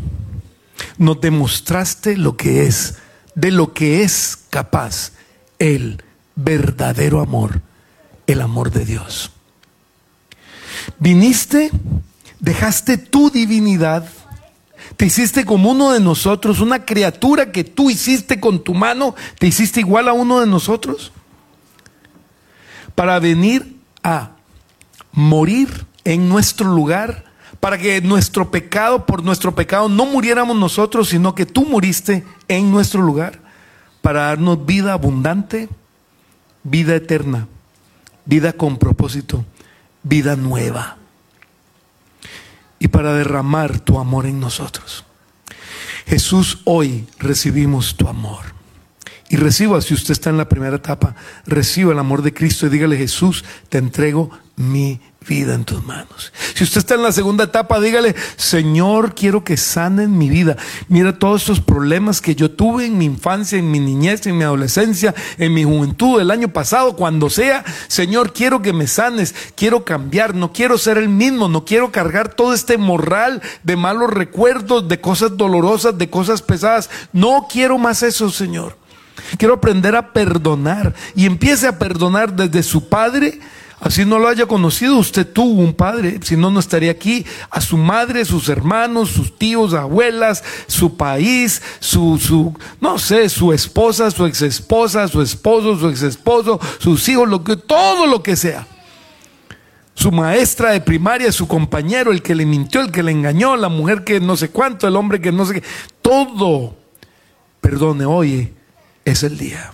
nos 0.97 1.21
demostraste 1.21 2.17
lo 2.17 2.39
que 2.39 2.67
es, 2.67 2.95
de 3.35 3.51
lo 3.51 3.75
que 3.75 4.05
es 4.05 4.39
capaz 4.49 5.13
el 5.59 6.03
verdadero 6.35 7.21
amor, 7.21 7.61
el 8.27 8.41
amor 8.41 8.71
de 8.71 8.87
Dios. 8.87 9.33
Viniste, 10.99 11.71
dejaste 12.41 12.99
tu 12.99 13.31
divinidad, 13.31 14.09
te 14.97 15.07
hiciste 15.07 15.45
como 15.45 15.71
uno 15.71 15.93
de 15.93 16.01
nosotros, 16.01 16.61
una 16.61 16.85
criatura 16.85 17.53
que 17.53 17.65
tú 17.65 17.91
hiciste 17.91 18.41
con 18.41 18.63
tu 18.63 18.75
mano, 18.75 19.15
te 19.39 19.47
hiciste 19.47 19.81
igual 19.81 20.09
a 20.09 20.13
uno 20.13 20.41
de 20.41 20.47
nosotros, 20.47 21.13
para 22.95 23.19
venir 23.19 23.77
a 24.03 24.31
morir 25.13 25.87
en 26.05 26.29
nuestro 26.29 26.69
lugar 26.69 27.27
para 27.61 27.79
que 27.79 28.01
nuestro 28.01 28.51
pecado, 28.51 29.07
por 29.07 29.25
nuestro 29.25 29.55
pecado, 29.55 29.89
no 29.89 30.07
muriéramos 30.07 30.57
nosotros, 30.57 31.09
sino 31.09 31.35
que 31.35 31.47
tú 31.47 31.65
muriste 31.65 32.25
en 32.49 32.71
nuestro 32.71 33.03
lugar, 33.03 33.41
para 34.03 34.27
darnos 34.27 34.65
vida 34.65 34.93
abundante, 34.93 35.69
vida 36.63 36.95
eterna, 36.95 37.49
vida 38.25 38.53
con 38.53 38.79
propósito, 38.79 39.45
vida 40.09 40.37
nueva, 40.37 40.97
y 42.79 42.89
para 42.89 43.15
derramar 43.15 43.81
tu 43.81 43.99
amor 43.99 44.27
en 44.27 44.39
nosotros. 44.39 45.05
Jesús, 46.07 46.61
hoy 46.65 47.07
recibimos 47.19 47.97
tu 47.97 48.07
amor. 48.07 48.55
Y 49.29 49.37
reciba, 49.37 49.81
si 49.81 49.95
usted 49.95 50.13
está 50.13 50.31
en 50.31 50.37
la 50.37 50.49
primera 50.49 50.77
etapa, 50.77 51.17
reciba 51.47 51.93
el 51.93 51.99
amor 51.99 52.23
de 52.23 52.33
Cristo 52.33 52.67
y 52.67 52.71
dígale, 52.71 52.97
Jesús, 52.97 53.45
te 53.69 53.79
entrego 53.79 54.31
mi 54.55 55.01
vida 55.27 55.55
en 55.55 55.65
tus 55.65 55.85
manos. 55.85 56.33
Si 56.55 56.65
usted 56.65 56.79
está 56.79 56.95
en 56.95 57.03
la 57.03 57.13
segunda 57.13 57.45
etapa, 57.45 57.81
dígale, 57.81 58.15
Señor, 58.37 59.15
quiero 59.15 59.45
que 59.45 59.57
sanen 59.57 60.17
mi 60.17 60.29
vida. 60.29 60.57
Mira 60.89 61.19
todos 61.19 61.43
estos 61.43 61.61
problemas 61.61 62.21
que 62.21 62.35
yo 62.35 62.51
tuve 62.51 62.87
en 62.87 62.99
mi 62.99 63.05
infancia, 63.05 63.59
en 63.59 63.71
mi 63.71 63.81
niñez, 63.81 64.27
en 64.27 64.39
mi 64.39 64.45
adolescencia, 64.45 65.15
en 65.39 65.53
mi 65.55 65.65
juventud, 65.65 66.21
el 66.21 66.31
año 66.31 66.49
pasado, 66.49 66.97
cuando 66.97 67.31
sea. 67.31 67.65
Señor, 67.89 68.33
quiero 68.33 68.63
que 68.63 68.73
me 68.73 68.87
sanes, 68.87 69.35
quiero 69.57 69.85
cambiar, 69.85 70.35
no 70.35 70.53
quiero 70.53 70.79
ser 70.79 70.99
el 70.99 71.09
mismo, 71.09 71.49
no 71.49 71.65
quiero 71.65 71.93
cargar 71.93 72.35
todo 72.35 72.55
este 72.55 72.79
morral 72.79 73.43
de 73.63 73.77
malos 73.77 74.11
recuerdos, 74.11 74.89
de 74.89 75.01
cosas 75.01 75.37
dolorosas, 75.37 75.99
de 75.99 76.09
cosas 76.09 76.43
pesadas. 76.43 76.91
No 77.13 77.47
quiero 77.51 77.79
más 77.79 78.03
eso, 78.03 78.31
Señor. 78.31 78.77
Quiero 79.39 79.55
aprender 79.55 79.97
a 79.97 80.13
perdonar 80.13 80.95
y 81.15 81.27
empiece 81.27 81.67
a 81.67 81.79
perdonar 81.79 82.35
desde 82.35 82.63
su 82.63 82.89
padre 82.89 83.41
Así 83.79 84.07
no 84.07 84.19
lo 84.19 84.29
haya 84.29 84.47
conocido, 84.47 84.97
usted 84.97 85.31
tuvo 85.31 85.61
un 85.61 85.75
padre, 85.75 86.19
si 86.23 86.35
no, 86.35 86.51
no 86.51 86.61
estaría 86.61 86.91
aquí, 86.91 87.27
a 87.51 87.61
su 87.61 87.77
madre, 87.77 88.25
sus 88.25 88.49
hermanos, 88.49 89.11
sus 89.11 89.39
tíos, 89.39 89.75
abuelas, 89.75 90.43
su 90.67 90.97
país, 90.97 91.61
su, 91.79 92.19
su, 92.19 92.55
no 92.81 92.99
sé, 92.99 93.29
su 93.29 93.53
esposa, 93.53 94.11
su 94.11 94.25
exesposa, 94.25 95.07
su 95.09 95.21
esposo, 95.21 95.79
su 95.79 95.89
exesposo, 95.89 96.59
sus 96.79 97.07
hijos, 97.11 97.29
lo 97.29 97.45
que, 97.45 97.57
todo 97.57 98.07
lo 98.07 98.23
que 98.23 98.35
sea. 98.37 98.67
Su 99.93 100.11
maestra 100.11 100.71
de 100.71 100.81
primaria, 100.81 101.31
su 101.31 101.47
compañero, 101.47 102.13
el 102.13 102.23
que 102.23 102.35
le 102.35 102.47
mintió, 102.47 102.81
el 102.81 102.91
que 102.91 103.03
le 103.03 103.13
engañó, 103.13 103.57
la 103.57 103.69
mujer 103.69 104.05
que 104.05 104.21
no 104.21 104.39
sé 104.39 104.49
cuánto, 104.51 104.89
el 104.89 104.97
hombre 104.97 105.21
que 105.21 105.33
no 105.33 105.45
sé 105.45 105.55
qué, 105.61 105.63
todo. 106.01 106.77
Perdone, 107.61 108.07
oye, 108.07 108.55
es 109.05 109.23
el 109.23 109.37
día 109.37 109.71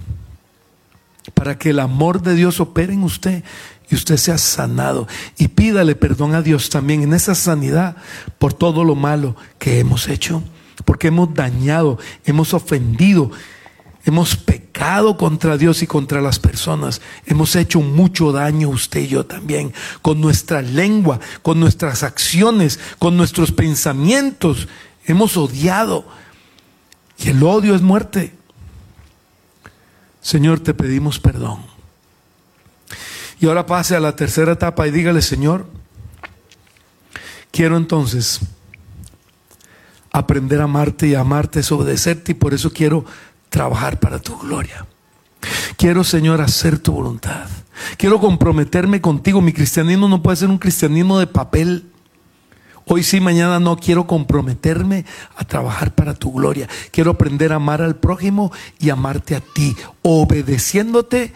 para 1.35 1.59
que 1.59 1.71
el 1.71 1.79
amor 1.79 2.23
de 2.23 2.35
Dios 2.35 2.61
opere 2.61 2.93
en 2.93 3.05
usted 3.05 3.45
y 3.93 3.95
usted 3.95 4.16
sea 4.16 4.38
sanado. 4.38 5.07
Y 5.36 5.49
pídale 5.49 5.95
perdón 5.95 6.34
a 6.34 6.40
Dios 6.40 6.70
también 6.70 7.03
en 7.03 7.12
esa 7.12 7.34
sanidad 7.34 7.95
por 8.38 8.55
todo 8.55 8.84
lo 8.84 8.95
malo 8.95 9.36
que 9.59 9.80
hemos 9.80 10.09
hecho, 10.09 10.43
porque 10.86 11.09
hemos 11.09 11.34
dañado, 11.34 11.99
hemos 12.24 12.55
ofendido, 12.55 13.30
hemos 14.07 14.34
pecado 14.34 15.18
contra 15.18 15.59
Dios 15.59 15.82
y 15.82 15.86
contra 15.86 16.22
las 16.22 16.38
personas. 16.38 17.03
Hemos 17.26 17.55
hecho 17.55 17.82
mucho 17.82 18.32
daño 18.32 18.70
usted 18.70 19.01
y 19.01 19.09
yo 19.09 19.26
también, 19.26 19.74
con 20.01 20.22
nuestra 20.22 20.62
lengua, 20.62 21.20
con 21.43 21.61
nuestras 21.61 22.03
acciones, 22.03 22.80
con 22.99 23.18
nuestros 23.18 23.53
pensamientos. 23.53 24.68
Hemos 25.05 25.36
odiado. 25.36 26.07
Y 27.18 27.28
el 27.28 27.43
odio 27.43 27.74
es 27.74 27.82
muerte. 27.82 28.32
Señor, 30.22 30.61
te 30.61 30.72
pedimos 30.72 31.20
perdón. 31.20 31.72
Y 33.43 33.47
ahora 33.47 33.66
pase 33.66 33.97
a 33.97 34.01
la 34.01 34.14
tercera 34.14 34.53
etapa 34.53 34.86
y 34.86 34.93
dígale, 34.93 35.20
Señor, 35.20 35.66
quiero 37.51 37.76
entonces 37.76 38.38
aprender 40.12 40.61
a 40.61 40.64
amarte 40.64 41.09
y 41.09 41.16
amarte 41.16 41.59
es 41.59 41.72
obedecerte 41.72 42.30
y 42.30 42.34
por 42.36 42.55
eso 42.55 42.72
quiero 42.72 43.05
trabajar 43.49 43.99
para 43.99 44.20
tu 44.20 44.38
gloria. 44.38 44.86
Quiero, 45.76 46.05
Señor, 46.05 46.40
hacer 46.40 46.78
tu 46.78 46.93
voluntad. 46.93 47.49
Quiero 47.97 48.20
comprometerme 48.20 49.01
contigo. 49.01 49.40
Mi 49.40 49.53
cristianismo 49.53 50.07
no 50.07 50.22
puede 50.22 50.36
ser 50.36 50.49
un 50.49 50.59
cristianismo 50.59 51.18
de 51.18 51.26
papel. 51.26 51.90
Hoy 52.86 53.03
sí, 53.03 53.20
mañana 53.20 53.59
no. 53.59 53.76
Quiero 53.76 54.07
comprometerme 54.07 55.05
a 55.36 55.43
trabajar 55.43 55.97
para 55.97 56.14
tu 56.14 56.30
gloria. 56.30 56.68
Quiero 56.93 57.11
aprender 57.11 57.53
a 57.53 57.57
amar 57.57 57.82
al 57.82 57.97
prójimo 57.97 58.53
y 58.78 58.90
amarte 58.90 59.34
a 59.34 59.40
ti, 59.40 59.74
obedeciéndote 60.03 61.34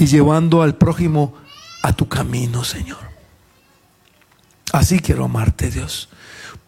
y 0.00 0.06
llevando 0.06 0.62
al 0.62 0.76
prójimo 0.76 1.34
a 1.82 1.92
tu 1.92 2.08
camino, 2.08 2.64
Señor. 2.64 2.98
Así 4.72 4.98
quiero 4.98 5.26
amarte, 5.26 5.70
Dios. 5.70 6.08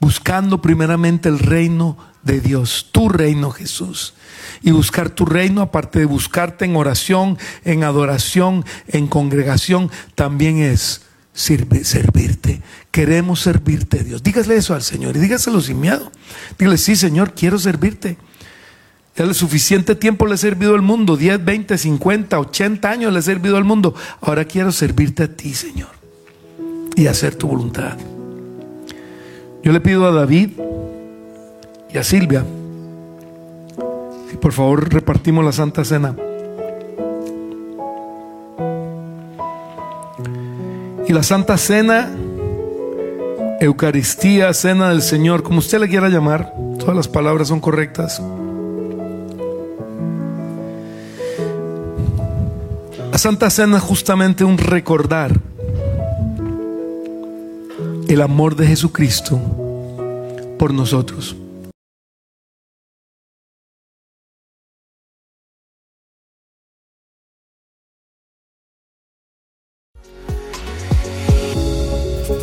Buscando 0.00 0.60
primeramente 0.60 1.30
el 1.30 1.38
reino 1.38 1.96
de 2.22 2.40
Dios, 2.40 2.88
tu 2.92 3.08
reino, 3.08 3.50
Jesús. 3.50 4.14
Y 4.60 4.70
buscar 4.70 5.10
tu 5.10 5.24
reino, 5.24 5.62
aparte 5.62 6.00
de 6.00 6.04
buscarte 6.04 6.66
en 6.66 6.76
oración, 6.76 7.38
en 7.64 7.84
adoración, 7.84 8.66
en 8.86 9.06
congregación, 9.06 9.90
también 10.14 10.58
es 10.58 11.02
servirte. 11.32 12.60
Queremos 12.90 13.40
servirte, 13.40 14.04
Dios. 14.04 14.22
Dígasle 14.22 14.56
eso 14.56 14.74
al 14.74 14.82
Señor 14.82 15.16
y 15.16 15.20
dígaselo 15.20 15.60
sin 15.62 15.80
miedo. 15.80 16.12
Dígale, 16.58 16.76
sí, 16.76 16.96
Señor, 16.96 17.32
quiero 17.34 17.58
servirte. 17.58 18.18
El 19.14 19.34
suficiente 19.34 19.94
tiempo 19.94 20.26
le 20.26 20.36
he 20.36 20.38
servido 20.38 20.74
al 20.74 20.80
mundo, 20.80 21.18
10, 21.18 21.44
20, 21.44 21.76
50, 21.76 22.40
80 22.40 22.90
años 22.90 23.12
le 23.12 23.18
he 23.18 23.22
servido 23.22 23.58
al 23.58 23.64
mundo. 23.64 23.94
Ahora 24.22 24.46
quiero 24.46 24.72
servirte 24.72 25.24
a 25.24 25.28
ti, 25.28 25.52
Señor, 25.52 25.90
y 26.96 27.06
hacer 27.06 27.34
tu 27.34 27.46
voluntad. 27.46 27.98
Yo 29.62 29.70
le 29.70 29.80
pido 29.80 30.06
a 30.06 30.12
David 30.12 30.50
y 31.92 31.98
a 31.98 32.02
Silvia, 32.02 32.42
si 34.30 34.36
por 34.38 34.52
favor 34.52 34.92
repartimos 34.92 35.44
la 35.44 35.52
Santa 35.52 35.84
Cena. 35.84 36.16
Y 41.06 41.12
la 41.12 41.22
Santa 41.22 41.58
Cena, 41.58 42.10
Eucaristía, 43.60 44.54
Cena 44.54 44.88
del 44.88 45.02
Señor, 45.02 45.42
como 45.42 45.58
usted 45.58 45.80
le 45.80 45.88
quiera 45.88 46.08
llamar, 46.08 46.54
todas 46.78 46.96
las 46.96 47.08
palabras 47.08 47.48
son 47.48 47.60
correctas. 47.60 48.22
La 53.12 53.18
Santa 53.18 53.50
Cena 53.50 53.76
es 53.76 53.82
justamente 53.82 54.42
un 54.42 54.56
recordar 54.56 55.38
el 58.08 58.22
amor 58.22 58.56
de 58.56 58.66
Jesucristo 58.66 59.38
por 60.58 60.72
nosotros. 60.72 61.36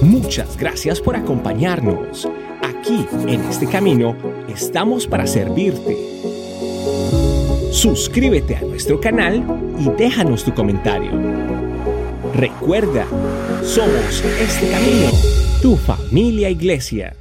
Muchas 0.04 0.56
gracias 0.56 1.02
por 1.02 1.16
acompañarnos. 1.16 2.30
Aquí, 2.62 3.08
en 3.28 3.42
este 3.46 3.66
camino, 3.66 4.16
estamos 4.48 5.08
para 5.08 5.26
servirte. 5.26 6.39
Suscríbete 7.72 8.56
a 8.56 8.62
nuestro 8.62 9.00
canal 9.00 9.44
y 9.80 9.90
déjanos 9.92 10.44
tu 10.44 10.54
comentario. 10.54 11.12
Recuerda, 12.34 13.06
somos 13.64 14.24
este 14.42 14.72
camino, 14.72 15.12
tu 15.62 15.76
familia 15.76 16.50
iglesia. 16.50 17.16